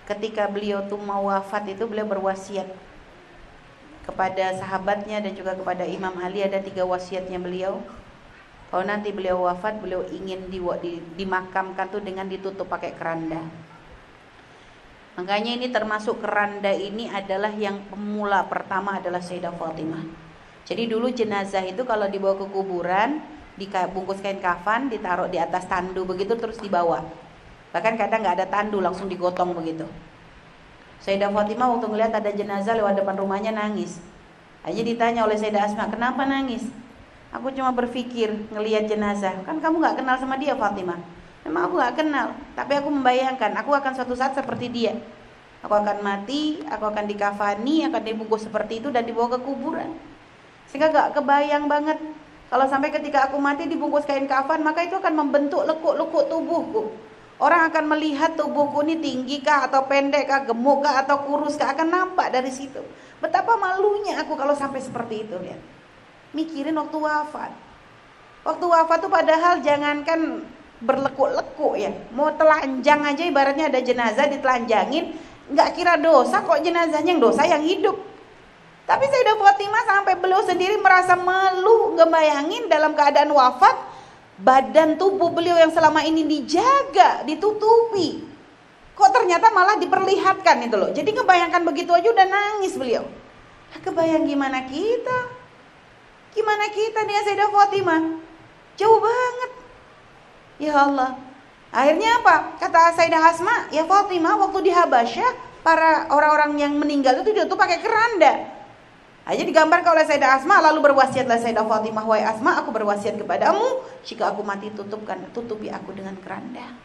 ketika 0.08 0.48
beliau 0.48 0.84
tuh 0.88 0.96
mau 0.96 1.28
wafat 1.28 1.76
itu 1.76 1.84
beliau 1.84 2.08
berwasiat 2.08 2.68
kepada 4.04 4.52
sahabatnya 4.60 5.24
dan 5.24 5.32
juga 5.32 5.56
kepada 5.56 5.88
Imam 5.88 6.12
Ali 6.20 6.44
ada 6.44 6.60
tiga 6.60 6.84
wasiatnya 6.84 7.40
beliau. 7.40 7.80
Kalau 8.68 8.84
nanti 8.84 9.14
beliau 9.14 9.44
wafat, 9.46 9.80
beliau 9.80 10.04
ingin 10.10 10.50
di, 10.50 10.58
di, 10.82 10.92
dimakamkan 11.14 11.88
tuh 11.88 12.02
dengan 12.02 12.26
ditutup 12.28 12.66
pakai 12.68 12.92
keranda. 12.96 13.40
Makanya 15.14 15.54
ini 15.54 15.70
termasuk 15.70 16.18
keranda 16.18 16.74
ini 16.74 17.06
adalah 17.06 17.54
yang 17.54 17.86
pemula 17.86 18.42
pertama 18.50 18.98
adalah 18.98 19.22
Sayyidah 19.22 19.54
Fatimah. 19.54 20.02
Jadi 20.66 20.90
dulu 20.90 21.06
jenazah 21.14 21.62
itu 21.62 21.86
kalau 21.86 22.10
dibawa 22.10 22.34
ke 22.34 22.46
kuburan, 22.50 23.22
dibungkus 23.54 24.18
kain 24.18 24.42
kafan, 24.42 24.90
ditaruh 24.90 25.30
di 25.30 25.38
atas 25.38 25.70
tandu 25.70 26.02
begitu 26.02 26.34
terus 26.34 26.58
dibawa. 26.58 27.06
Bahkan 27.70 27.94
kadang 27.94 28.26
nggak 28.26 28.42
ada 28.42 28.46
tandu 28.50 28.82
langsung 28.82 29.06
digotong 29.06 29.54
begitu. 29.54 29.86
Sayyidah 31.04 31.28
Fatimah 31.28 31.68
waktu 31.76 31.86
ngeliat 31.92 32.16
ada 32.16 32.32
jenazah 32.32 32.72
lewat 32.80 32.96
depan 32.96 33.20
rumahnya 33.20 33.52
nangis. 33.52 34.00
Aja 34.64 34.80
ditanya 34.80 35.28
oleh 35.28 35.36
Sayyidah 35.36 35.68
Asma, 35.68 35.92
kenapa 35.92 36.24
nangis? 36.24 36.64
Aku 37.28 37.52
cuma 37.52 37.76
berpikir 37.76 38.32
ngelihat 38.48 38.88
jenazah. 38.88 39.36
Kan 39.44 39.60
kamu 39.60 39.84
nggak 39.84 40.00
kenal 40.00 40.16
sama 40.16 40.40
dia 40.40 40.56
Fatimah. 40.56 40.96
Memang 41.44 41.68
aku 41.68 41.76
gak 41.76 42.00
kenal, 42.00 42.32
tapi 42.56 42.72
aku 42.80 42.88
membayangkan 42.88 43.52
aku 43.60 43.76
akan 43.76 43.92
suatu 43.92 44.16
saat 44.16 44.32
seperti 44.32 44.72
dia. 44.72 44.96
Aku 45.60 45.76
akan 45.76 46.00
mati, 46.00 46.64
aku 46.64 46.88
akan 46.88 47.04
dikafani, 47.04 47.84
akan 47.84 48.00
dibungkus 48.00 48.48
seperti 48.48 48.80
itu 48.80 48.88
dan 48.88 49.04
dibawa 49.04 49.36
ke 49.36 49.44
kuburan. 49.44 49.92
Sehingga 50.72 50.88
gak 50.88 51.20
kebayang 51.20 51.68
banget 51.68 52.00
kalau 52.48 52.64
sampai 52.64 52.88
ketika 52.92 53.28
aku 53.28 53.36
mati 53.36 53.68
dibungkus 53.68 54.08
kain 54.08 54.24
kafan, 54.24 54.64
maka 54.64 54.84
itu 54.88 54.96
akan 54.96 55.14
membentuk 55.20 55.68
lekuk-lekuk 55.68 56.32
tubuhku. 56.32 56.96
Orang 57.42 57.66
akan 57.66 57.90
melihat 57.90 58.38
tubuhku 58.38 58.86
ini 58.86 59.02
tinggi 59.02 59.42
kah 59.42 59.66
atau 59.66 59.90
pendek 59.90 60.30
kah, 60.30 60.46
gemuk 60.46 60.86
kah 60.86 61.02
atau 61.02 61.26
kurus 61.26 61.58
kah 61.58 61.74
akan 61.74 61.90
nampak 61.90 62.30
dari 62.30 62.54
situ. 62.54 62.78
Betapa 63.18 63.58
malunya 63.58 64.22
aku 64.22 64.38
kalau 64.38 64.54
sampai 64.54 64.78
seperti 64.78 65.26
itu 65.26 65.34
lihat. 65.42 65.58
Mikirin 66.30 66.78
waktu 66.78 66.94
wafat. 66.94 67.50
Waktu 68.46 68.64
wafat 68.70 68.98
tuh 69.02 69.10
padahal 69.10 69.58
jangankan 69.66 70.46
berlekuk-lekuk 70.78 71.74
ya. 71.74 71.90
Mau 72.14 72.30
telanjang 72.38 73.02
aja 73.02 73.22
ibaratnya 73.26 73.66
ada 73.66 73.80
jenazah 73.82 74.30
ditelanjangin, 74.30 75.18
nggak 75.50 75.68
kira 75.74 75.98
dosa 75.98 76.38
kok 76.44 76.62
jenazahnya 76.62 77.18
yang 77.18 77.22
dosa 77.22 77.42
yang 77.48 77.64
hidup. 77.66 77.96
Tapi 78.84 79.04
Sayyidah 79.08 79.36
Fatimah 79.40 79.84
sampai 79.88 80.14
beliau 80.20 80.44
sendiri 80.44 80.76
merasa 80.76 81.16
malu 81.16 81.96
ngebayangin 81.96 82.68
dalam 82.68 82.92
keadaan 82.92 83.32
wafat 83.32 83.72
badan 84.40 84.98
tubuh 84.98 85.30
beliau 85.30 85.54
yang 85.54 85.70
selama 85.70 86.02
ini 86.02 86.26
dijaga, 86.26 87.22
ditutupi. 87.22 88.26
Kok 88.94 89.10
ternyata 89.10 89.50
malah 89.50 89.78
diperlihatkan 89.78 90.70
itu 90.70 90.76
loh. 90.78 90.90
Jadi 90.94 91.10
ngebayangkan 91.14 91.62
begitu 91.66 91.90
aja 91.90 92.08
udah 92.14 92.26
nangis 92.26 92.78
beliau. 92.78 93.02
Nah, 93.74 93.78
kebayang 93.82 94.26
gimana 94.26 94.70
kita? 94.70 95.18
Gimana 96.34 96.70
kita 96.70 97.02
nih 97.02 97.22
Sayyidah 97.26 97.50
Fatimah? 97.50 98.02
Jauh 98.78 98.98
banget. 99.02 99.50
Ya 100.62 100.74
Allah. 100.78 101.18
Akhirnya 101.74 102.22
apa? 102.22 102.58
Kata 102.62 102.94
Sayyidah 102.94 103.22
Asma, 103.34 103.66
ya 103.74 103.82
Fatimah 103.82 104.38
waktu 104.38 104.62
di 104.62 104.70
Habasyah 104.70 105.30
para 105.66 106.06
orang-orang 106.14 106.54
yang 106.54 106.78
meninggal 106.78 107.18
itu 107.18 107.34
ditutup 107.34 107.58
pakai 107.58 107.82
keranda. 107.82 108.46
Aja 109.24 109.40
digambarkan 109.40 109.96
oleh 109.96 110.04
Sayyidah 110.04 110.36
Asma 110.36 110.60
lalu 110.60 110.84
berwasiatlah 110.92 111.40
Sayyidah 111.40 111.64
Fatimah 111.64 112.04
wahai 112.04 112.28
Asma 112.28 112.60
aku 112.60 112.76
berwasiat 112.76 113.16
kepadamu 113.16 113.80
jika 114.04 114.28
aku 114.36 114.44
mati 114.44 114.68
tutupkan 114.68 115.16
tutupi 115.32 115.72
aku 115.72 115.96
dengan 115.96 116.12
keranda. 116.20 116.76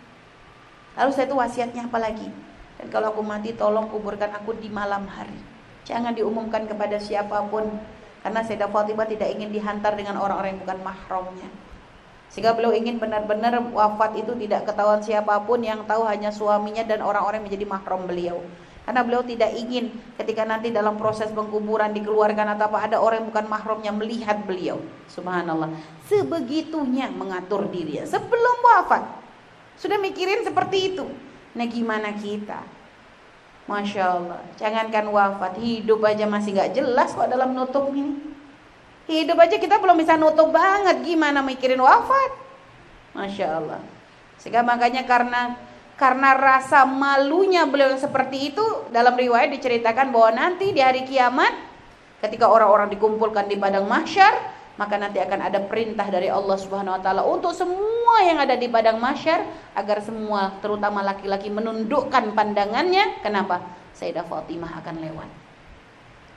Lalu 0.95 1.11
saya 1.11 1.27
itu 1.27 1.35
wasiatnya 1.35 1.91
apa 1.91 1.99
lagi? 1.99 2.31
Dan 2.79 2.87
kalau 2.95 3.11
aku 3.11 3.19
mati 3.27 3.51
tolong 3.51 3.91
kuburkan 3.91 4.31
aku 4.31 4.55
di 4.55 4.71
malam 4.71 5.03
hari. 5.11 5.35
Jangan 5.83 6.15
diumumkan 6.15 6.63
kepada 6.63 6.95
siapa 6.95 7.43
pun 7.51 7.67
karena 8.23 8.39
Sayyidah 8.39 8.71
Fatimah 8.71 9.03
tidak 9.03 9.35
ingin 9.35 9.51
dihantar 9.51 9.99
dengan 9.99 10.15
orang-orang 10.15 10.55
yang 10.55 10.63
bukan 10.63 10.79
mahramnya. 10.79 11.49
Sehingga 12.31 12.55
beliau 12.55 12.71
ingin 12.71 13.03
benar-benar 13.03 13.59
wafat 13.73 14.15
itu 14.15 14.31
tidak 14.47 14.63
ketahuan 14.63 15.03
siapa 15.03 15.43
pun 15.43 15.59
yang 15.59 15.83
tahu 15.83 16.07
hanya 16.07 16.31
suaminya 16.31 16.87
dan 16.87 17.03
orang-orang 17.03 17.43
yang 17.43 17.47
menjadi 17.51 17.65
mahram 17.67 18.07
beliau. 18.07 18.39
Karena 18.89 19.05
beliau 19.05 19.21
tidak 19.21 19.53
ingin 19.53 19.93
ketika 20.17 20.49
nanti 20.49 20.73
dalam 20.73 20.97
proses 20.97 21.29
pengkuburan 21.29 21.93
dikeluarkan 21.93 22.57
atau 22.57 22.73
apa 22.73 22.89
ada 22.89 22.97
orang 22.97 23.21
yang 23.21 23.29
bukan 23.29 23.45
mahramnya 23.45 23.93
melihat 23.93 24.41
beliau. 24.49 24.81
Subhanallah. 25.05 25.69
Sebegitunya 26.09 27.05
mengatur 27.13 27.69
diri 27.69 28.01
sebelum 28.01 28.57
wafat. 28.65 29.05
Sudah 29.77 30.01
mikirin 30.01 30.41
seperti 30.41 30.97
itu. 30.97 31.05
Nah 31.53 31.69
gimana 31.69 32.17
kita? 32.17 32.65
Masya 33.69 34.03
Allah. 34.09 34.41
Jangankan 34.57 35.05
wafat, 35.13 35.61
hidup 35.61 36.01
aja 36.09 36.25
masih 36.25 36.57
gak 36.57 36.73
jelas 36.73 37.13
kok 37.13 37.29
dalam 37.29 37.53
nutup 37.53 37.93
ini. 37.93 38.17
Hidup 39.05 39.37
aja 39.37 39.61
kita 39.61 39.77
belum 39.77 40.01
bisa 40.01 40.17
nutup 40.17 40.49
banget 40.49 40.97
gimana 41.05 41.45
mikirin 41.45 41.77
wafat. 41.77 42.33
Masya 43.13 43.53
Allah. 43.53 43.85
Sehingga 44.41 44.65
makanya 44.65 45.05
karena 45.05 45.68
karena 45.99 46.31
rasa 46.31 46.87
malunya 46.87 47.67
beliau 47.67 47.91
seperti 47.99 48.55
itu 48.55 48.63
dalam 48.89 49.19
riwayat 49.19 49.51
diceritakan 49.51 50.15
bahwa 50.15 50.31
nanti 50.31 50.71
di 50.71 50.79
hari 50.79 51.03
kiamat 51.03 51.51
ketika 52.23 52.47
orang-orang 52.47 52.87
dikumpulkan 52.87 53.51
di 53.51 53.59
padang 53.59 53.83
mahsyar 53.83 54.31
maka 54.79 54.95
nanti 54.95 55.19
akan 55.19 55.51
ada 55.51 55.59
perintah 55.67 56.07
dari 56.07 56.31
Allah 56.31 56.55
Subhanahu 56.55 56.95
wa 56.95 57.01
taala 57.03 57.27
untuk 57.27 57.51
semua 57.51 58.23
yang 58.23 58.39
ada 58.39 58.55
di 58.55 58.71
padang 58.71 58.95
mahsyar 58.95 59.43
agar 59.75 59.99
semua 59.99 60.55
terutama 60.63 61.03
laki-laki 61.03 61.51
menundukkan 61.51 62.31
pandangannya. 62.31 63.19
Kenapa? 63.19 63.59
Sayyidah 63.91 64.23
Fatimah 64.23 64.79
akan 64.79 64.95
lewat 65.03 65.38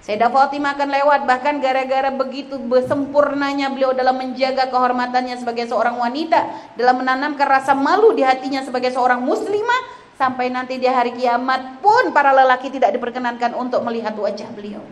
Sayyidah 0.02 0.34
Fatimah 0.34 0.74
akan 0.74 0.88
lewat 0.90 1.20
bahkan 1.30 1.62
gara-gara 1.62 2.10
begitu 2.10 2.58
sempurnanya 2.90 3.70
beliau 3.70 3.94
dalam 3.94 4.18
menjaga 4.18 4.66
kehormatannya 4.66 5.38
sebagai 5.38 5.70
seorang 5.70 5.94
wanita, 5.94 6.74
dalam 6.74 7.06
menanamkan 7.06 7.46
rasa 7.46 7.70
malu 7.70 8.10
di 8.10 8.26
hatinya 8.26 8.66
sebagai 8.66 8.90
seorang 8.90 9.22
muslimah 9.22 10.02
sampai 10.18 10.50
nanti 10.50 10.82
di 10.82 10.90
hari 10.90 11.14
kiamat 11.14 11.78
pun 11.78 12.10
para 12.10 12.34
lelaki 12.34 12.74
tidak 12.74 12.98
diperkenankan 12.98 13.54
untuk 13.54 13.86
melihat 13.86 14.18
wajah 14.18 14.50
beliau. 14.50 14.82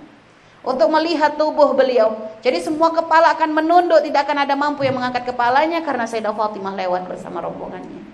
Untuk 0.63 0.87
melihat 0.93 1.35
tubuh 1.35 1.75
beliau. 1.75 2.31
Jadi 2.39 2.63
semua 2.63 2.95
kepala 2.95 3.35
akan 3.35 3.51
menunduk, 3.51 4.07
tidak 4.07 4.31
akan 4.31 4.47
ada 4.47 4.55
mampu 4.55 4.87
yang 4.87 4.95
mengangkat 4.95 5.27
kepalanya 5.27 5.83
karena 5.83 6.07
Sayyidah 6.07 6.37
Fatimah 6.37 6.79
lewat 6.79 7.11
bersama 7.11 7.43
rombongannya. 7.43 8.07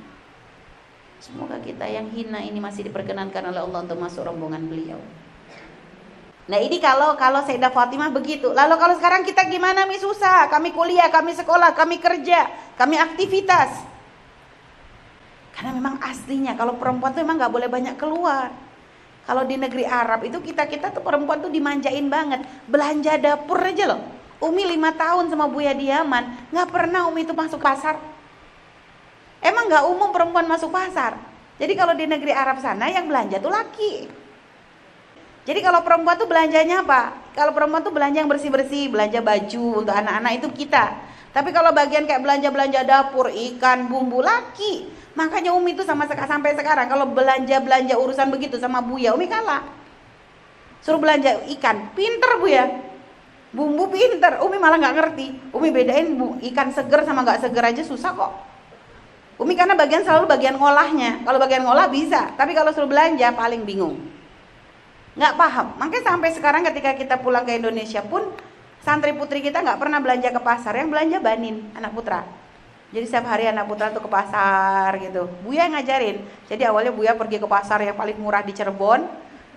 Semoga 1.20 1.61
kita 1.61 1.84
yang 1.90 2.09
hina 2.09 2.40
ini 2.40 2.57
masih 2.57 2.88
diperkenankan 2.88 3.53
oleh 3.53 3.61
Allah 3.61 3.84
untuk 3.84 3.99
masuk 4.01 4.24
rombongan 4.24 4.64
beliau. 4.64 5.25
Nah 6.47 6.62
ini 6.62 6.78
kalau 6.78 7.18
kalau 7.18 7.42
Sayyidah 7.42 7.74
Fatimah 7.74 8.14
begitu. 8.14 8.55
Lalu 8.55 8.74
kalau 8.78 8.94
sekarang 8.94 9.26
kita 9.26 9.51
gimana 9.51 9.82
mi 9.90 9.99
susah? 9.99 10.47
Kami 10.47 10.70
kuliah, 10.70 11.11
kami 11.11 11.34
sekolah, 11.34 11.74
kami 11.74 11.99
kerja, 11.99 12.47
kami 12.78 12.94
aktivitas. 12.94 13.82
Karena 15.51 15.74
memang 15.74 15.99
aslinya 15.99 16.55
kalau 16.55 16.78
perempuan 16.78 17.11
tuh 17.11 17.26
memang 17.26 17.42
nggak 17.42 17.53
boleh 17.53 17.68
banyak 17.68 17.97
keluar. 17.99 18.55
Kalau 19.26 19.42
di 19.42 19.59
negeri 19.59 19.82
Arab 19.82 20.22
itu 20.22 20.38
kita 20.38 20.70
kita 20.70 20.94
tuh 20.94 21.03
perempuan 21.03 21.42
tuh 21.42 21.51
dimanjain 21.51 22.07
banget. 22.07 22.47
Belanja 22.70 23.18
dapur 23.18 23.59
aja 23.59 23.90
loh. 23.90 24.01
Umi 24.38 24.68
lima 24.68 24.94
tahun 24.94 25.32
sama 25.32 25.51
Buya 25.51 25.74
Diaman 25.74 26.53
nggak 26.55 26.68
pernah 26.70 27.11
Umi 27.11 27.26
itu 27.26 27.34
masuk 27.34 27.59
pasar. 27.59 27.99
Emang 29.42 29.66
nggak 29.66 29.84
umum 29.90 30.14
perempuan 30.14 30.47
masuk 30.47 30.70
pasar. 30.70 31.18
Jadi 31.59 31.72
kalau 31.74 31.97
di 31.99 32.07
negeri 32.07 32.30
Arab 32.30 32.62
sana 32.62 32.86
yang 32.86 33.11
belanja 33.11 33.42
tuh 33.42 33.51
laki. 33.51 34.25
Jadi 35.47 35.62
kalau 35.62 35.78
perempuan 35.86 36.18
tuh 36.18 36.26
belanjanya 36.26 36.82
apa? 36.82 37.14
Kalau 37.38 37.55
perempuan 37.55 37.86
tuh 37.86 37.94
belanja 37.94 38.18
yang 38.18 38.26
bersih-bersih, 38.26 38.90
belanja 38.90 39.22
baju 39.22 39.86
untuk 39.86 39.94
anak-anak 39.94 40.42
itu 40.42 40.49
kita. 40.51 40.90
Tapi 41.30 41.55
kalau 41.55 41.70
bagian 41.70 42.03
kayak 42.03 42.18
belanja-belanja 42.18 42.82
dapur, 42.82 43.30
ikan, 43.30 43.86
bumbu 43.86 44.26
laki. 44.26 44.90
Makanya 45.14 45.55
Umi 45.55 45.78
itu 45.78 45.86
sama 45.86 46.11
sampai 46.11 46.59
sekarang 46.59 46.90
kalau 46.90 47.07
belanja-belanja 47.14 47.94
urusan 47.94 48.26
begitu 48.34 48.59
sama 48.59 48.82
Buya, 48.82 49.14
Umi 49.14 49.30
kalah. 49.30 49.62
Suruh 50.82 50.99
belanja 50.99 51.38
ikan, 51.57 51.94
pinter 51.94 52.42
Bu 52.42 52.51
ya. 52.51 52.66
Bumbu 53.55 53.86
pinter, 53.86 54.42
Umi 54.42 54.59
malah 54.59 54.82
nggak 54.82 54.97
ngerti. 54.99 55.26
Umi 55.55 55.70
bedain 55.70 56.18
bu, 56.18 56.42
ikan 56.51 56.74
seger 56.74 57.07
sama 57.07 57.22
nggak 57.22 57.47
seger 57.47 57.64
aja 57.64 57.82
susah 57.86 58.11
kok. 58.18 58.32
Umi 59.38 59.55
karena 59.55 59.78
bagian 59.78 60.03
selalu 60.03 60.26
bagian 60.26 60.59
ngolahnya. 60.59 61.22
Kalau 61.22 61.38
bagian 61.38 61.62
ngolah 61.62 61.86
bisa, 61.86 62.34
tapi 62.34 62.51
kalau 62.51 62.74
suruh 62.74 62.90
belanja 62.90 63.30
paling 63.38 63.62
bingung 63.62 64.15
nggak 65.16 65.34
paham. 65.34 65.66
Makanya 65.80 66.04
sampai 66.04 66.30
sekarang 66.36 66.62
ketika 66.70 66.92
kita 66.92 67.16
pulang 67.18 67.42
ke 67.48 67.56
Indonesia 67.56 68.04
pun 68.04 68.22
santri 68.84 69.16
putri 69.16 69.42
kita 69.42 69.64
nggak 69.64 69.80
pernah 69.80 69.98
belanja 69.98 70.28
ke 70.30 70.40
pasar, 70.40 70.76
yang 70.76 70.92
belanja 70.92 71.18
banin 71.18 71.64
anak 71.74 71.90
putra. 71.96 72.22
Jadi 72.94 73.02
setiap 73.02 73.26
hari 73.26 73.50
anak 73.50 73.66
putra 73.66 73.90
tuh 73.90 73.98
ke 73.98 74.06
pasar 74.06 74.94
gitu. 75.02 75.26
Buya 75.42 75.66
ngajarin. 75.66 76.22
Jadi 76.46 76.62
awalnya 76.62 76.94
Buya 76.94 77.18
pergi 77.18 77.42
ke 77.42 77.48
pasar 77.50 77.82
yang 77.82 77.98
paling 77.98 78.14
murah 78.14 78.46
di 78.46 78.54
Cirebon, 78.54 79.02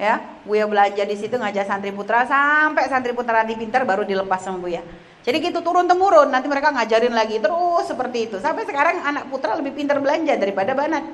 ya. 0.02 0.18
Buya 0.50 0.66
belanja 0.66 1.06
di 1.06 1.14
situ 1.14 1.38
ngajak 1.38 1.70
santri 1.70 1.94
putra 1.94 2.26
sampai 2.26 2.90
santri 2.90 3.14
putra 3.14 3.46
nanti 3.46 3.54
pintar 3.54 3.86
baru 3.86 4.02
dilepas 4.02 4.42
sama 4.42 4.58
Buya. 4.58 4.82
Jadi 5.20 5.46
gitu 5.46 5.60
turun 5.62 5.86
temurun, 5.86 6.32
nanti 6.32 6.48
mereka 6.48 6.72
ngajarin 6.74 7.12
lagi 7.14 7.38
terus 7.38 7.86
seperti 7.86 8.32
itu. 8.32 8.42
Sampai 8.42 8.66
sekarang 8.66 9.04
anak 9.04 9.30
putra 9.30 9.54
lebih 9.60 9.76
pintar 9.78 10.00
belanja 10.00 10.34
daripada 10.40 10.72
banat. 10.74 11.06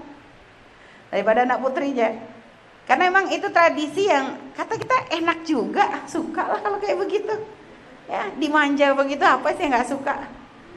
Daripada 1.10 1.44
anak 1.44 1.58
putrinya. 1.60 2.35
Karena 2.86 3.10
memang 3.10 3.34
itu 3.34 3.50
tradisi 3.50 4.06
yang 4.06 4.54
kata 4.54 4.78
kita 4.78 4.98
enak 5.18 5.42
juga, 5.42 6.06
suka 6.06 6.46
lah 6.46 6.60
kalau 6.62 6.78
kayak 6.78 7.02
begitu. 7.02 7.34
Ya, 8.06 8.30
dimanja 8.38 8.94
begitu 8.94 9.26
apa 9.26 9.50
sih 9.58 9.66
nggak 9.66 9.90
suka? 9.90 10.30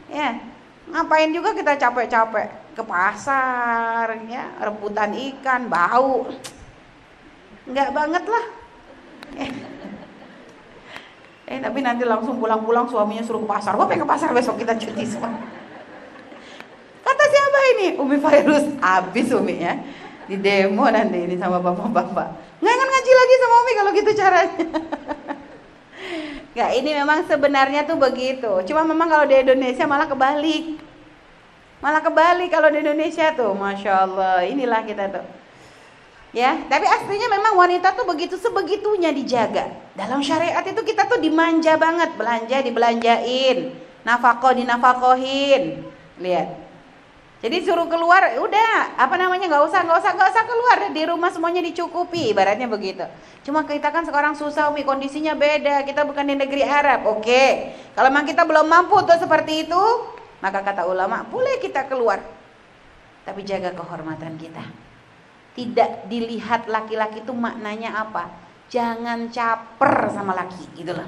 Ya, 0.09 0.41
ngapain 0.89 1.29
juga 1.37 1.53
kita 1.53 1.77
capek-capek 1.77 2.73
ke 2.73 2.81
pasar, 2.81 4.25
ya, 4.25 4.49
rebutan 4.57 5.13
ikan, 5.13 5.69
bau. 5.69 6.33
Nggak 7.69 7.93
banget 7.93 8.25
lah. 8.25 8.45
Eh. 9.37 9.51
eh, 11.53 11.59
tapi 11.61 11.85
nanti 11.85 12.09
langsung 12.09 12.41
pulang-pulang 12.41 12.89
suaminya 12.89 13.21
suruh 13.21 13.45
ke 13.45 13.49
pasar. 13.53 13.77
Wah, 13.77 13.85
pengen 13.85 14.09
ke 14.09 14.09
pasar 14.09 14.33
besok 14.33 14.57
kita 14.57 14.73
cuti 14.81 15.05
semua. 15.05 15.37
Kata 17.05 17.25
siapa 17.29 17.59
ini? 17.77 17.89
Umi 18.01 18.17
Fairuz. 18.17 18.65
Habis 18.81 19.29
Umi 19.37 19.61
ya 19.61 19.77
di 20.29 20.37
demo 20.37 20.85
nanti 20.93 21.25
ini 21.25 21.35
sama 21.41 21.57
bapak-bapak. 21.59 22.29
Nggak 22.61 22.75
akan 22.77 22.89
ngaji 22.93 23.13
lagi 23.17 23.35
sama 23.41 23.55
Umi 23.57 23.73
kalau 23.73 23.91
gitu 23.97 24.11
caranya. 24.13 24.67
Nggak, 26.53 26.71
ini 26.75 26.91
memang 26.91 27.19
sebenarnya 27.25 27.81
tuh 27.89 27.97
begitu. 27.97 28.51
Cuma 28.69 28.85
memang 28.85 29.09
kalau 29.09 29.25
di 29.25 29.37
Indonesia 29.41 29.89
malah 29.89 30.05
kebalik. 30.05 30.77
Malah 31.79 32.03
kebalik 32.03 32.51
kalau 32.51 32.69
di 32.69 32.83
Indonesia 32.83 33.31
tuh, 33.33 33.55
masya 33.55 34.05
Allah. 34.05 34.43
Inilah 34.45 34.83
kita 34.85 35.07
tuh. 35.09 35.27
Ya, 36.37 36.61
tapi 36.69 36.85
aslinya 36.85 37.33
memang 37.33 37.57
wanita 37.57 37.97
tuh 37.97 38.05
begitu 38.05 38.37
sebegitunya 38.37 39.09
dijaga. 39.15 39.73
Dalam 39.97 40.21
syariat 40.21 40.61
itu 40.61 40.83
kita 40.85 41.09
tuh 41.09 41.23
dimanja 41.23 41.81
banget, 41.81 42.13
belanja 42.21 42.61
dibelanjain, 42.61 43.73
nafkah 44.05 44.53
dinafakohin. 44.53 45.89
Lihat, 46.21 46.68
jadi 47.39 47.63
suruh 47.63 47.87
keluar, 47.87 48.35
udah 48.35 48.99
apa 48.99 49.15
namanya 49.15 49.47
nggak 49.47 49.65
usah 49.71 49.87
nggak 49.87 49.99
usah 50.03 50.11
nggak 50.11 50.31
usah 50.35 50.43
keluar 50.43 50.79
di 50.91 51.03
rumah 51.07 51.31
semuanya 51.31 51.63
dicukupi, 51.63 52.35
ibaratnya 52.35 52.67
begitu. 52.67 53.07
Cuma 53.47 53.63
kita 53.63 53.95
kan 53.95 54.03
sekarang 54.03 54.35
susah 54.35 54.67
umi 54.67 54.83
kondisinya 54.83 55.39
beda, 55.39 55.87
kita 55.87 56.03
bukan 56.03 56.27
di 56.27 56.35
negeri 56.35 56.67
Arab, 56.67 57.07
oke. 57.07 57.45
Kalau 57.95 58.11
memang 58.11 58.27
kita 58.27 58.43
belum 58.43 58.67
mampu 58.67 58.99
untuk 58.99 59.15
seperti 59.15 59.71
itu, 59.71 59.83
maka 60.43 60.67
kata 60.67 60.83
ulama 60.91 61.23
boleh 61.31 61.63
kita 61.63 61.87
keluar, 61.87 62.19
tapi 63.23 63.47
jaga 63.47 63.71
kehormatan 63.71 64.35
kita. 64.35 64.67
Tidak 65.55 66.11
dilihat 66.11 66.67
laki-laki 66.67 67.23
itu 67.23 67.31
maknanya 67.31 68.03
apa? 68.03 68.35
Jangan 68.67 69.31
caper 69.31 70.11
sama 70.11 70.35
laki, 70.35 70.75
gitulah. 70.75 71.07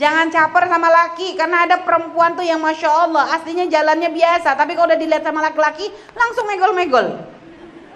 Jangan 0.00 0.32
caper 0.32 0.64
sama 0.64 0.88
laki 0.88 1.36
karena 1.36 1.68
ada 1.68 1.84
perempuan 1.84 2.32
tuh 2.32 2.40
yang 2.40 2.56
masya 2.56 2.88
Allah 2.88 3.36
aslinya 3.36 3.68
jalannya 3.68 4.08
biasa 4.08 4.56
tapi 4.56 4.72
kalau 4.72 4.88
udah 4.88 4.96
dilihat 4.96 5.20
sama 5.20 5.44
laki-laki 5.44 5.92
langsung 6.16 6.48
megol-megol. 6.48 7.20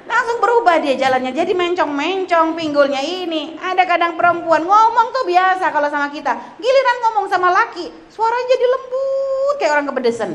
Langsung 0.05 0.37
berubah 0.37 0.85
dia 0.85 1.01
jalannya 1.01 1.33
jadi 1.33 1.57
mencong-mencong 1.57 2.61
pinggulnya 2.61 3.01
ini. 3.01 3.57
Ada 3.57 3.89
kadang 3.89 4.21
perempuan 4.21 4.69
ngomong 4.69 5.17
tuh 5.17 5.25
biasa 5.25 5.73
kalau 5.73 5.89
sama 5.89 6.13
kita. 6.13 6.61
Giliran 6.61 6.97
ngomong 7.09 7.27
sama 7.33 7.49
laki 7.49 7.89
suaranya 8.13 8.53
jadi 8.53 8.67
lembut 8.69 9.55
kayak 9.57 9.73
orang 9.73 9.87
kepedesan. 9.89 10.31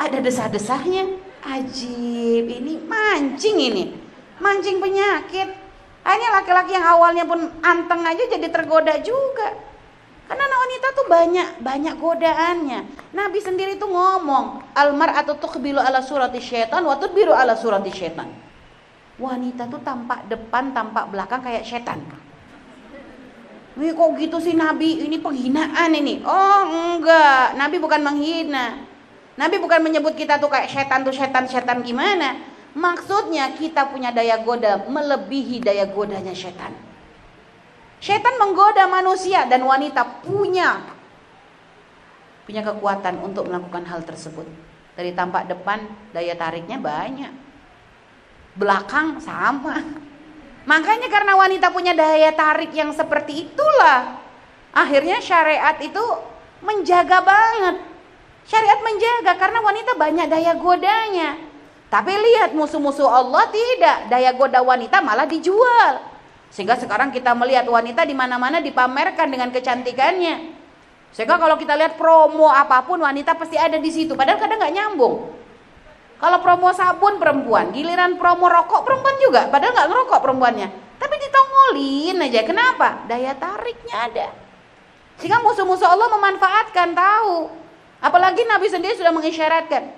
Ada 0.00 0.24
desah-desahnya. 0.24 1.20
Ajib 1.44 2.48
ini 2.48 2.80
mancing 2.80 3.60
ini. 3.60 3.84
Mancing 4.40 4.80
penyakit. 4.80 5.60
Hanya 6.08 6.40
laki-laki 6.40 6.72
yang 6.72 6.88
awalnya 6.88 7.28
pun 7.28 7.52
anteng 7.60 8.00
aja 8.00 8.24
jadi 8.32 8.48
tergoda 8.48 8.96
juga. 9.04 9.73
Karena 10.24 10.42
anak 10.48 10.58
wanita 10.64 10.86
tuh 10.96 11.06
banyak 11.06 11.48
banyak 11.60 11.94
godaannya. 12.00 12.80
Nabi 13.12 13.38
sendiri 13.44 13.76
tuh 13.76 13.92
ngomong, 13.92 14.72
almar 14.72 15.12
atau 15.20 15.36
tuqbilu 15.36 15.76
ala 15.76 16.00
surati 16.00 16.40
syaitan, 16.40 16.80
wa 16.80 16.96
biru 16.96 17.36
ala 17.36 17.52
surati 17.52 17.92
syaitan. 17.92 18.32
Wanita 19.20 19.70
tuh 19.70 19.78
tampak 19.84 20.26
depan, 20.26 20.74
tampak 20.74 21.12
belakang 21.12 21.44
kayak 21.44 21.62
setan. 21.62 22.02
Wih 23.74 23.90
kok 23.90 24.10
gitu 24.18 24.38
sih 24.38 24.54
Nabi? 24.54 25.02
Ini 25.06 25.18
penghinaan 25.18 25.90
ini. 25.94 26.22
Oh 26.22 26.62
enggak, 26.66 27.58
Nabi 27.58 27.76
bukan 27.82 28.00
menghina. 28.02 28.86
Nabi 29.34 29.58
bukan 29.58 29.82
menyebut 29.82 30.14
kita 30.14 30.38
tuh 30.38 30.46
kayak 30.46 30.70
setan 30.70 31.02
tuh 31.02 31.10
setan-setan 31.10 31.82
gimana. 31.82 32.38
Maksudnya 32.74 33.54
kita 33.54 33.90
punya 33.90 34.10
daya 34.10 34.42
goda 34.42 34.82
melebihi 34.86 35.62
daya 35.62 35.90
godanya 35.90 36.34
setan. 36.34 36.74
Setan 38.04 38.36
menggoda 38.36 38.84
manusia 38.84 39.48
dan 39.48 39.64
wanita 39.64 40.20
punya 40.20 40.92
punya 42.44 42.60
kekuatan 42.60 43.16
untuk 43.24 43.48
melakukan 43.48 43.88
hal 43.88 44.04
tersebut. 44.04 44.44
Dari 44.92 45.16
tampak 45.16 45.48
depan 45.48 45.88
daya 46.12 46.36
tariknya 46.36 46.76
banyak. 46.76 47.32
Belakang 48.60 49.16
sama. 49.24 49.80
Makanya 50.68 51.08
karena 51.08 51.32
wanita 51.32 51.72
punya 51.72 51.96
daya 51.96 52.28
tarik 52.36 52.76
yang 52.76 52.92
seperti 52.92 53.48
itulah 53.48 54.20
akhirnya 54.76 55.24
syariat 55.24 55.80
itu 55.80 56.04
menjaga 56.60 57.24
banget. 57.24 57.88
Syariat 58.44 58.84
menjaga 58.84 59.32
karena 59.40 59.64
wanita 59.64 59.96
banyak 59.96 60.28
daya 60.28 60.52
godanya. 60.60 61.40
Tapi 61.88 62.12
lihat 62.12 62.52
musuh-musuh 62.52 63.08
Allah 63.08 63.48
tidak, 63.48 64.12
daya 64.12 64.36
goda 64.36 64.60
wanita 64.60 65.00
malah 65.00 65.24
dijual. 65.24 66.13
Sehingga 66.50 66.76
sekarang 66.80 67.12
kita 67.12 67.32
melihat 67.32 67.68
wanita 67.68 68.04
di 68.08 68.12
mana-mana 68.12 68.60
dipamerkan 68.60 69.30
dengan 69.30 69.52
kecantikannya. 69.54 70.54
Sehingga 71.14 71.38
kalau 71.38 71.54
kita 71.54 71.78
lihat 71.78 71.94
promo 71.94 72.50
apa 72.50 72.82
pun 72.82 72.98
wanita 72.98 73.38
pasti 73.38 73.54
ada 73.54 73.78
di 73.78 73.90
situ. 73.90 74.18
Padahal 74.18 74.42
kadang 74.42 74.58
nggak 74.58 74.74
nyambung. 74.74 75.30
Kalau 76.18 76.38
promo 76.42 76.74
sabun 76.74 77.22
perempuan, 77.22 77.70
giliran 77.70 78.18
promo 78.18 78.50
rokok 78.50 78.82
perempuan 78.82 79.16
juga. 79.22 79.46
Padahal 79.46 79.72
nggak 79.78 79.88
ngerokok 79.94 80.18
perempuannya. 80.24 80.68
Tapi 80.98 81.14
ditongolin 81.20 82.18
aja. 82.22 82.40
Kenapa? 82.42 82.88
Daya 83.06 83.34
tariknya 83.38 83.96
ada. 84.10 84.28
Sehingga 85.22 85.38
musuh-musuh 85.46 85.86
Allah 85.86 86.10
memanfaatkan 86.10 86.98
tahu. 86.98 87.50
Apalagi 88.02 88.42
Nabi 88.50 88.66
sendiri 88.66 88.98
sudah 88.98 89.14
mengisyaratkan. 89.14 89.94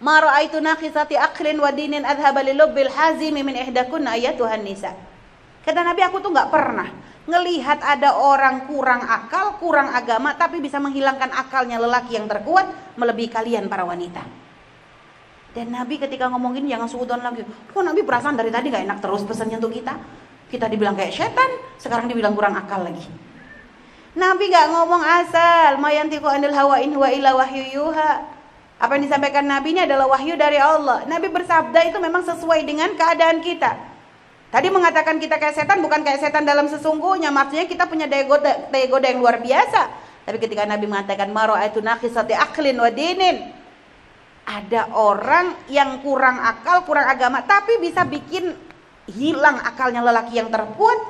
Ma 0.00 0.24
ra'aitu 0.24 0.58
naqisati 0.58 1.20
aqlin 1.20 1.60
wa 1.60 1.70
dinin 1.70 2.02
adhaba 2.02 2.40
lilubbil 2.40 2.88
hazimi 2.90 3.44
min 3.44 3.60
ihdakunna 3.60 4.16
ayatuhan 4.16 4.64
nisa. 4.64 4.96
Kata 5.64 5.80
Nabi 5.80 6.00
aku 6.04 6.20
tuh 6.20 6.28
nggak 6.28 6.52
pernah 6.52 6.88
ngelihat 7.24 7.80
ada 7.80 8.20
orang 8.20 8.68
kurang 8.68 9.00
akal, 9.00 9.56
kurang 9.56 9.88
agama, 9.88 10.36
tapi 10.36 10.60
bisa 10.60 10.76
menghilangkan 10.76 11.32
akalnya 11.32 11.80
lelaki 11.80 12.20
yang 12.20 12.28
terkuat 12.28 12.96
melebihi 13.00 13.32
kalian 13.32 13.64
para 13.72 13.88
wanita. 13.88 14.20
Dan 15.54 15.72
Nabi 15.72 15.96
ketika 15.96 16.28
ngomongin 16.28 16.68
jangan 16.68 16.90
suudon 16.90 17.22
lagi. 17.24 17.46
Kok 17.46 17.80
Nabi 17.80 18.04
perasaan 18.04 18.36
dari 18.36 18.50
tadi 18.52 18.68
gak 18.68 18.84
enak 18.84 18.98
terus 19.00 19.22
pesannya 19.24 19.56
untuk 19.56 19.72
kita? 19.72 19.94
Kita 20.50 20.68
dibilang 20.68 20.98
kayak 20.98 21.14
setan, 21.14 21.50
sekarang 21.80 22.10
dibilang 22.10 22.36
kurang 22.36 22.58
akal 22.58 22.84
lagi. 22.84 23.06
Nabi 24.18 24.44
gak 24.50 24.66
ngomong 24.68 25.00
asal, 25.00 25.80
mayantiku 25.80 26.28
anil 26.28 26.52
hawa 26.52 26.82
in 26.84 26.92
huwa 26.92 27.08
ila 27.08 27.40
wahyu 27.40 27.64
yuha. 27.70 28.12
Apa 28.82 28.98
yang 28.98 29.06
disampaikan 29.06 29.46
Nabi 29.46 29.78
ini 29.78 29.86
adalah 29.86 30.10
wahyu 30.10 30.34
dari 30.34 30.58
Allah. 30.58 31.06
Nabi 31.06 31.30
bersabda 31.30 31.88
itu 31.88 31.96
memang 32.02 32.26
sesuai 32.26 32.66
dengan 32.66 32.92
keadaan 32.98 33.38
kita. 33.40 33.93
Tadi 34.54 34.70
mengatakan 34.70 35.18
kita 35.18 35.34
kayak 35.42 35.58
setan 35.58 35.82
bukan 35.82 36.06
kayak 36.06 36.22
setan 36.22 36.46
dalam 36.46 36.70
sesungguhnya, 36.70 37.34
maksudnya 37.34 37.66
kita 37.66 37.90
punya 37.90 38.06
daya 38.06 38.22
goda, 38.22 38.70
daya 38.70 38.86
goda 38.86 39.10
yang 39.10 39.18
luar 39.18 39.42
biasa. 39.42 39.90
Tapi 40.22 40.38
ketika 40.38 40.62
Nabi 40.62 40.86
mengatakan 40.86 41.26
maro 41.34 41.58
itu 41.58 41.82
nakhisati 41.82 42.38
aklin 42.38 42.78
wa 42.78 42.86
dinin. 42.86 43.50
Ada 44.46 44.94
orang 44.94 45.66
yang 45.66 45.98
kurang 46.06 46.38
akal, 46.38 46.86
kurang 46.86 47.10
agama, 47.10 47.42
tapi 47.42 47.82
bisa 47.82 48.06
bikin 48.06 48.54
hilang 49.10 49.58
akalnya 49.58 50.06
lelaki 50.06 50.38
yang 50.38 50.46
terkuat. 50.54 51.02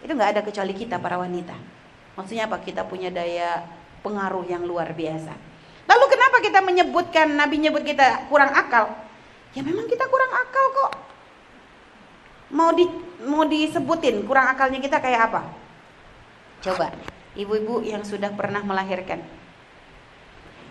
Itu 0.00 0.16
nggak 0.16 0.40
ada 0.40 0.40
kecuali 0.40 0.72
kita 0.72 0.96
para 0.96 1.20
wanita. 1.20 1.60
Maksudnya 2.16 2.48
apa? 2.48 2.56
Kita 2.64 2.88
punya 2.88 3.12
daya 3.12 3.68
pengaruh 4.00 4.48
yang 4.48 4.64
luar 4.64 4.96
biasa. 4.96 5.36
Lalu 5.84 6.04
kenapa 6.08 6.36
kita 6.40 6.64
menyebutkan 6.64 7.36
Nabi 7.36 7.68
nyebut 7.68 7.84
kita 7.84 8.32
kurang 8.32 8.48
akal? 8.56 8.96
Ya 9.52 9.60
memang 9.60 9.84
kita 9.84 10.08
kurang 10.08 10.32
akal 10.32 10.64
kok 10.72 11.07
mau 12.48 12.72
di 12.72 12.88
mau 13.28 13.44
disebutin 13.44 14.24
kurang 14.24 14.48
akalnya 14.48 14.80
kita 14.80 15.02
kayak 15.02 15.32
apa? 15.32 15.42
Coba, 16.64 16.90
ibu-ibu 17.36 17.84
yang 17.84 18.02
sudah 18.02 18.32
pernah 18.34 18.64
melahirkan. 18.64 19.22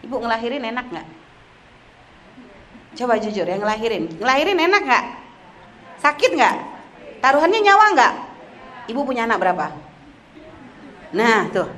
Ibu 0.03 0.15
ngelahirin 0.19 0.63
enak 0.63 0.85
nggak? 0.89 1.07
Coba 2.97 3.21
jujur, 3.21 3.45
yang 3.45 3.61
ngelahirin, 3.61 4.09
ngelahirin 4.17 4.57
enak 4.57 4.81
nggak? 4.83 5.05
Sakit 6.01 6.31
nggak? 6.33 6.55
Taruhannya 7.21 7.59
nyawa 7.61 7.85
nggak? 7.93 8.13
Ibu 8.89 8.99
punya 9.05 9.29
anak 9.29 9.37
berapa? 9.41 9.65
Nah 11.13 11.47
tuh, 11.53 11.69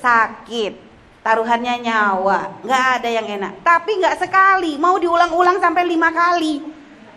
sakit. 0.00 0.82
Taruhannya 1.24 1.80
nyawa, 1.80 2.60
nggak 2.60 2.84
ada 3.00 3.08
yang 3.08 3.24
enak. 3.24 3.64
Tapi 3.64 3.96
nggak 3.96 4.20
sekali, 4.20 4.76
mau 4.76 5.00
diulang-ulang 5.00 5.56
sampai 5.56 5.88
lima 5.88 6.12
kali 6.12 6.73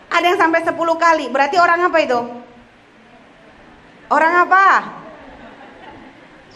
ada 0.07 0.25
yang 0.25 0.39
sampai 0.39 0.63
10 0.63 0.73
kali. 0.75 1.25
Berarti 1.29 1.55
orang 1.59 1.79
apa 1.87 1.97
itu? 1.99 2.19
Orang 4.07 4.33
apa? 4.47 4.67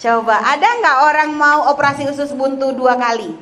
Coba, 0.01 0.41
ada 0.41 0.67
nggak 0.81 0.97
orang 1.13 1.29
mau 1.35 1.69
operasi 1.69 2.09
usus 2.09 2.33
buntu 2.33 2.73
dua 2.73 2.97
kali? 2.97 3.37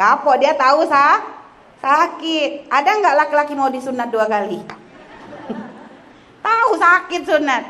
Kapok 0.00 0.40
dia 0.40 0.56
tahu 0.56 0.88
sah? 0.88 1.20
Sakit. 1.84 2.70
Ada 2.72 2.90
nggak 2.96 3.16
laki-laki 3.20 3.52
mau 3.52 3.68
disunat 3.68 4.08
dua 4.08 4.24
kali? 4.24 4.64
tahu 6.46 6.70
sakit 6.80 7.22
sunat. 7.28 7.64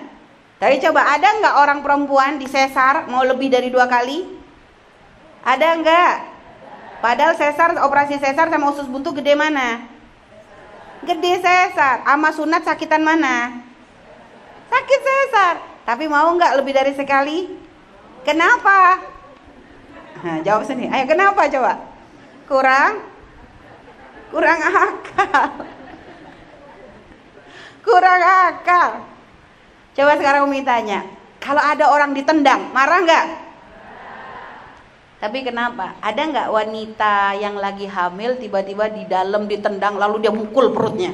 Tapi 0.62 0.78
coba, 0.78 1.02
ada 1.18 1.28
nggak 1.40 1.54
orang 1.56 1.80
perempuan 1.82 2.38
disesar 2.38 3.10
mau 3.10 3.26
lebih 3.26 3.50
dari 3.50 3.74
dua 3.74 3.90
kali? 3.90 4.22
Ada 5.42 5.74
nggak? 5.82 6.12
Padahal 7.00 7.32
sesar, 7.34 7.74
operasi 7.80 8.20
sesar 8.20 8.52
sama 8.52 8.70
usus 8.70 8.86
buntu 8.86 9.16
gede 9.18 9.34
mana? 9.34 9.88
Gede 11.00 11.32
sesar. 11.40 12.04
Ama 12.04 12.28
sunat 12.32 12.64
sakitan 12.64 13.00
mana? 13.00 13.64
Sakit 14.68 15.00
sesar. 15.00 15.54
Tapi 15.88 16.04
mau 16.06 16.28
nggak 16.36 16.60
lebih 16.60 16.76
dari 16.76 16.92
sekali? 16.92 17.48
Kenapa? 18.22 19.00
Nah, 20.20 20.38
jawab 20.44 20.68
sini. 20.68 20.92
Ayo 20.92 21.08
kenapa 21.08 21.48
coba? 21.48 21.80
Kurang? 22.44 22.92
Kurang 24.28 24.60
akal. 24.60 25.48
Kurang 27.80 28.20
akal. 28.20 28.90
Coba 29.96 30.12
sekarang 30.20 30.44
Umi 30.46 30.60
tanya. 30.62 31.02
Kalau 31.40 31.64
ada 31.64 31.88
orang 31.88 32.12
ditendang, 32.12 32.68
marah 32.76 33.00
nggak? 33.00 33.24
Tapi 35.20 35.44
kenapa? 35.44 36.00
Ada 36.00 36.32
nggak 36.32 36.48
wanita 36.48 37.36
yang 37.36 37.60
lagi 37.60 37.84
hamil 37.84 38.40
tiba-tiba 38.40 38.88
di 38.88 39.04
dalam 39.04 39.44
ditendang 39.44 40.00
lalu 40.00 40.24
dia 40.24 40.32
mukul 40.32 40.72
perutnya? 40.72 41.12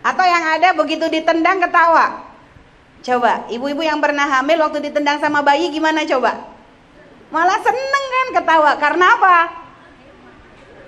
Atau 0.00 0.24
yang 0.24 0.44
ada 0.56 0.72
begitu 0.72 1.04
ditendang 1.12 1.60
ketawa? 1.60 2.24
Coba, 3.04 3.44
ibu-ibu 3.52 3.84
yang 3.84 4.00
pernah 4.00 4.24
hamil 4.24 4.64
waktu 4.64 4.88
ditendang 4.88 5.20
sama 5.20 5.44
bayi 5.44 5.68
gimana 5.68 6.08
coba? 6.08 6.56
Malah 7.28 7.60
seneng 7.60 8.04
kan 8.08 8.28
ketawa. 8.40 8.70
Karena 8.80 9.06
apa? 9.20 9.36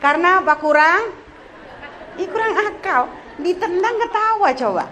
Karena 0.01 0.29
apa 0.41 0.55
kurang? 0.57 1.03
Ih, 2.17 2.27
kurang 2.31 2.57
akal. 2.57 3.13
Ditendang 3.37 3.97
ketawa 4.01 4.49
coba. 4.57 4.85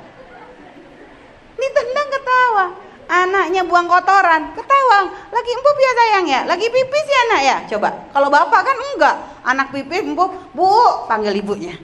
Ditendang 1.56 2.08
ketawa. 2.12 2.64
Anaknya 3.06 3.62
buang 3.62 3.86
kotoran, 3.86 4.50
ketawa. 4.58 5.06
Lagi 5.30 5.50
empuk 5.54 5.78
ya 5.78 5.92
sayang 5.94 6.26
ya? 6.26 6.42
Lagi 6.42 6.66
pipis 6.66 7.06
ya 7.06 7.18
anak 7.30 7.40
ya? 7.46 7.56
Coba. 7.70 8.10
Kalau 8.10 8.26
bapak 8.26 8.66
kan 8.66 8.74
enggak. 8.74 9.16
Anak 9.46 9.70
pipis 9.70 10.02
empuk, 10.02 10.34
bu, 10.50 11.06
panggil 11.06 11.30
ibunya. 11.38 11.78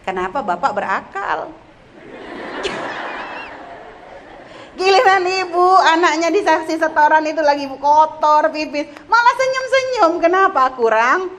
Kenapa 0.00 0.40
bapak 0.40 0.72
berakal? 0.72 1.52
Giliran 4.80 5.28
ibu, 5.28 5.76
anaknya 5.76 6.32
disaksi 6.32 6.80
setoran 6.80 7.28
itu 7.28 7.44
lagi 7.44 7.68
kotor, 7.68 8.48
pipis, 8.48 8.88
malah 9.04 9.34
senyum-senyum. 9.36 10.24
Kenapa? 10.24 10.72
Kurang? 10.72 11.36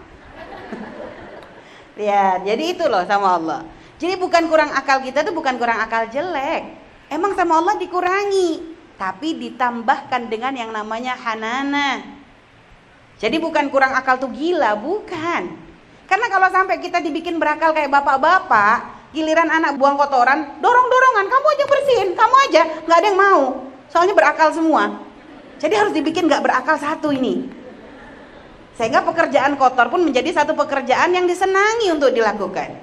Lihat, 1.97 2.39
jadi 2.47 2.63
itu 2.69 2.85
loh 2.85 3.01
sama 3.09 3.41
Allah. 3.41 3.65
Jadi 3.97 4.13
bukan 4.21 4.45
kurang 4.45 4.69
akal 4.77 5.01
kita 5.01 5.25
tuh 5.25 5.33
bukan 5.33 5.57
kurang 5.57 5.81
akal 5.81 6.05
jelek. 6.13 6.85
Emang 7.09 7.33
sama 7.33 7.57
Allah 7.61 7.77
dikurangi, 7.77 8.72
tapi 9.03 9.35
ditambahkan 9.35 10.31
dengan 10.31 10.55
yang 10.55 10.71
namanya 10.71 11.19
hanana. 11.19 11.99
Jadi 13.19 13.35
bukan 13.35 13.67
kurang 13.67 13.91
akal 13.91 14.15
tuh 14.15 14.31
gila, 14.31 14.79
bukan. 14.79 15.59
Karena 16.07 16.27
kalau 16.31 16.47
sampai 16.47 16.79
kita 16.79 17.03
dibikin 17.03 17.35
berakal 17.35 17.75
kayak 17.75 17.91
bapak-bapak, 17.91 19.03
Giliran 19.13 19.45
anak 19.45 19.77
buang 19.77 19.93
kotoran, 19.93 20.57
dorong-dorongan, 20.57 21.29
kamu 21.29 21.45
aja 21.53 21.65
bersihin, 21.69 22.09
kamu 22.17 22.35
aja, 22.49 22.61
nggak 22.81 22.97
ada 22.97 23.07
yang 23.13 23.19
mau. 23.19 23.41
Soalnya 23.93 24.17
berakal 24.17 24.49
semua. 24.49 25.05
Jadi 25.61 25.73
harus 25.77 25.93
dibikin 25.93 26.25
nggak 26.25 26.41
berakal 26.41 26.81
satu 26.81 27.13
ini. 27.13 27.45
Sehingga 28.73 29.05
pekerjaan 29.05 29.53
kotor 29.61 29.93
pun 29.93 30.01
menjadi 30.01 30.33
satu 30.33 30.57
pekerjaan 30.57 31.13
yang 31.13 31.29
disenangi 31.29 31.93
untuk 31.93 32.09
dilakukan. 32.09 32.73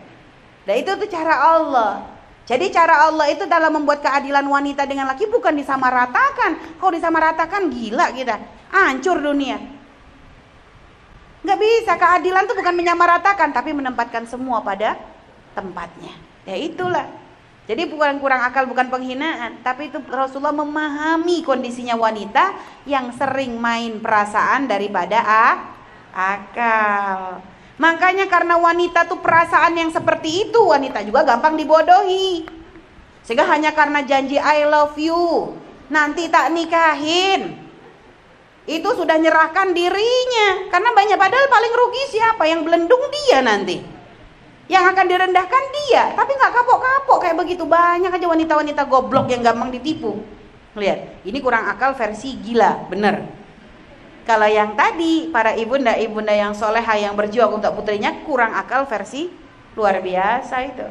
Dan 0.62 0.74
itu 0.78 0.94
tuh 0.94 1.10
cara 1.10 1.34
Allah. 1.34 2.06
Jadi 2.50 2.66
cara 2.74 3.06
Allah 3.06 3.30
itu 3.30 3.46
dalam 3.46 3.78
membuat 3.78 4.02
keadilan 4.02 4.42
wanita 4.42 4.82
dengan 4.82 5.06
laki 5.06 5.30
bukan 5.30 5.54
disamaratakan. 5.54 6.82
Kalau 6.82 6.90
disamaratakan 6.90 7.70
gila 7.70 8.10
kita, 8.10 8.42
hancur 8.74 9.22
dunia. 9.22 9.54
Nggak 11.46 11.58
bisa, 11.62 11.94
keadilan 11.94 12.50
itu 12.50 12.54
bukan 12.58 12.74
menyamaratakan, 12.74 13.54
tapi 13.54 13.70
menempatkan 13.70 14.26
semua 14.26 14.66
pada 14.66 14.98
tempatnya. 15.54 16.10
Ya 16.42 16.58
itulah. 16.58 17.06
Jadi 17.70 17.86
bukan 17.86 18.18
kurang 18.18 18.42
akal, 18.42 18.66
bukan 18.66 18.90
penghinaan, 18.90 19.62
tapi 19.62 19.94
itu 19.94 20.02
Rasulullah 20.10 20.50
memahami 20.50 21.46
kondisinya 21.46 21.94
wanita 21.94 22.50
yang 22.82 23.14
sering 23.14 23.62
main 23.62 24.02
perasaan 24.02 24.66
daripada 24.66 25.22
akal. 26.10 27.46
Makanya 27.80 28.28
karena 28.28 28.60
wanita 28.60 29.08
tuh 29.08 29.24
perasaan 29.24 29.72
yang 29.72 29.88
seperti 29.88 30.52
itu, 30.52 30.60
wanita 30.60 31.00
juga 31.00 31.24
gampang 31.24 31.56
dibodohi. 31.56 32.44
Sehingga 33.24 33.48
hanya 33.48 33.72
karena 33.72 34.04
janji 34.04 34.36
I 34.36 34.68
love 34.68 35.00
you, 35.00 35.56
nanti 35.88 36.28
tak 36.28 36.52
nikahin. 36.52 37.56
Itu 38.68 38.92
sudah 38.92 39.16
nyerahkan 39.16 39.72
dirinya. 39.72 40.68
Karena 40.68 40.92
banyak 40.92 41.16
padahal 41.16 41.48
paling 41.48 41.72
rugi 41.72 42.04
siapa? 42.12 42.44
Yang 42.44 42.68
belendung 42.68 43.00
dia 43.08 43.40
nanti. 43.40 43.80
Yang 44.68 44.84
akan 44.94 45.06
direndahkan 45.08 45.64
dia, 45.74 46.14
tapi 46.14 46.36
nggak 46.36 46.52
kapok-kapok 46.52 47.18
kayak 47.24 47.36
begitu. 47.40 47.64
Banyak 47.64 48.12
aja 48.12 48.26
wanita-wanita 48.28 48.82
goblok 48.86 49.32
yang 49.32 49.40
gampang 49.40 49.72
ditipu. 49.72 50.20
Lihat, 50.76 51.24
ini 51.26 51.38
kurang 51.40 51.66
akal 51.66 51.96
versi 51.96 52.36
gila, 52.38 52.86
bener. 52.92 53.39
Kalau 54.28 54.46
yang 54.46 54.76
tadi 54.76 55.28
para 55.32 55.56
ibunda 55.56 55.96
ibunda 55.96 56.30
yang 56.30 56.52
soleha 56.52 56.94
yang 56.96 57.16
berjuang 57.16 57.60
untuk 57.60 57.72
putrinya 57.74 58.22
kurang 58.22 58.54
akal 58.54 58.84
versi 58.86 59.32
luar 59.74 59.98
biasa 60.02 60.56
itu. 60.66 60.86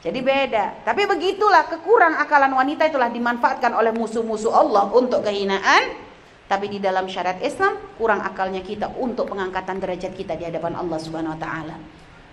Jadi 0.00 0.18
beda. 0.24 0.80
Tapi 0.80 1.04
begitulah 1.04 1.68
kekurang 1.68 2.16
akalan 2.16 2.56
wanita 2.56 2.88
itulah 2.88 3.12
dimanfaatkan 3.12 3.76
oleh 3.76 3.92
musuh-musuh 3.92 4.48
Allah 4.48 4.88
untuk 4.88 5.20
kehinaan. 5.20 6.08
Tapi 6.48 6.66
di 6.66 6.78
dalam 6.82 7.06
syariat 7.06 7.38
Islam 7.38 7.78
kurang 7.94 8.24
akalnya 8.24 8.64
kita 8.64 8.90
untuk 8.98 9.30
pengangkatan 9.30 9.78
derajat 9.78 10.16
kita 10.16 10.34
di 10.34 10.48
hadapan 10.48 10.74
Allah 10.74 10.98
Subhanahu 10.98 11.36
wa 11.36 11.40
taala. 11.40 11.76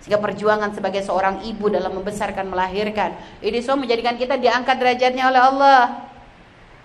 Sehingga 0.02 0.18
perjuangan 0.18 0.72
sebagai 0.74 1.04
seorang 1.04 1.44
ibu 1.44 1.68
dalam 1.68 1.92
membesarkan, 1.92 2.48
melahirkan. 2.48 3.14
Ini 3.44 3.58
semua 3.62 3.84
menjadikan 3.84 4.16
kita 4.16 4.40
diangkat 4.40 4.76
derajatnya 4.80 5.28
oleh 5.28 5.42
Allah. 5.42 6.07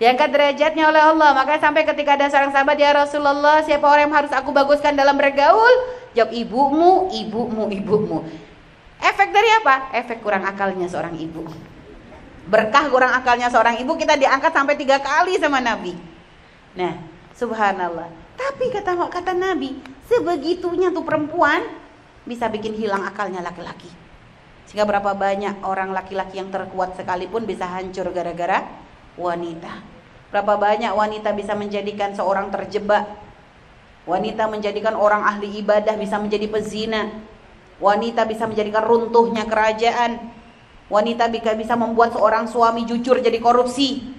Diangkat 0.04 0.36
derajatnya 0.36 0.92
oleh 0.92 1.00
Allah. 1.00 1.32
Makanya 1.32 1.64
sampai 1.64 1.88
ketika 1.88 2.20
ada 2.20 2.28
seorang 2.28 2.52
sahabat, 2.52 2.76
Ya 2.76 2.92
Rasulullah, 2.92 3.64
siapa 3.64 3.88
orang 3.88 4.12
yang 4.12 4.16
harus 4.20 4.36
aku 4.36 4.52
baguskan 4.52 5.00
dalam 5.00 5.16
bergaul? 5.16 5.72
Jawab 6.12 6.36
ibumu, 6.36 7.08
ibumu, 7.08 7.72
ibumu. 7.72 8.28
Efek 9.00 9.32
dari 9.32 9.48
apa? 9.64 9.96
Efek 9.96 10.20
kurang 10.20 10.44
akalnya 10.44 10.92
seorang 10.92 11.16
ibu. 11.16 11.48
Berkah 12.52 12.92
kurang 12.92 13.16
akalnya 13.16 13.48
seorang 13.48 13.80
ibu, 13.80 13.96
kita 13.96 14.20
diangkat 14.20 14.52
sampai 14.52 14.76
tiga 14.76 15.00
kali 15.00 15.40
sama 15.40 15.64
Nabi. 15.64 15.96
Nah, 16.76 17.00
subhanallah. 17.40 18.12
Tapi 18.36 18.76
kata 18.76 19.00
kata 19.08 19.32
Nabi, 19.32 19.80
sebegitunya 20.12 20.92
tuh 20.92 21.08
perempuan 21.08 21.64
bisa 22.28 22.52
bikin 22.52 22.76
hilang 22.76 23.08
akalnya 23.08 23.40
laki-laki. 23.40 23.88
Sehingga 24.68 24.84
berapa 24.84 25.16
banyak 25.16 25.64
orang 25.64 25.96
laki-laki 25.96 26.44
yang 26.44 26.52
terkuat 26.52 27.00
sekalipun 27.00 27.48
bisa 27.48 27.72
hancur 27.72 28.12
gara-gara 28.12 28.68
wanita. 29.16 29.93
Berapa 30.34 30.58
banyak 30.58 30.90
wanita 30.98 31.30
bisa 31.38 31.54
menjadikan 31.54 32.18
seorang 32.18 32.50
terjebak. 32.50 33.06
Wanita 34.10 34.50
menjadikan 34.50 34.98
orang 34.98 35.22
ahli 35.22 35.62
ibadah 35.62 35.94
bisa 35.94 36.18
menjadi 36.18 36.50
pezina. 36.50 37.22
Wanita 37.78 38.26
bisa 38.26 38.50
menjadikan 38.50 38.82
runtuhnya 38.82 39.46
kerajaan. 39.46 40.34
Wanita 40.90 41.30
bisa 41.30 41.78
membuat 41.78 42.18
seorang 42.18 42.50
suami 42.50 42.82
jujur 42.90 43.22
jadi 43.22 43.38
korupsi. 43.38 44.10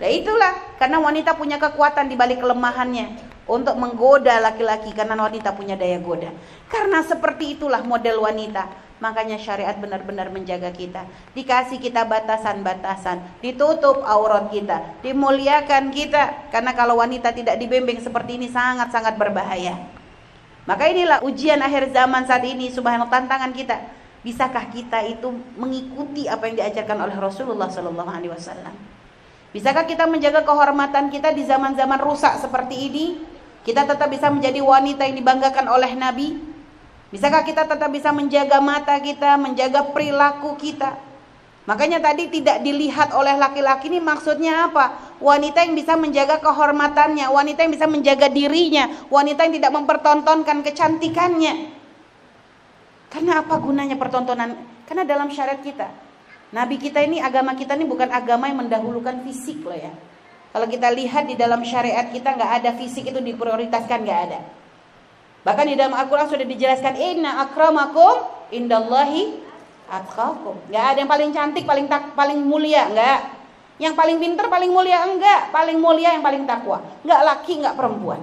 Nah 0.00 0.08
itulah 0.08 0.80
karena 0.80 0.96
wanita 0.98 1.36
punya 1.36 1.60
kekuatan 1.60 2.08
di 2.08 2.16
balik 2.16 2.40
kelemahannya 2.40 3.20
untuk 3.44 3.76
menggoda 3.76 4.40
laki-laki 4.40 4.96
karena 4.96 5.20
wanita 5.20 5.52
punya 5.52 5.76
daya 5.76 6.00
goda. 6.00 6.32
Karena 6.72 7.04
seperti 7.04 7.60
itulah 7.60 7.84
model 7.84 8.24
wanita. 8.24 8.83
Makanya 9.02 9.36
syariat 9.42 9.74
benar-benar 9.74 10.30
menjaga 10.30 10.70
kita. 10.70 11.02
Dikasih 11.34 11.82
kita 11.82 12.06
batasan-batasan, 12.06 13.42
ditutup 13.42 14.06
aurat 14.06 14.48
kita, 14.54 15.02
dimuliakan 15.02 15.90
kita. 15.90 16.50
Karena 16.54 16.70
kalau 16.72 17.02
wanita 17.02 17.34
tidak 17.34 17.58
dibimbing 17.58 17.98
seperti 17.98 18.38
ini 18.38 18.46
sangat-sangat 18.46 19.18
berbahaya. 19.18 19.74
Maka 20.64 20.88
inilah 20.88 21.20
ujian 21.26 21.60
akhir 21.60 21.92
zaman 21.92 22.24
saat 22.24 22.46
ini 22.46 22.72
subhanallah 22.72 23.12
tantangan 23.12 23.52
kita. 23.52 23.76
Bisakah 24.24 24.72
kita 24.72 25.04
itu 25.04 25.28
mengikuti 25.60 26.24
apa 26.24 26.48
yang 26.48 26.64
diajarkan 26.64 26.96
oleh 27.04 27.16
Rasulullah 27.20 27.68
sallallahu 27.68 28.08
alaihi 28.08 28.32
wasallam? 28.32 28.72
Bisakah 29.52 29.84
kita 29.84 30.08
menjaga 30.08 30.40
kehormatan 30.42 31.12
kita 31.12 31.36
di 31.36 31.44
zaman-zaman 31.44 32.00
rusak 32.00 32.40
seperti 32.40 32.88
ini? 32.88 33.06
Kita 33.60 33.84
tetap 33.84 34.08
bisa 34.08 34.32
menjadi 34.32 34.64
wanita 34.64 35.04
yang 35.04 35.16
dibanggakan 35.20 35.68
oleh 35.68 35.92
Nabi? 35.92 36.53
Bisakah 37.14 37.46
kita 37.46 37.62
tetap 37.62 37.94
bisa 37.94 38.10
menjaga 38.10 38.58
mata 38.58 38.98
kita, 38.98 39.38
menjaga 39.38 39.86
perilaku 39.94 40.58
kita? 40.58 40.98
Makanya 41.62 42.02
tadi 42.02 42.26
tidak 42.26 42.58
dilihat 42.66 43.14
oleh 43.14 43.38
laki-laki 43.38 43.86
ini 43.86 44.02
maksudnya 44.02 44.66
apa? 44.66 45.14
Wanita 45.22 45.62
yang 45.62 45.78
bisa 45.78 45.94
menjaga 45.94 46.42
kehormatannya, 46.42 47.30
wanita 47.30 47.62
yang 47.62 47.70
bisa 47.70 47.86
menjaga 47.86 48.26
dirinya, 48.26 49.06
wanita 49.14 49.46
yang 49.46 49.54
tidak 49.62 49.72
mempertontonkan 49.78 50.66
kecantikannya. 50.66 51.70
Karena 53.14 53.46
apa 53.46 53.62
gunanya 53.62 53.94
pertontonan? 53.94 54.58
Karena 54.82 55.06
dalam 55.06 55.30
syariat 55.30 55.62
kita, 55.62 55.86
Nabi 56.50 56.82
kita 56.82 56.98
ini, 56.98 57.22
agama 57.22 57.54
kita 57.54 57.78
ini 57.78 57.86
bukan 57.86 58.10
agama 58.10 58.50
yang 58.50 58.66
mendahulukan 58.66 59.22
fisik 59.22 59.62
loh 59.62 59.78
ya. 59.78 59.94
Kalau 60.50 60.66
kita 60.66 60.90
lihat 60.90 61.30
di 61.30 61.38
dalam 61.38 61.62
syariat 61.62 62.10
kita 62.10 62.34
nggak 62.34 62.52
ada 62.58 62.70
fisik 62.74 63.06
itu 63.06 63.22
diprioritaskan 63.22 64.02
nggak 64.02 64.20
ada. 64.26 64.63
Bahkan 65.44 65.64
di 65.68 65.76
dalam 65.76 65.92
Al-Quran 65.92 66.26
sudah 66.26 66.46
dijelaskan 66.48 66.96
Inna 66.96 67.44
akramakum 67.44 68.48
indallahi 68.48 69.36
atqakum. 69.92 70.56
Nggak 70.72 70.84
ada 70.88 70.98
yang 71.04 71.10
paling 71.10 71.30
cantik, 71.36 71.64
paling 71.68 71.86
tak, 71.86 72.16
paling 72.16 72.40
mulia, 72.40 72.88
nggak. 72.88 73.20
Yang 73.76 73.94
paling 73.98 74.16
pinter, 74.22 74.46
paling 74.48 74.70
mulia 74.72 75.04
enggak. 75.04 75.52
Paling 75.52 75.78
mulia 75.82 76.16
yang 76.16 76.24
paling 76.24 76.48
takwa. 76.48 76.80
Nggak 77.04 77.20
laki, 77.20 77.52
nggak 77.60 77.76
perempuan. 77.76 78.20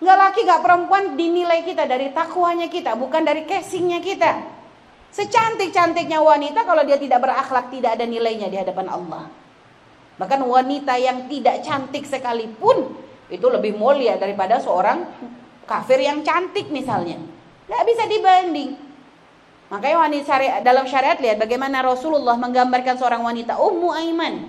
Nggak 0.00 0.18
laki, 0.22 0.40
nggak 0.44 0.62
perempuan 0.64 1.04
dinilai 1.16 1.60
kita 1.64 1.84
dari 1.84 2.12
takwanya 2.12 2.68
kita, 2.68 2.96
bukan 2.96 3.24
dari 3.24 3.44
casingnya 3.48 4.00
kita. 4.00 4.56
Secantik-cantiknya 5.12 6.20
wanita 6.20 6.68
kalau 6.68 6.84
dia 6.84 7.00
tidak 7.00 7.24
berakhlak 7.24 7.72
tidak 7.72 7.96
ada 7.96 8.04
nilainya 8.04 8.52
di 8.52 8.56
hadapan 8.60 8.86
Allah. 8.92 9.24
Bahkan 10.20 10.40
wanita 10.44 10.96
yang 11.00 11.24
tidak 11.28 11.64
cantik 11.64 12.04
sekalipun 12.04 12.92
itu 13.32 13.46
lebih 13.48 13.76
mulia 13.76 14.20
daripada 14.20 14.60
seorang 14.60 15.08
kafir 15.66 16.00
yang 16.00 16.22
cantik 16.22 16.70
misalnya. 16.70 17.18
Nggak 17.66 17.84
bisa 17.84 18.02
dibanding. 18.06 18.70
Makanya 19.66 19.96
wanita 19.98 20.24
syariat, 20.30 20.60
dalam 20.62 20.86
syariat 20.86 21.18
lihat 21.18 21.42
bagaimana 21.42 21.82
Rasulullah 21.82 22.38
menggambarkan 22.38 22.94
seorang 22.94 23.26
wanita 23.26 23.58
Ummu 23.58 23.90
Aiman. 23.90 24.46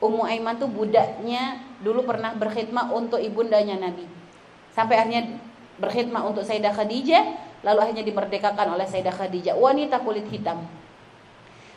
Ummu 0.00 0.24
Aiman 0.24 0.56
tuh 0.56 0.72
budaknya 0.72 1.60
dulu 1.84 2.08
pernah 2.08 2.32
berkhidmat 2.32 2.88
untuk 2.88 3.20
ibundanya 3.20 3.76
Nabi. 3.76 4.08
Sampai 4.72 4.96
akhirnya 4.96 5.36
berkhidmat 5.76 6.24
untuk 6.24 6.48
Sayyidah 6.48 6.72
Khadijah, 6.72 7.24
lalu 7.60 7.78
akhirnya 7.84 8.04
dimerdekakan 8.08 8.72
oleh 8.72 8.88
Sayyidah 8.88 9.12
Khadijah, 9.12 9.52
wanita 9.52 10.00
kulit 10.00 10.24
hitam. 10.32 10.64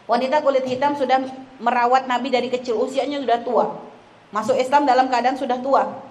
Wanita 0.07 0.39
kulit 0.39 0.63
hitam 0.63 0.95
sudah 0.95 1.27
merawat 1.59 2.07
Nabi 2.07 2.31
dari 2.31 2.47
kecil, 2.47 2.79
usianya 2.79 3.19
sudah 3.19 3.39
tua. 3.43 3.65
Masuk 4.31 4.55
Islam 4.55 4.87
dalam 4.87 5.11
keadaan 5.11 5.35
sudah 5.35 5.59
tua. 5.59 6.10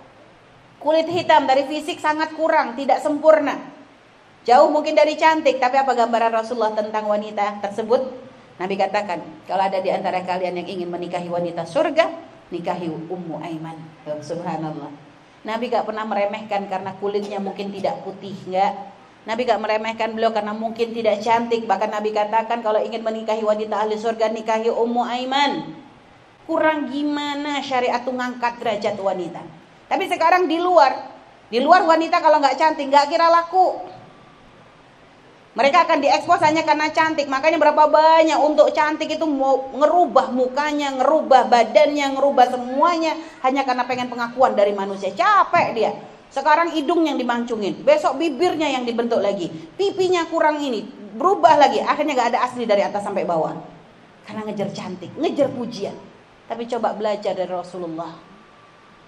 Kulit 0.80 1.04
hitam 1.12 1.44
dari 1.44 1.68
fisik 1.68 2.00
sangat 2.00 2.32
kurang, 2.32 2.72
tidak 2.72 3.04
sempurna. 3.04 3.52
Jauh 4.48 4.72
mungkin 4.72 4.96
dari 4.96 5.12
cantik, 5.20 5.60
tapi 5.60 5.76
apa 5.76 5.92
gambaran 5.92 6.32
Rasulullah 6.32 6.72
tentang 6.72 7.04
wanita 7.04 7.60
tersebut? 7.60 8.00
Nabi 8.56 8.80
katakan, 8.80 9.20
kalau 9.44 9.60
ada 9.60 9.76
di 9.84 9.92
antara 9.92 10.24
kalian 10.24 10.56
yang 10.56 10.68
ingin 10.68 10.88
menikahi 10.88 11.28
wanita 11.28 11.68
surga, 11.68 12.08
nikahi 12.48 12.88
Ummu 12.88 13.44
Aiman. 13.44 13.76
Subhanallah. 14.24 14.88
Nabi 15.44 15.68
gak 15.68 15.84
pernah 15.84 16.08
meremehkan 16.08 16.64
karena 16.72 16.96
kulitnya 16.96 17.44
mungkin 17.44 17.72
tidak 17.76 18.00
putih, 18.00 18.32
enggak. 18.48 18.72
Nabi 19.28 19.44
gak 19.44 19.60
meremehkan 19.60 20.16
beliau 20.16 20.32
karena 20.32 20.56
mungkin 20.56 20.96
tidak 20.96 21.20
cantik. 21.20 21.68
Bahkan 21.68 21.92
Nabi 21.92 22.16
katakan 22.16 22.64
kalau 22.64 22.80
ingin 22.80 23.04
menikahi 23.04 23.44
wanita 23.44 23.84
ahli 23.84 24.00
surga, 24.00 24.32
nikahi 24.32 24.72
Ummu 24.72 25.02
Aiman. 25.04 25.76
Kurang 26.48 26.88
gimana 26.88 27.60
syariat 27.60 28.00
itu 28.00 28.16
ngangkat 28.16 28.64
derajat 28.64 28.96
wanita. 28.96 29.59
Tapi 29.90 30.06
sekarang 30.06 30.46
di 30.46 30.62
luar, 30.62 31.10
di 31.50 31.58
luar 31.58 31.82
wanita 31.82 32.22
kalau 32.22 32.38
nggak 32.38 32.54
cantik 32.54 32.86
nggak 32.86 33.10
kira 33.10 33.26
laku. 33.26 33.90
Mereka 35.50 35.82
akan 35.82 35.98
diekspos 35.98 36.38
hanya 36.46 36.62
karena 36.62 36.94
cantik. 36.94 37.26
Makanya 37.26 37.58
berapa 37.58 37.90
banyak 37.90 38.38
untuk 38.38 38.70
cantik 38.70 39.10
itu 39.10 39.26
mau 39.26 39.66
ngerubah 39.74 40.30
mukanya, 40.30 40.94
ngerubah 40.94 41.50
badannya, 41.50 42.06
ngerubah 42.14 42.54
semuanya 42.54 43.18
hanya 43.42 43.66
karena 43.66 43.82
pengen 43.82 44.06
pengakuan 44.06 44.54
dari 44.54 44.70
manusia. 44.70 45.10
Capek 45.10 45.74
dia. 45.74 45.90
Sekarang 46.30 46.70
hidung 46.70 47.02
yang 47.02 47.18
dimancungin, 47.18 47.82
besok 47.82 48.14
bibirnya 48.14 48.70
yang 48.70 48.86
dibentuk 48.86 49.18
lagi, 49.18 49.50
pipinya 49.74 50.22
kurang 50.30 50.62
ini, 50.62 50.86
berubah 51.18 51.58
lagi. 51.58 51.82
Akhirnya 51.82 52.14
gak 52.14 52.38
ada 52.38 52.46
asli 52.46 52.62
dari 52.70 52.86
atas 52.86 53.02
sampai 53.02 53.26
bawah. 53.26 53.58
Karena 54.22 54.46
ngejar 54.46 54.70
cantik, 54.70 55.10
ngejar 55.18 55.50
pujian. 55.50 55.98
Tapi 56.46 56.70
coba 56.70 56.94
belajar 56.94 57.34
dari 57.34 57.50
Rasulullah 57.50 58.29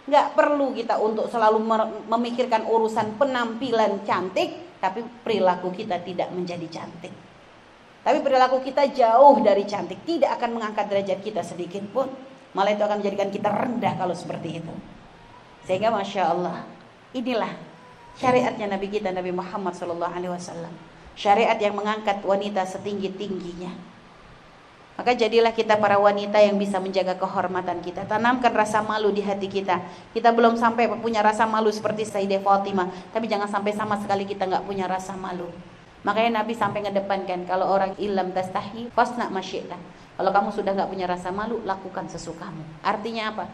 Nggak 0.03 0.35
perlu 0.35 0.75
kita 0.75 0.99
untuk 0.99 1.31
selalu 1.31 1.63
memikirkan 2.11 2.67
urusan 2.67 3.15
penampilan 3.19 4.03
cantik, 4.03 4.79
tapi 4.83 5.07
perilaku 5.23 5.71
kita 5.71 6.03
tidak 6.03 6.35
menjadi 6.35 6.67
cantik. 6.67 7.15
Tapi 8.03 8.19
perilaku 8.19 8.59
kita 8.67 8.91
jauh 8.91 9.39
dari 9.39 9.63
cantik, 9.63 10.03
tidak 10.03 10.43
akan 10.43 10.59
mengangkat 10.59 10.91
derajat 10.91 11.23
kita 11.23 11.47
sedikit 11.47 11.87
pun. 11.95 12.11
Malah 12.53 12.75
itu 12.75 12.83
akan 12.83 12.99
menjadikan 12.99 13.31
kita 13.31 13.49
rendah 13.49 13.95
kalau 13.95 14.13
seperti 14.13 14.59
itu. 14.59 14.75
Sehingga 15.63 15.95
masya 15.95 16.35
Allah, 16.35 16.67
inilah 17.15 17.55
syariatnya 18.19 18.67
Nabi 18.75 18.91
kita 18.91 19.15
Nabi 19.15 19.31
Muhammad 19.31 19.79
SAW. 19.79 20.35
Syariat 21.15 21.55
yang 21.63 21.79
mengangkat 21.79 22.25
wanita 22.27 22.67
setinggi 22.67 23.15
tingginya 23.15 23.92
maka 24.93 25.17
jadilah 25.17 25.57
kita 25.57 25.81
para 25.81 25.97
wanita 25.97 26.37
yang 26.37 26.61
bisa 26.61 26.77
menjaga 26.77 27.17
kehormatan 27.17 27.81
kita. 27.81 28.05
Tanamkan 28.05 28.53
rasa 28.53 28.85
malu 28.85 29.09
di 29.09 29.25
hati 29.25 29.49
kita. 29.49 29.81
Kita 30.13 30.37
belum 30.37 30.61
sampai 30.61 30.87
punya 31.01 31.25
rasa 31.25 31.49
malu 31.49 31.73
seperti 31.73 32.05
Sayyidah 32.05 32.45
Fatimah. 32.45 32.93
Tapi 33.09 33.25
jangan 33.25 33.49
sampai 33.49 33.73
sama 33.73 33.97
sekali 33.97 34.29
kita 34.29 34.45
nggak 34.45 34.69
punya 34.69 34.85
rasa 34.85 35.17
malu. 35.17 35.49
Makanya 36.05 36.43
Nabi 36.43 36.53
sampai 36.53 36.85
ngedepankan 36.85 37.49
kalau 37.49 37.73
orang 37.73 37.97
ilam 37.97 38.37
tastahi 38.37 38.93
fasna 38.93 39.33
masyita. 39.33 39.81
Kalau 40.13 40.29
kamu 40.29 40.51
sudah 40.53 40.77
nggak 40.77 40.91
punya 40.93 41.07
rasa 41.09 41.33
malu, 41.33 41.65
lakukan 41.65 42.05
sesukamu. 42.13 42.61
Artinya 42.85 43.33
apa? 43.33 43.45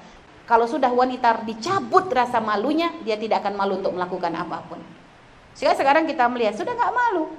Kalau 0.49 0.64
sudah 0.64 0.91
wanita 0.91 1.45
dicabut 1.45 2.09
rasa 2.11 2.41
malunya, 2.41 2.91
dia 3.05 3.20
tidak 3.20 3.45
akan 3.45 3.55
malu 3.55 3.78
untuk 3.78 3.95
melakukan 3.95 4.32
apa 4.32 4.64
pun. 4.66 4.80
Sehingga 5.53 5.76
sekarang 5.76 6.09
kita 6.09 6.24
melihat 6.26 6.57
sudah 6.57 6.72
nggak 6.72 6.93
malu, 6.93 7.30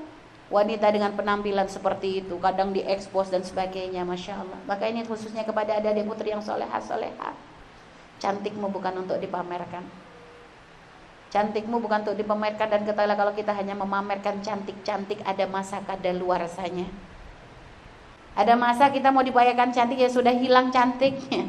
wanita 0.50 0.90
dengan 0.90 1.14
penampilan 1.14 1.70
seperti 1.70 2.26
itu 2.26 2.36
kadang 2.42 2.74
diekspos 2.74 3.30
dan 3.30 3.46
sebagainya 3.46 4.02
masya 4.02 4.42
Allah. 4.42 4.60
Maka 4.66 4.90
ini 4.90 5.06
khususnya 5.06 5.46
kepada 5.46 5.78
adik-adik 5.78 6.10
putri 6.10 6.34
yang 6.34 6.42
soleha 6.42 6.82
soleha 6.82 7.34
cantikmu 8.20 8.68
bukan 8.74 9.06
untuk 9.06 9.22
dipamerkan. 9.22 9.86
Cantikmu 11.30 11.78
bukan 11.78 12.02
untuk 12.02 12.18
dipamerkan 12.18 12.68
dan 12.74 12.82
ketahuilah 12.84 13.14
kalau 13.14 13.34
kita 13.38 13.54
hanya 13.54 13.78
memamerkan 13.78 14.42
cantik-cantik 14.42 15.22
ada 15.22 15.46
masa 15.46 15.78
kada 15.86 16.10
luar 16.10 16.42
rasanya 16.42 16.90
ada 18.40 18.56
masa 18.56 18.88
kita 18.88 19.12
mau 19.12 19.20
dibayarkan 19.20 19.76
cantik 19.76 20.00
ya 20.00 20.08
sudah 20.08 20.32
hilang 20.32 20.72
cantiknya. 20.72 21.44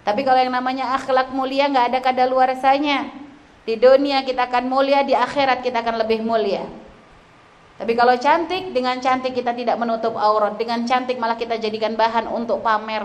Tapi 0.00 0.22
kalau 0.22 0.38
yang 0.38 0.54
namanya 0.54 0.94
akhlak 0.94 1.34
mulia 1.34 1.66
nggak 1.66 1.86
ada 1.92 1.98
kada 2.00 2.24
luar 2.24 2.54
rasanya 2.54 3.10
di 3.66 3.74
dunia 3.74 4.22
kita 4.22 4.46
akan 4.46 4.70
mulia 4.70 5.02
di 5.02 5.12
akhirat 5.12 5.60
kita 5.60 5.82
akan 5.82 6.00
lebih 6.00 6.22
mulia 6.22 6.62
tapi 7.76 7.92
kalau 7.92 8.16
cantik, 8.16 8.72
dengan 8.72 8.96
cantik 9.04 9.36
kita 9.36 9.52
tidak 9.52 9.76
menutup 9.76 10.16
aurat, 10.16 10.56
dengan 10.56 10.88
cantik 10.88 11.20
malah 11.20 11.36
kita 11.36 11.60
jadikan 11.60 11.92
bahan 11.92 12.24
untuk 12.24 12.64
pamer. 12.64 13.04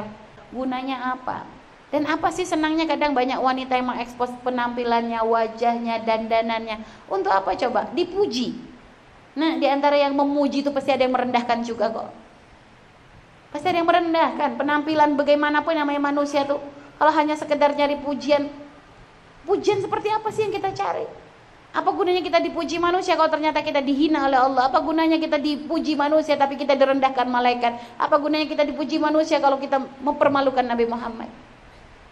Gunanya 0.56 1.12
apa? 1.16 1.44
Dan 1.92 2.08
apa 2.08 2.32
sih 2.32 2.48
senangnya 2.48 2.88
kadang 2.88 3.12
banyak 3.12 3.36
wanita 3.36 3.76
yang 3.76 3.92
mengekspos 3.92 4.32
penampilannya, 4.48 5.20
wajahnya, 5.28 6.08
dandanannya. 6.08 6.88
Untuk 7.12 7.36
apa 7.36 7.52
coba? 7.60 7.92
Dipuji. 7.92 8.56
Nah, 9.36 9.60
di 9.60 9.68
antara 9.68 10.00
yang 10.00 10.16
memuji 10.16 10.64
itu 10.64 10.72
pasti 10.72 10.96
ada 10.96 11.04
yang 11.04 11.12
merendahkan 11.12 11.68
juga 11.68 11.92
kok. 11.92 12.10
Pasti 13.52 13.68
ada 13.68 13.84
yang 13.84 13.92
merendahkan. 13.92 14.56
Penampilan 14.56 15.20
bagaimanapun 15.20 15.76
namanya 15.76 16.00
manusia 16.00 16.48
tuh. 16.48 16.64
Kalau 16.96 17.12
hanya 17.12 17.36
sekedar 17.36 17.76
nyari 17.76 18.00
pujian, 18.00 18.48
pujian 19.44 19.84
seperti 19.84 20.16
apa 20.16 20.32
sih 20.32 20.48
yang 20.48 20.56
kita 20.56 20.72
cari? 20.72 21.04
Apa 21.72 21.96
gunanya 21.96 22.20
kita 22.20 22.44
dipuji 22.44 22.84
manusia 22.84 23.16
kalau 23.16 23.32
ternyata 23.32 23.64
kita 23.64 23.80
dihina 23.80 24.28
oleh 24.28 24.36
Allah? 24.36 24.68
Apa 24.68 24.84
gunanya 24.84 25.16
kita 25.16 25.40
dipuji 25.40 25.96
manusia 25.96 26.36
tapi 26.36 26.60
kita 26.60 26.76
direndahkan 26.76 27.24
malaikat? 27.32 27.80
Apa 27.96 28.20
gunanya 28.20 28.44
kita 28.44 28.68
dipuji 28.68 29.00
manusia 29.00 29.40
kalau 29.40 29.56
kita 29.56 29.80
mempermalukan 30.04 30.68
Nabi 30.68 30.84
Muhammad? 30.84 31.32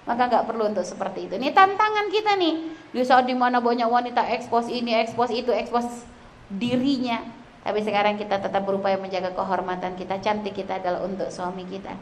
Maka 0.07 0.31
nggak 0.31 0.47
perlu 0.47 0.71
untuk 0.71 0.87
seperti 0.87 1.27
itu. 1.27 1.35
Ini 1.35 1.51
tantangan 1.51 2.07
kita 2.07 2.39
nih. 2.39 2.55
Di 2.95 3.03
saat 3.03 3.27
di 3.27 3.35
mana 3.35 3.59
banyak 3.59 3.85
wanita 3.85 4.31
ekspos 4.31 4.71
ini, 4.71 4.95
ekspos 4.95 5.27
itu, 5.27 5.51
ekspos 5.51 6.07
dirinya. 6.47 7.19
Tapi 7.59 7.83
sekarang 7.83 8.15
kita 8.15 8.39
tetap 8.39 8.63
berupaya 8.63 8.95
menjaga 8.95 9.35
kehormatan 9.35 9.99
kita, 9.99 10.23
cantik 10.23 10.55
kita 10.55 10.79
adalah 10.79 11.03
untuk 11.03 11.27
suami 11.27 11.67
kita. 11.67 11.93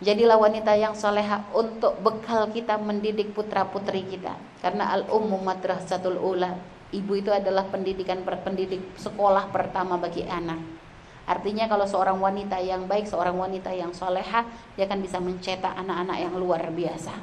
Jadilah 0.00 0.40
wanita 0.40 0.72
yang 0.80 0.96
soleha 0.96 1.44
untuk 1.52 2.00
bekal 2.00 2.48
kita 2.48 2.80
mendidik 2.80 3.36
putra 3.36 3.68
putri 3.68 4.00
kita. 4.08 4.32
Karena 4.64 4.96
al 4.96 5.04
ummu 5.04 5.36
madrasatul 5.44 6.16
ula. 6.16 6.56
Ibu 6.88 7.20
itu 7.20 7.28
adalah 7.28 7.68
pendidikan 7.68 8.24
pendidik 8.24 8.80
sekolah 8.96 9.52
pertama 9.52 10.00
bagi 10.00 10.24
anak. 10.24 10.56
Artinya 11.28 11.68
kalau 11.68 11.84
seorang 11.84 12.16
wanita 12.16 12.56
yang 12.64 12.88
baik, 12.88 13.12
seorang 13.12 13.36
wanita 13.36 13.70
yang 13.76 13.92
soleha, 13.92 14.48
dia 14.74 14.88
akan 14.88 15.04
bisa 15.04 15.20
mencetak 15.20 15.76
anak-anak 15.76 16.16
yang 16.16 16.34
luar 16.34 16.64
biasa. 16.72 17.14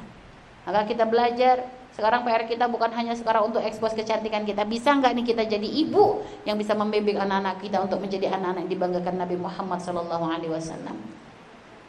Maka 0.70 0.86
kita 0.86 1.02
belajar. 1.02 1.66
Sekarang 1.98 2.22
PR 2.22 2.46
kita 2.46 2.70
bukan 2.70 2.94
hanya 2.94 3.18
sekarang 3.18 3.50
untuk 3.50 3.58
ekspos 3.58 3.90
kecantikan 3.90 4.46
kita. 4.46 4.62
Bisa 4.62 4.94
nggak 4.94 5.18
nih 5.18 5.26
kita 5.34 5.42
jadi 5.50 5.66
ibu 5.66 6.22
yang 6.46 6.54
bisa 6.54 6.78
membimbing 6.78 7.18
anak-anak 7.18 7.58
kita 7.58 7.82
untuk 7.82 7.98
menjadi 7.98 8.38
anak-anak 8.38 8.70
yang 8.70 8.70
dibanggakan 8.70 9.18
Nabi 9.18 9.34
Muhammad 9.34 9.82
SAW. 9.82 11.18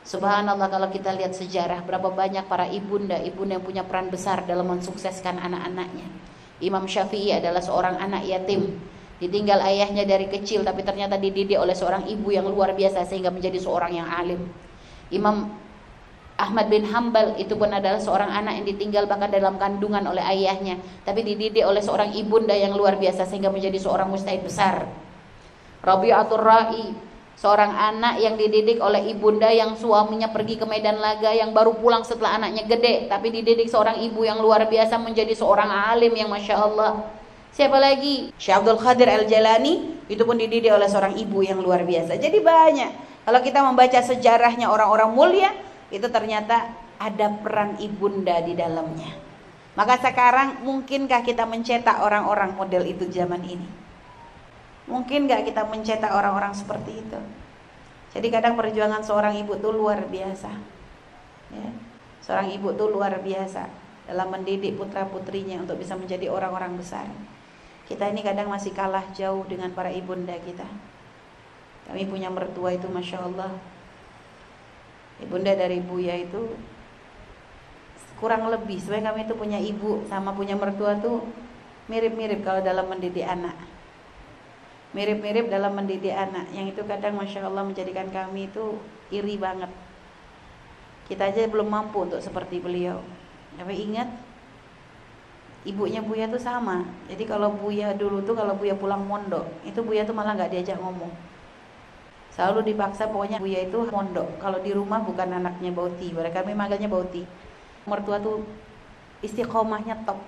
Subhanallah 0.04 0.72
kalau 0.72 0.88
kita 0.90 1.12
lihat 1.14 1.36
sejarah 1.36 1.84
berapa 1.84 2.10
banyak 2.10 2.48
para 2.48 2.72
ibunda, 2.72 3.20
ibunda 3.20 3.60
yang 3.60 3.66
punya 3.66 3.84
peran 3.84 4.08
besar 4.08 4.48
dalam 4.48 4.66
mensukseskan 4.72 5.38
anak-anaknya. 5.38 6.08
Imam 6.60 6.88
Syafi'i 6.88 7.36
adalah 7.36 7.60
seorang 7.64 8.00
anak 8.00 8.28
yatim. 8.28 8.80
Ditinggal 9.20 9.60
ayahnya 9.60 10.08
dari 10.08 10.32
kecil 10.32 10.64
tapi 10.64 10.88
ternyata 10.88 11.20
dididik 11.20 11.60
oleh 11.60 11.76
seorang 11.76 12.08
ibu 12.08 12.32
yang 12.32 12.48
luar 12.48 12.72
biasa 12.72 13.04
sehingga 13.04 13.28
menjadi 13.28 13.60
seorang 13.60 13.92
yang 13.92 14.08
alim. 14.08 14.48
Imam 15.12 15.52
Ahmad 16.40 16.72
bin 16.72 16.88
Hambal 16.88 17.36
itu 17.36 17.52
pun 17.60 17.68
adalah 17.68 18.00
seorang 18.00 18.32
anak 18.32 18.64
yang 18.64 18.66
ditinggal 18.72 19.12
bahkan 19.12 19.28
dalam 19.28 19.60
kandungan 19.60 20.08
oleh 20.08 20.24
ayahnya 20.24 20.80
tapi 21.04 21.28
dididik 21.28 21.68
oleh 21.68 21.84
seorang 21.84 22.16
ibunda 22.16 22.56
yang 22.56 22.72
luar 22.80 22.96
biasa 22.96 23.28
sehingga 23.28 23.52
menjadi 23.52 23.76
seorang 23.76 24.08
mustahid 24.08 24.40
besar. 24.48 24.88
Rabi'atul 25.84 26.40
Ra'i 26.40 27.09
Seorang 27.40 27.72
anak 27.72 28.20
yang 28.20 28.36
dididik 28.36 28.84
oleh 28.84 29.16
ibunda 29.16 29.48
yang 29.48 29.72
suaminya 29.80 30.28
pergi 30.28 30.60
ke 30.60 30.68
medan 30.68 31.00
laga 31.00 31.32
yang 31.32 31.56
baru 31.56 31.72
pulang 31.72 32.04
setelah 32.04 32.36
anaknya 32.36 32.68
gede, 32.68 33.08
tapi 33.08 33.32
dididik 33.32 33.72
seorang 33.72 33.96
ibu 34.04 34.28
yang 34.28 34.44
luar 34.44 34.68
biasa 34.68 35.00
menjadi 35.00 35.32
seorang 35.40 35.72
alim 35.72 36.12
yang 36.20 36.28
masya 36.28 36.60
Allah. 36.60 37.00
Siapa 37.56 37.80
lagi? 37.80 38.36
Syekh 38.36 38.60
Abdul 38.60 38.84
Qadir 38.84 39.08
Al 39.08 39.24
Jalani 39.24 40.04
itu 40.12 40.20
pun 40.28 40.36
dididik 40.36 40.68
oleh 40.68 40.92
seorang 40.92 41.16
ibu 41.16 41.40
yang 41.40 41.64
luar 41.64 41.88
biasa. 41.88 42.20
Jadi 42.20 42.44
banyak. 42.44 43.24
Kalau 43.24 43.40
kita 43.40 43.64
membaca 43.64 44.00
sejarahnya 44.04 44.68
orang-orang 44.68 45.10
mulia, 45.16 45.52
itu 45.96 46.12
ternyata 46.12 46.76
ada 47.00 47.40
peran 47.40 47.80
ibunda 47.80 48.44
di 48.44 48.52
dalamnya. 48.52 49.16
Maka 49.80 49.96
sekarang 49.96 50.68
mungkinkah 50.68 51.24
kita 51.24 51.48
mencetak 51.48 52.04
orang-orang 52.04 52.52
model 52.60 52.84
itu 52.84 53.08
zaman 53.08 53.40
ini? 53.48 53.79
Mungkin 54.90 55.30
gak 55.30 55.46
kita 55.46 55.70
mencetak 55.70 56.10
orang-orang 56.10 56.50
seperti 56.52 57.06
itu? 57.06 57.20
Jadi 58.10 58.28
kadang 58.34 58.58
perjuangan 58.58 59.06
seorang 59.06 59.38
ibu 59.38 59.54
itu 59.54 59.70
luar 59.70 60.02
biasa. 60.10 60.50
Ya. 61.54 61.70
Seorang 62.26 62.50
ibu 62.50 62.74
itu 62.74 62.86
luar 62.90 63.22
biasa 63.22 63.70
dalam 64.10 64.34
mendidik 64.34 64.74
putra 64.74 65.06
putrinya 65.06 65.62
untuk 65.62 65.78
bisa 65.78 65.94
menjadi 65.94 66.34
orang-orang 66.34 66.74
besar. 66.74 67.06
Kita 67.86 68.10
ini 68.10 68.26
kadang 68.26 68.50
masih 68.50 68.74
kalah 68.74 69.06
jauh 69.14 69.46
dengan 69.46 69.70
para 69.78 69.94
ibunda 69.94 70.34
kita. 70.42 70.66
Kami 71.86 72.10
punya 72.10 72.34
mertua 72.34 72.74
itu 72.74 72.90
masya 72.90 73.22
Allah. 73.30 73.54
Ibunda 75.22 75.54
dari 75.54 75.82
Buya 75.82 76.18
itu 76.18 76.58
kurang 78.18 78.50
lebih 78.50 78.78
sebenarnya 78.82 79.16
kami 79.16 79.22
itu 79.26 79.36
punya 79.38 79.60
ibu 79.62 80.04
sama 80.12 80.36
punya 80.36 80.54
mertua 80.54 81.00
tuh 81.00 81.24
mirip-mirip 81.88 82.44
kalau 82.44 82.60
dalam 82.60 82.92
mendidik 82.92 83.24
anak 83.24 83.56
mirip-mirip 84.94 85.50
dalam 85.50 85.78
mendidik 85.78 86.14
anak. 86.14 86.50
Yang 86.54 86.78
itu 86.78 86.82
kadang 86.90 87.18
masya 87.18 87.46
Allah 87.46 87.66
menjadikan 87.66 88.10
kami 88.10 88.50
itu 88.50 88.78
iri 89.14 89.38
banget. 89.38 89.70
Kita 91.10 91.30
aja 91.30 91.50
belum 91.50 91.70
mampu 91.70 92.06
untuk 92.06 92.22
seperti 92.22 92.62
beliau. 92.62 93.02
Tapi 93.58 93.74
ingat 93.90 94.10
ibunya 95.66 96.02
Buya 96.02 96.30
tuh 96.30 96.42
sama. 96.42 96.86
Jadi 97.10 97.26
kalau 97.26 97.54
Buya 97.54 97.94
dulu 97.98 98.22
tuh 98.22 98.38
kalau 98.38 98.54
Buya 98.54 98.78
pulang 98.78 99.06
mondok 99.06 99.46
itu 99.66 99.82
Buya 99.82 100.06
tuh 100.06 100.14
malah 100.14 100.38
nggak 100.38 100.54
diajak 100.54 100.78
ngomong. 100.78 101.10
Selalu 102.30 102.72
dipaksa 102.74 103.10
pokoknya 103.10 103.42
Buya 103.42 103.66
itu 103.66 103.90
mondok. 103.90 104.38
Kalau 104.38 104.62
di 104.62 104.72
rumah 104.72 105.02
bukan 105.02 105.34
anaknya 105.34 105.74
Bauti 105.74 106.14
mereka 106.14 106.46
kami 106.46 106.54
manggilnya 106.54 106.88
Bauti. 106.90 107.26
Mertua 107.90 108.22
tuh 108.22 108.46
istiqomahnya 109.26 110.06
top. 110.06 110.22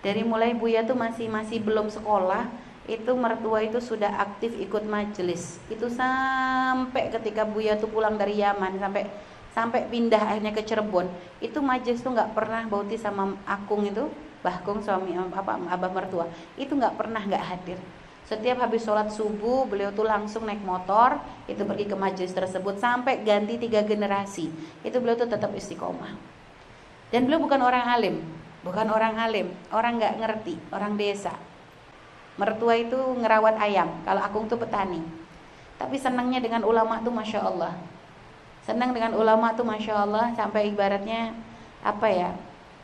Dari 0.00 0.22
mulai 0.22 0.54
Buya 0.54 0.86
tuh 0.86 0.96
masih 0.96 1.26
masih 1.28 1.60
belum 1.60 1.90
sekolah 1.90 2.69
itu 2.88 3.12
mertua 3.12 3.60
itu 3.60 3.82
sudah 3.82 4.20
aktif 4.20 4.56
ikut 4.56 4.88
majelis. 4.88 5.60
Itu 5.68 5.92
sampai 5.92 7.12
ketika 7.12 7.44
Buya 7.44 7.76
tuh 7.76 7.92
pulang 7.92 8.16
dari 8.16 8.40
Yaman 8.40 8.80
sampai 8.80 9.04
sampai 9.50 9.90
pindah 9.90 10.20
akhirnya 10.20 10.54
ke 10.54 10.62
Cirebon. 10.64 11.10
Itu 11.42 11.60
majelis 11.60 12.00
tuh 12.00 12.14
nggak 12.14 12.32
pernah 12.32 12.64
Bauti 12.70 12.96
sama 12.96 13.36
Akung 13.44 13.84
itu 13.84 14.08
Bahkung 14.40 14.80
suami 14.80 15.12
apa 15.12 15.60
abah 15.68 15.90
mertua. 15.92 16.24
Itu 16.56 16.72
nggak 16.72 16.96
pernah 16.96 17.20
nggak 17.20 17.44
hadir. 17.44 17.76
Setiap 18.24 18.62
habis 18.62 18.86
sholat 18.86 19.12
subuh 19.12 19.68
beliau 19.68 19.92
tuh 19.92 20.06
langsung 20.06 20.46
naik 20.48 20.62
motor 20.64 21.18
itu 21.44 21.60
pergi 21.66 21.84
ke 21.90 21.96
majelis 21.98 22.32
tersebut 22.32 22.80
sampai 22.80 23.20
ganti 23.20 23.60
tiga 23.60 23.84
generasi. 23.84 24.48
Itu 24.80 25.02
beliau 25.02 25.20
tuh 25.20 25.28
tetap 25.28 25.52
istiqomah. 25.52 26.16
Dan 27.10 27.26
beliau 27.26 27.42
bukan 27.42 27.60
orang 27.60 27.84
alim, 27.90 28.22
bukan 28.62 28.86
orang 28.86 29.18
alim, 29.18 29.50
orang 29.74 29.98
nggak 29.98 30.14
ngerti, 30.22 30.54
orang 30.70 30.94
desa. 30.94 31.34
Mertua 32.40 32.80
itu 32.80 32.96
ngerawat 32.96 33.60
ayam, 33.60 34.00
kalau 34.08 34.24
Akung 34.24 34.48
tuh 34.48 34.56
petani. 34.56 35.04
Tapi 35.76 36.00
senangnya 36.00 36.40
dengan 36.40 36.64
ulama 36.64 36.96
tuh 37.04 37.12
masya 37.12 37.44
Allah. 37.44 37.76
Senang 38.64 38.96
dengan 38.96 39.12
ulama 39.12 39.52
tuh 39.52 39.68
masya 39.68 40.00
Allah 40.00 40.32
sampai 40.32 40.72
ibaratnya 40.72 41.36
apa 41.84 42.08
ya? 42.08 42.32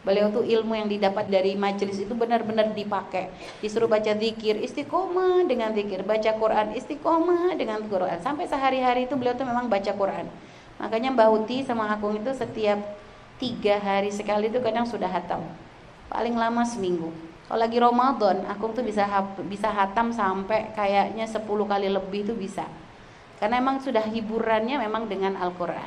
Beliau 0.04 0.28
tuh 0.28 0.44
ilmu 0.44 0.76
yang 0.76 0.92
didapat 0.92 1.32
dari 1.32 1.56
majelis 1.56 2.04
itu 2.04 2.12
benar-benar 2.12 2.76
dipakai. 2.76 3.32
Disuruh 3.64 3.88
baca 3.88 4.12
zikir, 4.12 4.60
istiqomah 4.60 5.48
dengan 5.48 5.72
zikir, 5.72 6.04
baca 6.04 6.36
Quran, 6.36 6.76
istiqomah 6.76 7.56
dengan 7.56 7.80
Quran. 7.88 8.20
Sampai 8.20 8.44
sehari-hari 8.44 9.08
itu 9.08 9.16
beliau 9.16 9.34
tuh 9.34 9.48
memang 9.48 9.72
baca 9.72 9.90
Quran. 9.96 10.28
Makanya 10.76 11.16
Mbak 11.16 11.28
Uti 11.32 11.64
sama 11.64 11.88
Akung 11.88 12.14
itu 12.14 12.30
setiap 12.36 12.76
tiga 13.36 13.76
hari 13.76 14.08
sekali 14.08 14.48
itu 14.48 14.60
kadang 14.64 14.88
sudah 14.88 15.08
hatam 15.08 15.44
paling 16.08 16.32
lama 16.32 16.64
seminggu 16.64 17.12
kalau 17.46 17.62
lagi 17.62 17.78
Ramadan 17.78 18.42
aku 18.50 18.74
tuh 18.74 18.82
bisa 18.82 19.06
bisa 19.46 19.70
hatam 19.70 20.10
sampai 20.10 20.74
kayaknya 20.74 21.30
10 21.30 21.46
kali 21.46 21.86
lebih 21.86 22.26
itu 22.26 22.34
bisa. 22.34 22.66
Karena 23.38 23.62
emang 23.62 23.78
sudah 23.78 24.02
hiburannya 24.02 24.82
memang 24.82 25.06
dengan 25.06 25.38
Al-Quran. 25.38 25.86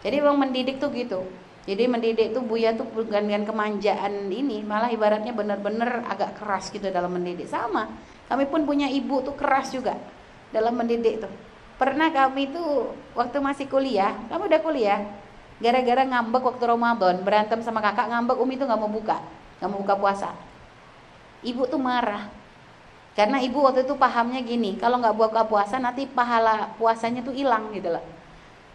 Jadi 0.00 0.16
memang 0.24 0.48
mendidik 0.48 0.80
tuh 0.80 0.88
gitu. 0.96 1.28
Jadi 1.68 1.84
mendidik 1.84 2.32
tuh 2.32 2.40
Buya 2.40 2.72
tuh 2.72 2.88
bukan 2.88 3.28
dengan 3.28 3.44
kemanjaan 3.44 4.32
ini 4.32 4.64
malah 4.64 4.88
ibaratnya 4.88 5.36
benar-benar 5.36 6.08
agak 6.08 6.40
keras 6.40 6.72
gitu 6.72 6.88
dalam 6.88 7.12
mendidik. 7.12 7.44
Sama 7.44 7.92
kami 8.32 8.48
pun 8.48 8.64
punya 8.64 8.88
ibu 8.88 9.20
tuh 9.20 9.36
keras 9.36 9.76
juga 9.76 9.92
dalam 10.56 10.72
mendidik 10.72 11.20
tuh. 11.20 11.32
Pernah 11.76 12.08
kami 12.08 12.48
tuh 12.48 12.96
waktu 13.12 13.36
masih 13.44 13.68
kuliah 13.68 14.16
kamu 14.32 14.48
udah 14.48 14.60
kuliah? 14.64 15.00
Gara-gara 15.60 16.06
ngambek 16.08 16.40
waktu 16.48 16.64
Ramadan 16.64 17.20
berantem 17.20 17.60
sama 17.60 17.84
kakak 17.84 18.08
ngambek 18.08 18.40
Umi 18.40 18.56
tuh 18.56 18.64
nggak 18.64 18.80
mau 18.80 18.88
buka 18.88 19.20
nggak 19.58 19.68
mau 19.68 19.82
buka 19.82 19.94
puasa 19.98 20.30
ibu 21.42 21.66
tuh 21.66 21.80
marah. 21.80 22.30
Karena 23.18 23.42
ibu 23.42 23.58
waktu 23.66 23.82
itu 23.82 23.98
pahamnya 23.98 24.38
gini 24.46 24.78
kalau 24.78 25.02
nggak 25.02 25.16
buka 25.18 25.42
puasa 25.42 25.82
nanti 25.82 26.06
pahala 26.06 26.70
puasanya 26.78 27.26
tuh 27.26 27.34
hilang 27.34 27.74
gitu 27.74 27.90
loh. 27.90 28.04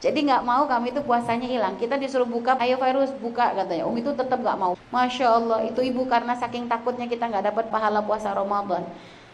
Jadi 0.03 0.28
nggak 0.28 0.43
mau 0.43 0.68
kami 0.68 0.91
itu 0.91 0.99
puasanya 0.99 1.47
hilang. 1.47 1.80
Kita 1.80 1.95
disuruh 1.95 2.28
buka 2.28 2.59
ayo 2.59 2.76
virus 2.76 3.16
buka 3.24 3.55
katanya. 3.55 3.88
Umi 3.88 4.03
itu 4.03 4.11
tetap 4.11 4.36
nggak 4.43 4.59
mau. 4.59 4.76
Masya 4.91 5.28
Allah 5.32 5.64
itu 5.64 5.80
ibu 5.80 6.03
karena 6.03 6.36
saking 6.36 6.68
takutnya 6.68 7.07
kita 7.07 7.32
nggak 7.32 7.55
dapat 7.55 7.72
pahala 7.72 8.03
puasa 8.03 8.36
Ramadan. 8.36 8.84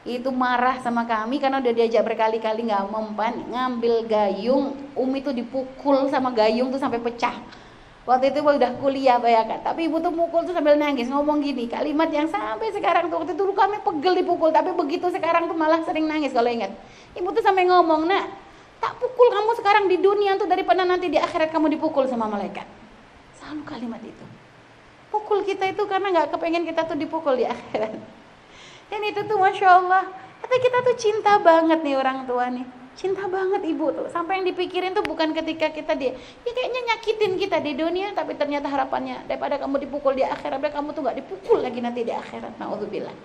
Itu 0.06 0.30
marah 0.30 0.78
sama 0.86 1.10
kami 1.10 1.42
karena 1.42 1.58
udah 1.58 1.74
diajak 1.74 2.06
berkali-kali 2.06 2.70
nggak 2.70 2.86
mempan 2.86 3.50
ngambil 3.50 4.06
gayung. 4.06 4.78
Umi 4.94 5.26
tuh 5.26 5.34
dipukul 5.34 6.06
sama 6.14 6.30
gayung 6.30 6.70
tuh 6.70 6.78
sampai 6.78 7.02
pecah 7.02 7.34
waktu 8.10 8.34
itu 8.34 8.42
udah 8.42 8.74
kuliah 8.82 9.22
bayangkan. 9.22 9.62
Tapi 9.62 9.86
ibu 9.86 10.02
tuh 10.02 10.10
mukul 10.10 10.42
tuh 10.42 10.58
sambil 10.58 10.74
nangis 10.74 11.06
ngomong 11.06 11.46
gini 11.46 11.70
kalimat 11.70 12.10
yang 12.10 12.26
sampai 12.26 12.74
sekarang 12.74 13.14
tuh 13.14 13.22
waktu 13.22 13.38
itu 13.38 13.46
kami 13.54 13.78
pegel 13.86 14.14
dipukul 14.18 14.50
tapi 14.50 14.74
begitu 14.74 15.14
sekarang 15.14 15.46
tuh 15.46 15.54
malah 15.54 15.86
sering 15.86 16.10
nangis 16.10 16.34
kalau 16.34 16.50
ingat. 16.50 16.74
Ibu 17.14 17.30
tuh 17.30 17.46
sampai 17.46 17.70
ngomong 17.70 18.10
nak 18.10 18.26
tak 18.82 18.98
pukul 18.98 19.30
kamu 19.30 19.52
sekarang 19.62 19.86
di 19.86 20.02
dunia 20.02 20.42
tuh 20.42 20.50
daripada 20.50 20.82
nanti 20.82 21.14
di 21.14 21.22
akhirat 21.22 21.54
kamu 21.54 21.78
dipukul 21.78 22.10
sama 22.10 22.26
malaikat. 22.26 22.66
Selalu 23.38 23.62
kalimat 23.70 24.02
itu. 24.02 24.26
Pukul 25.14 25.46
kita 25.46 25.70
itu 25.70 25.86
karena 25.86 26.10
nggak 26.10 26.34
kepengen 26.34 26.66
kita 26.66 26.90
tuh 26.90 26.98
dipukul 26.98 27.38
di 27.38 27.46
akhirat. 27.46 27.94
Dan 28.90 29.02
itu 29.06 29.22
tuh 29.30 29.38
masya 29.38 29.78
Allah, 29.78 30.02
kata 30.42 30.56
kita 30.58 30.78
tuh 30.82 30.96
cinta 30.98 31.38
banget 31.38 31.86
nih 31.86 31.94
orang 31.94 32.26
tua 32.26 32.50
nih. 32.50 32.79
Cinta 33.00 33.32
banget 33.32 33.64
ibu 33.64 33.96
tuh. 33.96 34.12
Sampai 34.12 34.44
yang 34.44 34.52
dipikirin 34.52 34.92
tuh 34.92 35.08
bukan 35.08 35.32
ketika 35.32 35.72
kita 35.72 35.96
dia, 35.96 36.12
ya 36.20 36.52
kayaknya 36.52 36.82
nyakitin 36.92 37.40
kita 37.40 37.64
di 37.64 37.72
dunia, 37.80 38.12
tapi 38.12 38.36
ternyata 38.36 38.68
harapannya 38.68 39.24
daripada 39.24 39.56
kamu 39.56 39.88
dipukul 39.88 40.20
di 40.20 40.28
akhirat, 40.28 40.60
kamu 40.60 40.92
tuh 40.92 41.08
gak 41.08 41.16
dipukul 41.24 41.64
lagi 41.64 41.80
nanti 41.80 42.04
di 42.04 42.12
akhirat. 42.12 42.60
Naudzubillah. 42.60 43.16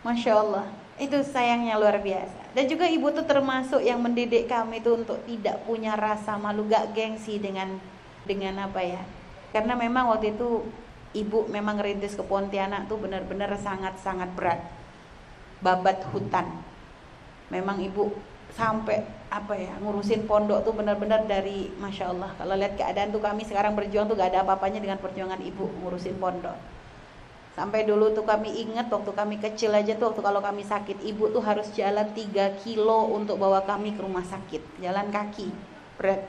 Masya 0.00 0.32
Allah, 0.32 0.64
itu 0.96 1.20
sayangnya 1.28 1.76
luar 1.76 2.00
biasa. 2.00 2.56
Dan 2.56 2.64
juga 2.72 2.88
ibu 2.88 3.04
tuh 3.12 3.28
termasuk 3.28 3.84
yang 3.84 4.00
mendidik 4.00 4.48
kami 4.48 4.80
tuh 4.80 5.04
untuk 5.04 5.20
tidak 5.28 5.60
punya 5.68 5.92
rasa 5.92 6.40
malu, 6.40 6.64
gak 6.72 6.96
gengsi 6.96 7.36
dengan 7.36 7.76
dengan 8.24 8.64
apa 8.64 8.80
ya? 8.80 9.04
Karena 9.52 9.76
memang 9.76 10.08
waktu 10.08 10.32
itu 10.32 10.64
ibu 11.12 11.44
memang 11.52 11.76
rintis 11.84 12.16
ke 12.16 12.24
Pontianak 12.24 12.88
tuh 12.88 12.96
benar-benar 12.96 13.52
sangat-sangat 13.60 14.32
berat 14.32 14.60
babat 15.60 16.00
hutan 16.12 16.64
memang 17.50 17.78
ibu 17.82 18.10
sampai 18.56 19.04
apa 19.28 19.58
ya 19.58 19.74
ngurusin 19.82 20.24
pondok 20.24 20.64
tuh 20.64 20.72
benar-benar 20.72 21.26
dari 21.26 21.68
masya 21.76 22.14
Allah. 22.14 22.30
Kalau 22.38 22.54
lihat 22.56 22.78
keadaan 22.78 23.12
tuh 23.12 23.20
kami 23.20 23.42
sekarang 23.44 23.74
berjuang 23.74 24.06
tuh 24.06 24.16
gak 24.16 24.32
ada 24.32 24.46
apa-apanya 24.46 24.80
dengan 24.80 24.98
perjuangan 25.02 25.38
ibu 25.42 25.66
ngurusin 25.82 26.16
pondok. 26.16 26.56
Sampai 27.56 27.88
dulu 27.88 28.12
tuh 28.12 28.24
kami 28.24 28.52
ingat 28.68 28.92
waktu 28.92 29.12
kami 29.16 29.40
kecil 29.40 29.72
aja 29.72 29.96
tuh 29.96 30.12
waktu 30.12 30.20
kalau 30.20 30.44
kami 30.44 30.60
sakit 30.60 31.00
ibu 31.04 31.32
tuh 31.32 31.40
harus 31.40 31.72
jalan 31.72 32.04
3 32.12 32.60
kilo 32.60 33.08
untuk 33.12 33.40
bawa 33.40 33.64
kami 33.64 33.96
ke 33.96 34.00
rumah 34.04 34.24
sakit. 34.24 34.60
Jalan 34.80 35.08
kaki 35.08 35.48
berat. 35.96 36.28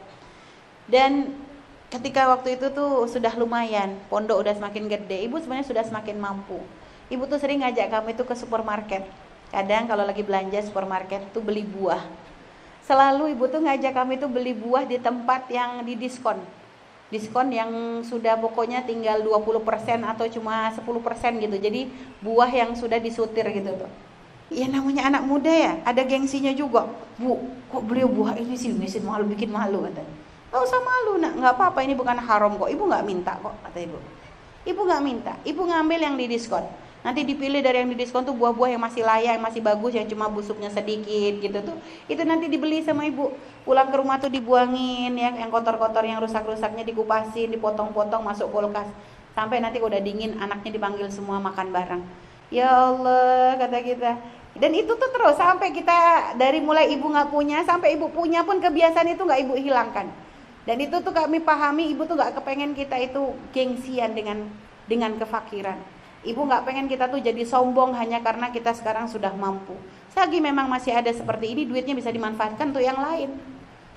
Dan 0.88 1.36
ketika 1.91 2.32
waktu 2.32 2.55
itu 2.55 2.72
tuh 2.72 3.07
sudah 3.11 3.36
lumayan 3.36 3.99
pondok 4.07 4.39
udah 4.39 4.55
semakin 4.55 4.88
gede 4.88 5.28
ibu 5.28 5.36
sebenarnya 5.39 5.68
sudah 5.68 5.84
semakin 5.84 6.15
mampu. 6.15 6.63
Ibu 7.11 7.24
tuh 7.28 7.39
sering 7.39 7.63
ngajak 7.63 7.91
kami 7.91 8.15
tuh 8.15 8.28
ke 8.28 8.36
supermarket 8.36 9.03
kadang 9.50 9.88
kalau 9.88 10.04
lagi 10.04 10.24
belanja 10.24 10.60
supermarket 10.64 11.32
tuh 11.32 11.43
beli 11.43 11.64
buah. 11.64 12.04
Selalu 12.88 13.36
ibu 13.36 13.52
tuh 13.52 13.64
ngajak 13.64 13.91
kami 13.91 14.16
tuh 14.16 14.32
beli 14.32 14.56
buah 14.56 14.88
di 14.88 14.95
tempat 15.00 15.52
yang 15.52 15.84
di 15.84 16.00
diskon. 16.00 16.39
Diskon 17.08 17.52
yang 17.52 18.04
sudah 18.04 18.36
pokoknya 18.39 18.84
tinggal 18.84 19.24
20% 19.24 19.64
atau 20.04 20.28
cuma 20.28 20.72
10% 20.72 21.43
gitu. 21.43 21.56
Jadi 21.60 21.91
buah 22.24 22.52
yang 22.52 22.76
sudah 22.76 23.00
disutir 23.00 23.48
gitu 23.52 23.76
tuh. 23.76 23.91
Ya 24.48 24.72
namanya 24.72 25.12
anak 25.12 25.28
muda 25.28 25.52
ya 25.52 25.84
ada 25.84 26.04
gengsinya 26.08 26.56
juga. 26.56 26.88
Bu 27.20 27.43
kok 27.68 27.84
beli 27.84 28.08
buah 28.08 28.39
ini 28.39 28.56
sih? 28.56 28.72
Mesin 28.72 29.04
malu 29.04 29.28
bikin 29.28 29.52
malu 29.52 29.84
katanya 29.84 30.28
Gak 30.48 30.64
usah 30.64 30.80
malu 30.80 31.20
nak, 31.20 31.34
nggak 31.36 31.54
apa-apa 31.60 31.80
ini 31.84 31.91
bukan 31.91 32.18
haram 32.24 32.56
kok. 32.56 32.72
Ibu 32.72 32.88
nggak 32.88 33.04
minta 33.04 33.36
kok 33.36 33.52
kata 33.68 33.80
ibu. 33.84 34.00
Ibu 34.64 34.82
nggak 34.84 35.04
minta, 35.04 35.34
ibu 35.43 35.62
ngambil 35.68 36.00
yang 36.00 36.16
di 36.16 36.26
diskon. 36.32 36.64
Nanti 37.08 37.24
dipilih 37.24 37.64
dari 37.64 37.80
yang 37.80 37.88
di 37.88 38.03
diskon 38.03 38.28
tuh 38.28 38.36
buah-buah 38.36 38.76
yang 38.76 38.84
masih 38.84 38.99
layak, 38.99 39.39
yang 39.39 39.45
masih 39.47 39.64
bagus, 39.64 39.95
yang 39.95 40.03
cuma 40.12 40.28
busuknya 40.28 40.68
sedikit 40.68 41.39
gitu 41.39 41.55
tuh. 41.64 41.80
Itu 42.12 42.28
nanti 42.28 42.51
dibeli 42.51 42.84
sama 42.84 43.08
ibu. 43.08 43.32
Pulang 43.64 43.88
ke 43.88 43.95
rumah 43.95 44.20
tuh 44.20 44.28
dibuangin 44.28 45.16
ya, 45.16 45.32
yang 45.32 45.47
kotor-kotor, 45.47 46.03
yang 46.03 46.20
rusak-rusaknya 46.20 46.84
dikupasin, 46.84 47.47
dipotong-potong 47.55 48.28
masuk 48.28 48.51
kulkas. 48.51 48.91
Sampai 49.32 49.64
nanti 49.64 49.80
udah 49.80 50.03
dingin 50.03 50.36
anaknya 50.36 50.76
dipanggil 50.76 51.08
semua 51.08 51.39
makan 51.39 51.72
bareng. 51.72 52.03
Ya 52.51 52.76
Allah 52.76 53.55
kata 53.55 53.80
kita. 53.88 54.12
Dan 54.60 54.76
itu 54.76 54.91
tuh 54.91 55.08
terus 55.08 55.39
sampai 55.39 55.72
kita 55.72 56.36
dari 56.36 56.60
mulai 56.60 56.91
ibu 56.91 57.08
nggak 57.08 57.32
punya 57.32 57.64
sampai 57.64 57.95
ibu 57.95 58.12
punya 58.12 58.43
pun 58.43 58.60
kebiasaan 58.60 59.16
itu 59.16 59.24
nggak 59.24 59.47
ibu 59.47 59.55
hilangkan. 59.55 60.12
Dan 60.68 60.76
itu 60.84 60.99
tuh 60.99 61.16
kami 61.16 61.39
pahami 61.39 61.88
ibu 61.95 62.03
tuh 62.03 62.20
nggak 62.20 62.36
kepengen 62.36 62.76
kita 62.76 62.99
itu 62.99 63.32
gengsian 63.55 64.12
dengan 64.12 64.43
dengan 64.91 65.16
kefakiran. 65.16 65.95
Ibu 66.28 66.43
nggak 66.43 66.67
pengen 66.67 66.91
kita 66.91 67.07
tuh 67.07 67.23
jadi 67.23 67.39
sombong 67.47 67.95
hanya 67.95 68.19
karena 68.19 68.51
kita 68.51 68.75
sekarang 68.75 69.07
sudah 69.07 69.32
mampu. 69.32 69.71
Selagi 70.11 70.43
memang 70.43 70.67
masih 70.67 70.91
ada 70.91 71.07
seperti 71.15 71.55
ini, 71.55 71.63
duitnya 71.63 71.95
bisa 71.95 72.11
dimanfaatkan 72.11 72.75
untuk 72.75 72.84
yang 72.84 72.99
lain. 72.99 73.32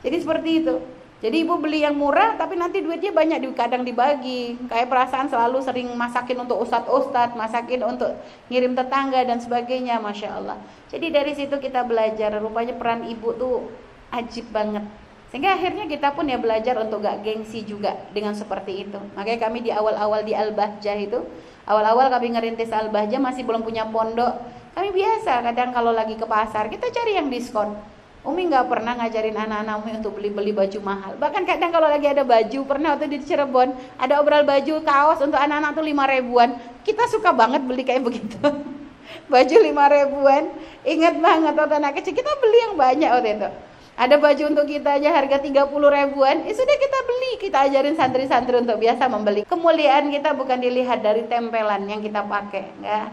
Jadi 0.06 0.16
seperti 0.22 0.50
itu. 0.62 0.74
Jadi 1.20 1.44
ibu 1.44 1.60
beli 1.60 1.84
yang 1.84 1.92
murah, 2.00 2.32
tapi 2.40 2.56
nanti 2.56 2.80
duitnya 2.80 3.12
banyak 3.12 3.44
di 3.44 3.48
kadang 3.52 3.84
dibagi. 3.84 4.56
Kayak 4.72 4.88
perasaan 4.88 5.28
selalu 5.28 5.60
sering 5.60 5.92
masakin 5.92 6.48
untuk 6.48 6.64
ustadz-ustadz, 6.64 7.36
masakin 7.36 7.84
untuk 7.84 8.16
ngirim 8.48 8.72
tetangga 8.72 9.20
dan 9.28 9.36
sebagainya, 9.36 10.00
masya 10.00 10.40
Allah. 10.40 10.56
Jadi 10.88 11.12
dari 11.12 11.36
situ 11.36 11.60
kita 11.60 11.84
belajar, 11.84 12.40
rupanya 12.40 12.72
peran 12.72 13.04
ibu 13.04 13.36
tuh 13.36 13.68
ajib 14.16 14.48
banget. 14.48 14.88
Sehingga 15.28 15.54
akhirnya 15.54 15.86
kita 15.86 16.16
pun 16.16 16.26
ya 16.26 16.40
belajar 16.40 16.74
untuk 16.80 17.04
gak 17.06 17.22
gengsi 17.22 17.62
juga 17.68 18.00
dengan 18.10 18.32
seperti 18.32 18.88
itu. 18.88 18.98
Makanya 19.14 19.46
kami 19.46 19.62
di 19.62 19.70
awal-awal 19.70 20.24
di 20.24 20.32
Al-Bahjah 20.32 20.96
itu, 20.98 21.20
awal-awal 21.68 22.08
kami 22.12 22.36
ngerintis 22.36 22.70
Al-Bahjah 22.70 23.20
masih 23.20 23.44
belum 23.44 23.61
punya 23.64 23.88
pondok. 23.88 24.36
Kami 24.72 24.94
biasa 24.94 25.42
kadang 25.44 25.74
kalau 25.74 25.90
lagi 25.90 26.14
ke 26.14 26.24
pasar, 26.24 26.70
kita 26.70 26.88
cari 26.88 27.18
yang 27.18 27.26
diskon. 27.26 27.74
Umi 28.20 28.52
nggak 28.52 28.68
pernah 28.68 29.00
ngajarin 29.00 29.32
anak-anak 29.32 29.74
Umi 29.80 29.92
untuk 29.96 30.20
beli-beli 30.20 30.52
baju 30.52 30.78
mahal. 30.84 31.12
Bahkan 31.16 31.42
kadang 31.48 31.72
kalau 31.72 31.88
lagi 31.88 32.04
ada 32.04 32.20
baju, 32.20 32.58
pernah 32.68 32.92
waktu 32.92 33.08
di 33.08 33.24
Cirebon 33.24 33.72
ada 33.96 34.20
obral 34.20 34.44
baju 34.44 34.84
kaos 34.84 35.24
untuk 35.24 35.40
anak-anak 35.40 35.72
tuh 35.72 35.84
lima 35.88 36.04
ribuan. 36.04 36.52
Kita 36.84 37.08
suka 37.08 37.32
banget 37.32 37.64
beli 37.64 37.80
kayak 37.80 38.04
begitu. 38.04 38.36
baju 39.32 39.56
lima 39.64 39.88
ribuan, 39.88 40.52
ingat 40.84 41.16
banget 41.16 41.54
waktu 41.56 41.74
anak 41.80 41.92
kecil 41.96 42.12
kita 42.12 42.32
beli 42.44 42.58
yang 42.68 42.74
banyak 42.76 43.08
waktu 43.08 43.30
itu. 43.40 43.50
Ada 43.99 44.16
baju 44.16 44.43
untuk 44.55 44.66
kita 44.70 44.97
aja 44.97 45.12
harga 45.12 45.38
30 45.43 45.70
ribuan, 45.70 46.36
ya 46.47 46.53
sudah 46.57 46.76
kita 46.78 46.99
beli, 47.05 47.32
kita 47.43 47.59
ajarin 47.68 47.95
santri-santri 47.99 48.57
untuk 48.59 48.80
biasa 48.80 49.11
membeli. 49.11 49.43
Kemuliaan 49.45 50.09
kita 50.09 50.32
bukan 50.32 50.59
dilihat 50.62 51.05
dari 51.05 51.26
tempelan 51.28 51.84
yang 51.84 52.01
kita 52.01 52.24
pakai, 52.24 52.70
enggak. 52.80 53.09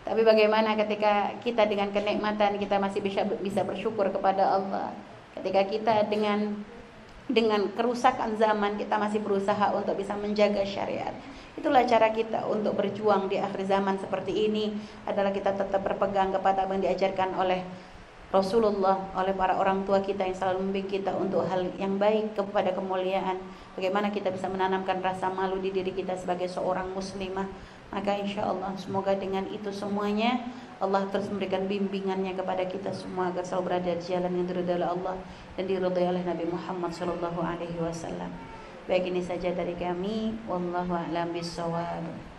Tapi 0.00 0.26
bagaimana 0.26 0.74
ketika 0.74 1.36
kita 1.44 1.68
dengan 1.68 1.92
kenikmatan 1.92 2.58
kita 2.58 2.80
masih 2.80 3.04
bisa 3.04 3.22
bisa 3.38 3.62
bersyukur 3.62 4.10
kepada 4.10 4.58
Allah. 4.58 4.90
Ketika 5.36 5.62
kita 5.68 5.94
dengan 6.10 6.58
dengan 7.30 7.70
kerusakan 7.70 8.34
zaman 8.34 8.74
kita 8.74 8.98
masih 8.98 9.22
berusaha 9.22 9.70
untuk 9.70 9.94
bisa 9.94 10.18
menjaga 10.18 10.66
syariat. 10.66 11.14
Itulah 11.54 11.86
cara 11.86 12.10
kita 12.10 12.42
untuk 12.50 12.74
berjuang 12.74 13.30
di 13.30 13.38
akhir 13.38 13.70
zaman 13.70 14.02
seperti 14.02 14.50
ini 14.50 14.74
adalah 15.06 15.30
kita 15.30 15.54
tetap 15.54 15.78
berpegang 15.78 16.34
kepada 16.34 16.66
apa 16.66 16.74
yang 16.74 16.90
diajarkan 16.90 17.38
oleh 17.38 17.62
Rasulullah 18.30 19.10
oleh 19.18 19.34
para 19.34 19.58
orang 19.58 19.82
tua 19.82 19.98
kita 19.98 20.22
yang 20.22 20.38
selalu 20.38 20.62
membimbing 20.62 21.02
kita 21.02 21.10
untuk 21.18 21.42
hal 21.50 21.66
yang 21.74 21.98
baik 21.98 22.38
kepada 22.38 22.70
kemuliaan 22.70 23.42
bagaimana 23.74 24.14
kita 24.14 24.30
bisa 24.30 24.46
menanamkan 24.46 25.02
rasa 25.02 25.26
malu 25.34 25.58
di 25.58 25.74
diri 25.74 25.90
kita 25.90 26.14
sebagai 26.14 26.46
seorang 26.46 26.94
muslimah 26.94 27.50
maka 27.90 28.14
insya 28.14 28.46
Allah 28.46 28.70
semoga 28.78 29.18
dengan 29.18 29.50
itu 29.50 29.74
semuanya 29.74 30.46
Allah 30.80 31.04
terus 31.12 31.28
memberikan 31.28 31.68
bimbingannya 31.68 32.32
kepada 32.32 32.64
kita 32.64 32.88
semua 32.94 33.28
agar 33.28 33.44
selalu 33.44 33.68
berada 33.68 33.92
di 33.98 34.04
jalan 34.06 34.32
yang 34.32 34.46
diridhai 34.48 34.80
Allah 34.80 35.18
dan 35.58 35.68
diridhai 35.68 36.08
oleh 36.08 36.22
Nabi 36.24 36.48
Muhammad 36.48 36.88
sallallahu 36.94 37.36
alaihi 37.36 37.76
wasallam. 37.76 38.32
Baik 38.88 39.12
ini 39.12 39.20
saja 39.20 39.52
dari 39.52 39.76
kami 39.76 40.40
wallahu 40.48 40.96
a'lam 40.96 41.36
bissawab. 41.36 42.29